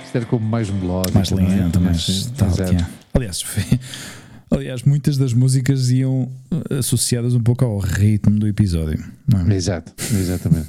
[0.07, 1.15] Isto era como mais melódico.
[1.15, 1.83] Mais lento, é?
[1.83, 2.87] mais tal, é.
[3.13, 3.45] Aliás,
[4.51, 9.05] aliás, muitas das músicas iam eh, associadas um pouco ao ritmo do episódio.
[9.51, 9.55] É?
[9.55, 10.69] Exato, exatamente.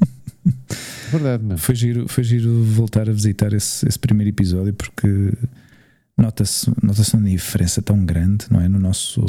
[1.09, 1.57] Verdade mesmo.
[1.57, 5.33] Foi giro, foi giro voltar a visitar esse, esse primeiro episódio porque
[6.17, 8.67] nota-se nota uma diferença tão grande, não é?
[8.67, 9.25] No nosso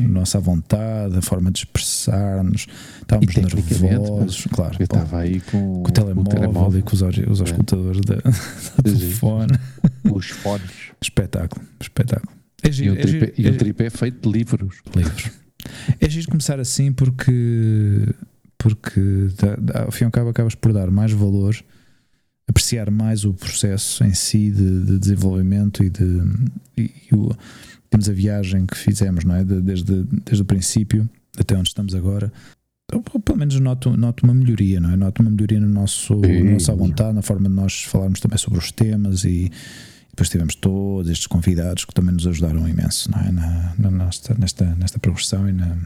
[0.00, 2.66] nossa vontade, a forma de expressar-nos,
[3.00, 3.34] estávamos
[3.80, 4.76] nervosos, claro.
[4.78, 8.14] Eu estava aí com, com o telemóvel, o telemóvel e com os, os auscultadores é.
[8.14, 8.16] da,
[8.76, 9.52] da telefone.
[10.12, 10.70] Os fones.
[11.00, 12.32] Espetáculo, espetáculo.
[12.62, 14.82] É giro, e, um é tripé, é, e um tripé é feito de livros.
[14.94, 15.30] Livros.
[16.00, 18.14] É giro começar assim porque,
[18.58, 19.28] porque
[19.74, 21.54] ao fim e ao cabo acabas por dar mais valor
[22.50, 26.20] apreciar mais o processo em si de, de desenvolvimento e de
[26.76, 27.30] e, e o,
[27.88, 29.44] temos a viagem que fizemos, não é?
[29.44, 31.08] De, desde, desde o princípio
[31.38, 32.32] até onde estamos agora.
[32.92, 34.96] ou pelo menos noto, noto uma melhoria, não é?
[34.96, 38.58] Noto uma melhoria no nosso, na nossa vontade, na forma de nós falarmos também sobre
[38.58, 39.50] os temas e
[40.10, 43.30] depois tivemos todos estes convidados que também nos ajudaram imenso, não é?
[43.32, 45.76] Na, na nesta, nesta, nesta progressão e na.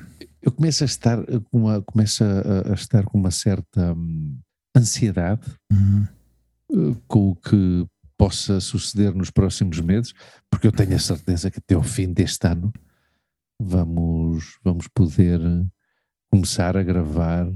[0.43, 1.19] Eu começo a estar
[1.51, 4.37] com uma, começo a, a estar com uma certa hum,
[4.77, 5.41] ansiedade
[5.73, 6.07] Uhum.
[6.75, 7.87] Uh, com o que
[8.17, 10.15] possa suceder nos próximos meses,
[10.51, 12.73] porque eu tenho a certeza que até ao fim deste ano
[13.61, 15.67] vamos, vamos poder uh,
[16.31, 17.55] começar a gravar uh,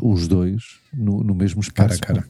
[0.00, 2.00] os dois no, no mesmo Cara espaço.
[2.00, 2.28] cara.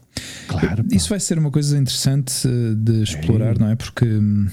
[0.48, 3.76] Claro, pá, Isso vai ser uma coisa interessante eh, de explorar, não é?
[3.76, 4.48] Porque hum,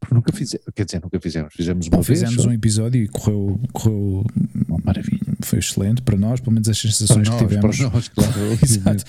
[0.00, 2.20] porque nunca fizemos, quer dizer, nunca fizemos, fizemos bom, uma vez.
[2.20, 2.48] fizemos só.
[2.48, 4.24] um episódio e correu, correu
[4.68, 5.15] Uma maravilha.
[5.40, 7.76] Foi excelente para nós, pelo menos as sensações nós, que tivemos.
[7.78, 8.32] para nós, claro.
[8.62, 9.04] Exato.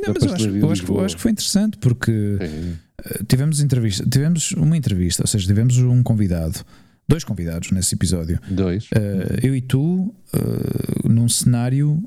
[0.00, 3.60] Não, mas eu acho, eu, acho, que- eu acho que foi interessante porque É, tivemos
[3.60, 6.60] entrevista, tivemos uma entrevista, ou seja, tivemos um convidado,
[7.08, 8.38] dois convidados nesse episódio.
[8.50, 8.86] dois.
[8.94, 12.02] Eh, eu e tu, eh, num cenário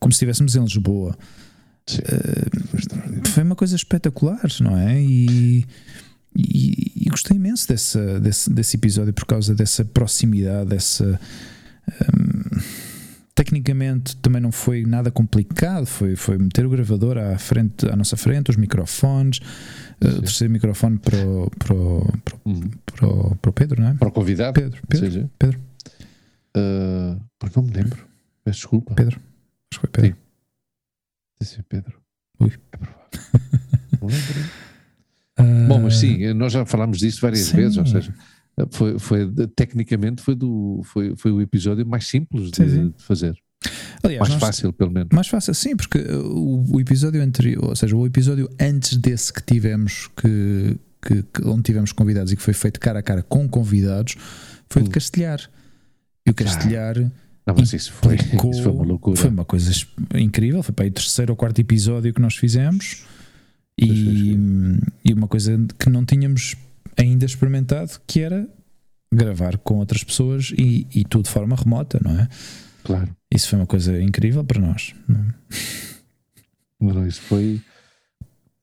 [0.00, 1.16] como se estivéssemos em Lisboa.
[1.86, 1.98] Sim.
[3.32, 5.00] Foi uma coisa espetacular, não é?
[5.00, 5.64] E,
[6.34, 11.20] e, e gostei imenso dessa, desse, desse episódio por causa dessa proximidade, dessa.
[11.88, 12.35] hum,
[13.36, 18.16] tecnicamente também não foi nada complicado, foi, foi meter o gravador à, frente, à nossa
[18.16, 19.40] frente, os microfones,
[20.00, 20.20] eh, o Sim.
[20.22, 22.60] terceiro microfone para o, para, o, para, o, Hum.
[22.86, 23.94] para, o, para o Pedro, não é?
[23.94, 25.60] Para o convidado, Pedro, Pedro, Pedro.
[26.56, 27.20] uh,
[27.54, 28.06] não me lembro.
[28.42, 28.94] Peço desculpa.
[28.94, 29.20] Pedro.
[29.70, 30.16] Acho que foi Pedro.
[31.38, 32.00] Deve ser Pedro.
[32.40, 32.52] Ui.
[32.72, 33.00] É provável.
[34.00, 34.50] não lembro.
[35.38, 37.56] Ah, Bom, mas sim, nós já falámos disso várias Sim.
[37.56, 38.14] vezes, ou seja,
[38.70, 42.88] foi, foi tecnicamente foi, do, foi, foi o episódio mais simples de, Sim, sim.
[42.96, 43.34] de fazer.
[44.02, 45.08] aliás, mais nós- fácil, pelo menos.
[45.12, 49.42] Mais fácil, sim, porque o, o episódio anterior, ou seja, o episódio antes desse que
[49.42, 53.48] tivemos, que, que- que- onde tivemos convidados e que foi feito cara a cara com
[53.48, 54.16] convidados,
[54.70, 54.92] foi o de Hum.
[54.92, 55.40] Castelhar.
[56.26, 56.52] E o Claro.
[56.52, 56.96] Castelhar
[57.46, 58.16] Não, mas isso foi,
[58.50, 59.16] isso foi uma loucura.
[59.16, 59.70] foi uma coisa
[60.14, 60.62] incrível.
[60.62, 63.04] Foi para aí o terceiro ou quarto episódio que nós fizemos
[63.78, 64.36] e,
[65.04, 66.56] e uma coisa que não tínhamos
[66.96, 68.48] ainda experimentado, que era
[69.12, 72.28] gravar com outras pessoas e, e tudo de forma remota, não é?
[72.84, 73.14] Claro.
[73.32, 74.94] Isso foi uma coisa incrível para nós.
[76.80, 77.08] não é?
[77.08, 77.60] Isso foi.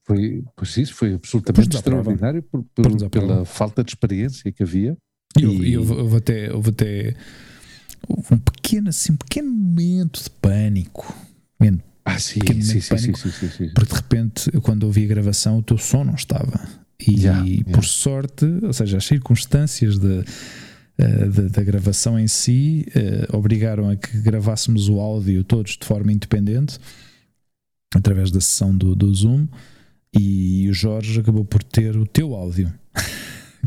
[0.06, 4.98] Foi, pois isso foi absolutamente extraordinário por, por- pela falta de experiência que havia.
[5.38, 7.16] E E- e houve- houve até, houve até
[8.08, 11.16] houve um pequeno, assim, um pequeno momento de pânico.
[12.06, 13.70] Ah, sim, Pequeno sim, sim, sim, sim, sim, sim.
[13.74, 16.60] Porque de repente, quando ouvi a gravação, o teu som não estava.
[17.08, 17.44] E já.
[17.72, 20.24] por sorte, ou seja, as circunstâncias da,
[20.98, 25.86] eh, da, da gravação em si eh, obrigaram a que gravássemos o áudio todos de
[25.86, 26.80] forma independente
[27.96, 29.48] através da sessão do, do Zoom.
[30.16, 32.72] E o Jorge acabou por ter o teu áudio.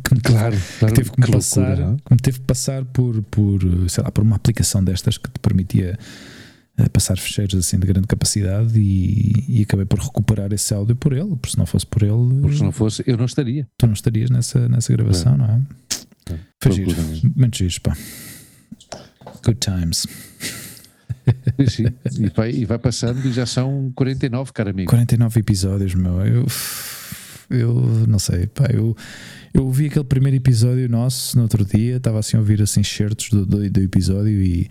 [0.05, 0.95] que me Claro, claro.
[0.95, 1.97] teve que me que passar, loucura, não?
[1.97, 5.41] que me teve que passar por, por, sei lá, por uma aplicação destas que te
[5.41, 5.99] permitia
[6.79, 11.13] eh, passar fecheiros assim de grande capacidade e, e acabei por recuperar esse áudio por
[11.13, 13.67] ele, porque se não fosse por ele, Porque se não fosse, eu não estaria.
[13.79, 15.61] tu não estarias nessa, nessa gravação, não é?
[16.33, 16.39] É.
[16.63, 16.95] Foi giro,
[17.35, 17.97] muito giro, pá.
[19.45, 20.07] Good times.
[21.69, 21.87] Sim.
[22.21, 24.91] E, vai, e vai passando e já são 49, cara amigo.
[24.91, 26.21] 49 episódios, meu.
[26.25, 26.47] Eu,
[27.51, 27.75] eu
[28.07, 28.67] não sei, pá.
[28.73, 28.97] Eu,
[29.55, 33.31] eu ouvi aquele primeiro episódio nosso no outro dia, estava assim a ouvir assim certos
[33.31, 34.69] do, do, do episódio e,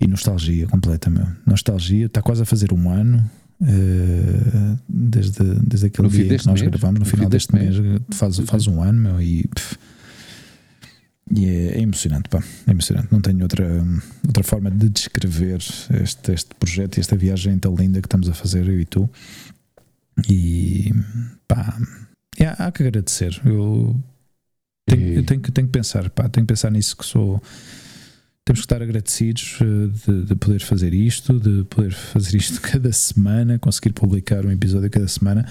[0.00, 1.26] e nostalgia completa, meu.
[1.46, 3.28] Nostalgia, está quase a fazer um ano.
[3.60, 6.70] eh, desde, desde aquele No dia que nós mês?
[6.70, 9.76] gravamos, no, No final deste deste mês, faz, Sim, faz um ano, meu, e, pff,
[11.34, 13.08] e é, é emocionante, pá, é emocionante.
[13.10, 13.66] Não tenho outra,
[14.26, 15.58] outra forma de descrever
[16.02, 19.10] este, este projeto e esta viagem tão linda que estamos a fazer, eu e tu.
[20.28, 20.92] E
[21.46, 21.76] pá,
[22.38, 23.40] é, há que agradecer.
[23.44, 23.98] Eu
[24.86, 27.42] tenho, E- eu tenho, que, tenho que pensar, pá, tenho que pensar nisso que sou.
[28.48, 32.90] Temos que estar agradecidos eh, de, de poder fazer isto, de poder fazer isto cada
[32.92, 35.46] semana, conseguir publicar um episódio cada semana.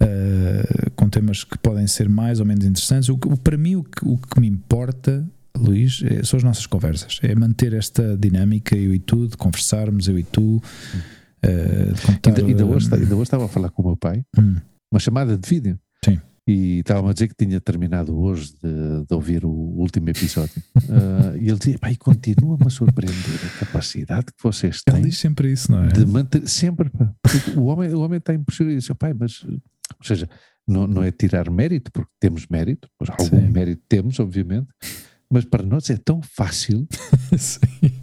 [0.00, 3.08] eh, com temas que podem ser mais ou menos interessantes.
[3.10, 5.26] O, que- para mim, o que, o que me importa,
[5.56, 7.18] Luís, é- são as nossas conversas.
[7.22, 10.62] É manter esta dinâmica, eu e tu, de conversarmos, eu e tu.
[11.42, 14.56] eh, de contar, Ainda, hoje, ainda hoje estava a falar com o meu pai, hum,
[14.90, 15.78] uma chamada de vídeo.
[16.46, 20.62] E estava a dizer que tinha terminado hoje de, de ouvir o último episódio.
[20.88, 25.18] Ah, e ele dizia: pai, continua-me a surpreender a capacidade que vocês ele têm diz
[25.18, 25.88] sempre isso, não é?
[25.88, 26.90] de manter sempre.
[27.56, 28.78] O homem, o homem está impressionado.
[28.78, 29.42] Diz, pai, mas.
[29.44, 30.28] Ou seja,
[30.66, 33.52] não, não é tirar mérito, porque temos mérito, pois algum Sim.
[33.52, 34.68] mérito temos, obviamente,
[35.30, 36.86] mas para nós é tão fácil,
[37.36, 38.02] sim,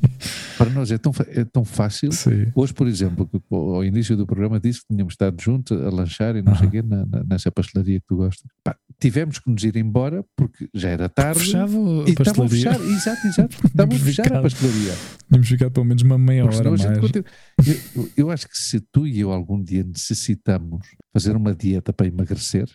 [0.64, 2.48] para nós é tão, é tão fácil sim.
[2.56, 6.42] Hoje, por exemplo, ao início do programa disse que tínhamos estado juntos a lanchar e
[6.42, 6.72] não sei o Aham.
[6.72, 8.46] quê na, na- nessa pastelaria que tu gostas.
[8.64, 11.40] Pá, tivemos que nos ir embora porque já era tarde.
[11.40, 12.72] Fechava a e estavam a pastelaria.
[12.72, 13.68] fechar, exato, exato.
[13.68, 14.42] Estavam a fechar a ficado.
[14.44, 14.94] pastelaria.
[15.28, 17.00] Tínhamos ficado pelo menos uma meia hora a mais.
[17.00, 17.26] continua-
[17.96, 22.08] Eu, eu acho que se tu e eu algum dia necessitamos fazer uma dieta para
[22.08, 22.68] emagrecer,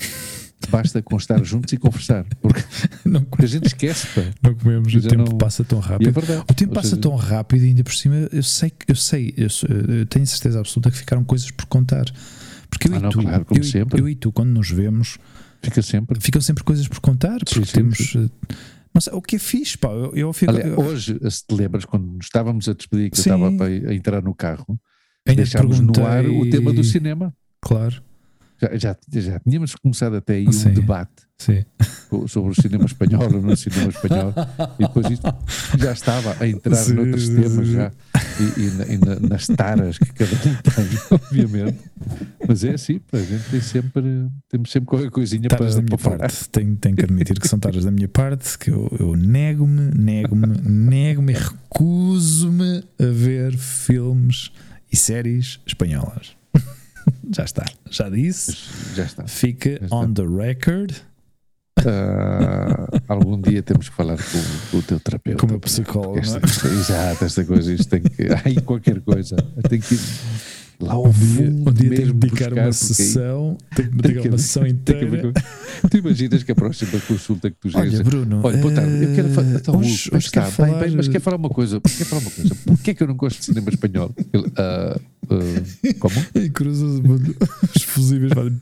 [0.70, 2.24] basta constar juntos e conversar.
[2.40, 2.62] Porque
[3.05, 4.22] Não, a gente esquece, pá.
[4.43, 6.12] não comemos, o tempo não- passa tão é rápido.
[6.12, 6.43] verdade.
[6.51, 10.06] O tempo passa seja, tão rápido e ainda por cima eu sei, eu sei, eu,
[10.06, 12.05] tenho certeza absoluta que ficaram coisas por contar.
[12.70, 14.01] Porque eu Ah, e não, tu, claro, eu, sempre.
[14.01, 15.18] eu e tu, quando nos vemos,
[15.62, 16.20] Fica sempre.
[16.20, 18.14] ficam sempre coisas por contar, porque Sim, sim, temos.
[18.16, 18.28] eh,
[18.94, 19.89] Não sei, o que é fixe, pá.
[19.89, 20.52] Eu, eu fico.
[20.52, 23.30] Olha, eu, hoje, se te lembras, quando estávamos a despedir, que Sim.
[23.30, 24.78] eu estava para a entrar no carro,
[25.26, 27.35] ainda deixámos no ar o perguntei- tema do cinema.
[27.60, 28.02] Claro,
[28.60, 30.70] Já, já, já tínhamos começado até aí Sim.
[30.70, 31.64] um debate sim.
[32.26, 34.35] sobre o cinema espanhol ou não cinema espanhol,
[34.80, 35.32] e depois isto
[35.78, 37.93] já estava a entrar Sim, noutros temas já,
[38.40, 41.78] e, e na- e na- nas taras que cada um tem, obviamente.
[42.48, 44.02] Mas é assim, a gente tem sempre,
[44.48, 46.48] temos sempre qualquer coisinha para, Taras da minha para parte.
[46.48, 50.47] Tenho, tenho que admitir que são taras da minha parte, que eu, eu nego-me, nego-me,
[50.68, 54.51] nego-me e recuso-me a ver filmes
[54.90, 56.36] e séries espanholas.
[57.35, 58.56] já está, já disse.
[58.94, 59.26] Já está.
[59.26, 59.97] Fica Já está.
[59.97, 60.93] on the record
[61.86, 65.39] Ah, algum dia temos que falar com, com o teu terapeuta.
[65.40, 66.18] com o meu psicólogo.
[66.18, 66.44] Esta, é?
[66.44, 68.26] esta, exato, esta coisa, isto tem que.
[68.44, 69.36] Ai, qualquer coisa.
[69.68, 69.97] Tem que
[70.80, 74.22] lá ao fundo um dia tenho que mesmo dedicar uma sessão, tenho que tem dedicar
[74.22, 75.32] que uma sessão que inteira.
[75.32, 78.00] com- Tu imaginas que a próxima consulta que tu Olha, chegas.
[78.06, 79.48] Bruno, Olha, boa tarde, eu quero falar.
[79.48, 80.50] eh, Então, hoje, hoje está?
[80.50, 81.80] Bem, bem, mas quer falar uma coisa.
[81.80, 82.55] Quer falar uma coisa.
[82.66, 84.14] Porquê é que eu não gosto de cinema espanhol?
[84.32, 85.00] Ele, ah,
[85.30, 86.14] ah, como?
[86.34, 88.59] E cruza os fusíveis fazem.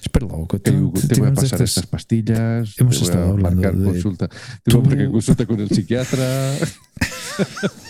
[0.00, 2.74] Espera lá, Hugo, Ok, então, Hugo, te voy a pasar estas- pastillas.
[2.90, 4.28] Estado a hablando marcar de- consulta.
[4.28, 6.22] Te voy a marcar consulta con el psiquiatra.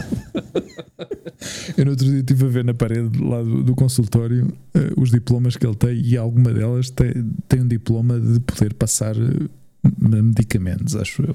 [1.77, 5.11] Eu no outro dia estive a ver na parede lá do, do consultório eh, os
[5.11, 7.13] diplomas que ele tem e alguma delas tem,
[7.49, 9.49] tem um diploma de poder passar eh,
[10.23, 11.35] medicamentos, acho eu.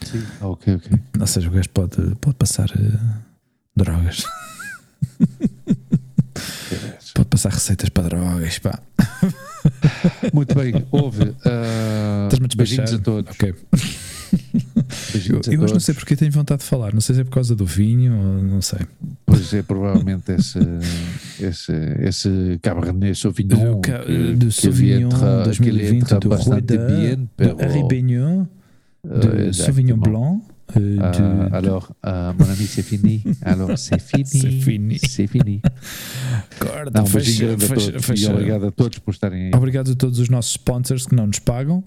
[0.00, 0.22] Sim.
[0.40, 0.98] Ah, ok, ok.
[1.20, 2.98] Ou seja, o gajo pode, pode passar eh,
[3.76, 4.24] drogas,
[7.14, 8.58] pode passar receitas para drogas.
[8.58, 8.80] Pá.
[10.32, 11.34] Muito bem, ouve.
[11.44, 13.30] ah, Estás-me a todos.
[13.30, 13.54] Ok.
[15.14, 17.20] Eu, Beijinhos a eu hoje não sei porque tenho vontade de falar, não sei se
[17.20, 18.12] é por causa do vinho
[18.42, 18.80] não sei.
[19.26, 20.58] Pois é, provavelmente esse,
[21.40, 23.80] esse, esse Cabernet Sauvignon.
[23.80, 28.46] Ca- de que Sauvignon entra- que 2020 entra do bastante Rueda, bien, de pero, Ribignon,
[29.06, 29.96] euh, de Sauvignon exactement.
[29.98, 30.42] Blanc,
[30.76, 33.22] euh, Ah, de, alors, ah, mon ami, c'est fini.
[33.42, 34.24] Alors, c'est fini.
[34.24, 34.98] C'est fini.
[34.98, 35.60] C'est fini.
[36.58, 39.50] Corta, Não, fecha- fecha- fecha- E obrigado a todos por estarem aí.
[39.54, 41.82] Obrigado a todos os nossos sponsors que não nos pagam,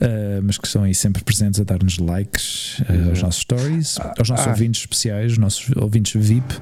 [0.00, 4.14] eh, mas que estão aí sempre presentes a dar-nos likes eh, aos nossos stories, Ah,
[4.18, 4.50] aos nossos ah.
[4.50, 6.54] ouvintes especiais, os nossos ouvintes VIP.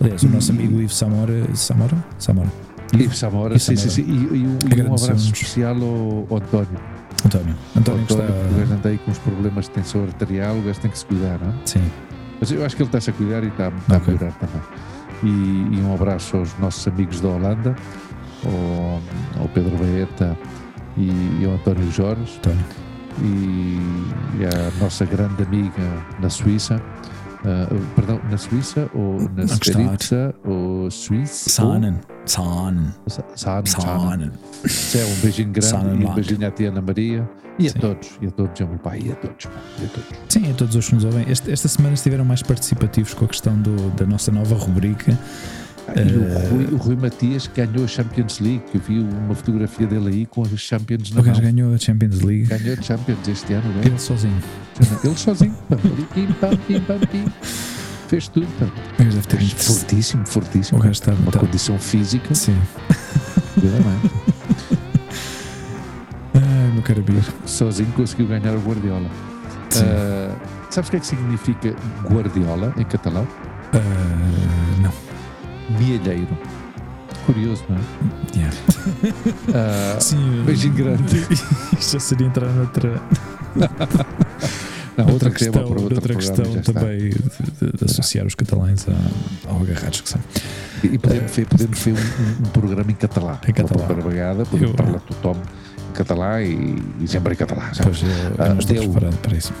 [0.00, 1.32] Aliás, o nosso amigo Ivo Samora.
[1.54, 2.04] Samora?
[2.18, 2.52] Samora.
[2.94, 4.02] Ivo Samora, Ivo sim, sim, sim.
[4.02, 6.68] E, e um- e um abraço especial ao, António.
[7.24, 7.54] António.
[7.74, 8.74] António António, porque o gajo está.
[8.74, 11.48] anda aí com os problemas de tensão arterial, o gajo tem que se cuidar, não
[11.48, 11.54] é?
[11.64, 11.82] Sim,
[12.38, 14.14] Mas eu acho que ele está-se a cuidar e está, está Ok.
[14.14, 14.62] a melhorar também.
[15.24, 17.74] E, e um abraço aos nossos amigos da Holanda,
[18.44, 20.36] ao, ao Pedro Baeta
[20.96, 22.64] e, e ao António Jorge, António.
[23.22, 25.82] e, à nossa grande amiga
[26.20, 26.80] na Suíça.
[27.44, 31.50] ah, perdão, na Suíça ou na Sverica ou Suíça?
[31.50, 31.96] Sanen.
[32.24, 32.86] Sanen.
[33.04, 34.30] ou Sa- Sanen, Sanen.
[34.68, 35.02] Sanen.
[35.02, 37.28] É um beijinho grande e um beijinho à tia Ana Maria
[37.58, 37.78] e a Sim.
[37.78, 39.44] todos, e a todos, ao meu pai, e a todos,
[39.80, 40.08] e a todos.
[40.28, 41.24] Sim, a todos os que nos ouvem.
[41.30, 45.18] Este- esta semana estiveram mais participativos com a questão do- da nossa nova rubrica.
[45.88, 48.98] Ah, E o Eh, Rui, o Rui Matias ganhou a Champions League, que eu vi
[49.00, 51.52] uma fotografia dele aí com as Champions na O gajo mão.
[51.52, 52.44] ganhou a Champions League.
[52.46, 53.86] Ganhou a Champions este ano, não é?
[53.86, 54.42] Ele sozinho.
[55.04, 55.54] Ele sozinho.
[56.14, 57.24] pim, pam, pim, pam, pim.
[58.08, 58.46] Fez tudo.
[58.58, 58.66] pá.
[58.66, 59.36] O gajo deve ter.
[59.38, 60.78] Gajo Fortíssimo, fortíssimo.
[60.78, 61.12] O gajo está.
[61.12, 62.34] Uma está- condição física.
[62.34, 62.56] Sim.
[63.56, 64.10] verdadeiramente.
[66.34, 67.24] Ai, meu caro amigo.
[67.46, 69.08] Sozinho conseguiu ganhar o Guardiola.
[69.70, 69.84] Sim.
[69.86, 70.36] Ah,
[70.70, 73.26] sabes o que é que significa Guardiola em catalão?
[73.72, 73.78] Ah,
[74.82, 74.92] não.
[75.70, 76.36] Mielheiro.
[77.24, 77.80] Curioso, não é?
[78.36, 78.56] Yeah.
[79.54, 81.16] Ah, Sim, beijinho grande.
[81.78, 83.00] Isto já seria entrar noutra,
[84.96, 89.50] não, outra outra questão, outra programa, questão também de, de- de associar os catalães a-
[89.50, 90.20] ao agarrados que são.
[90.84, 93.40] E podemos fer, podemos um, um, programa em català.
[93.48, 93.86] Em català.
[93.86, 95.36] Uma vegada, podemos Eu- parlar tothom
[95.90, 97.74] em català e, e sempre em català.
[97.74, 97.90] sabe?
[97.90, 98.90] Pois eu, eu Ah, não estou deu.
[98.90, 99.52] preparado para isso.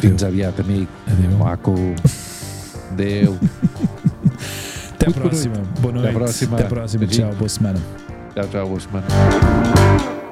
[0.00, 0.88] Fins aviat, amic.
[1.10, 1.34] Adeus.
[1.38, 1.74] Maco.
[2.96, 3.38] Deu.
[4.94, 5.56] Até a próxima.
[5.80, 6.08] Boa noite.
[6.08, 6.56] Até à próxima.
[6.56, 7.06] Até a próxima.
[7.06, 7.32] Tchau.
[7.34, 7.80] Boa semana.
[8.34, 10.23] Tchau, tchau, boa semana.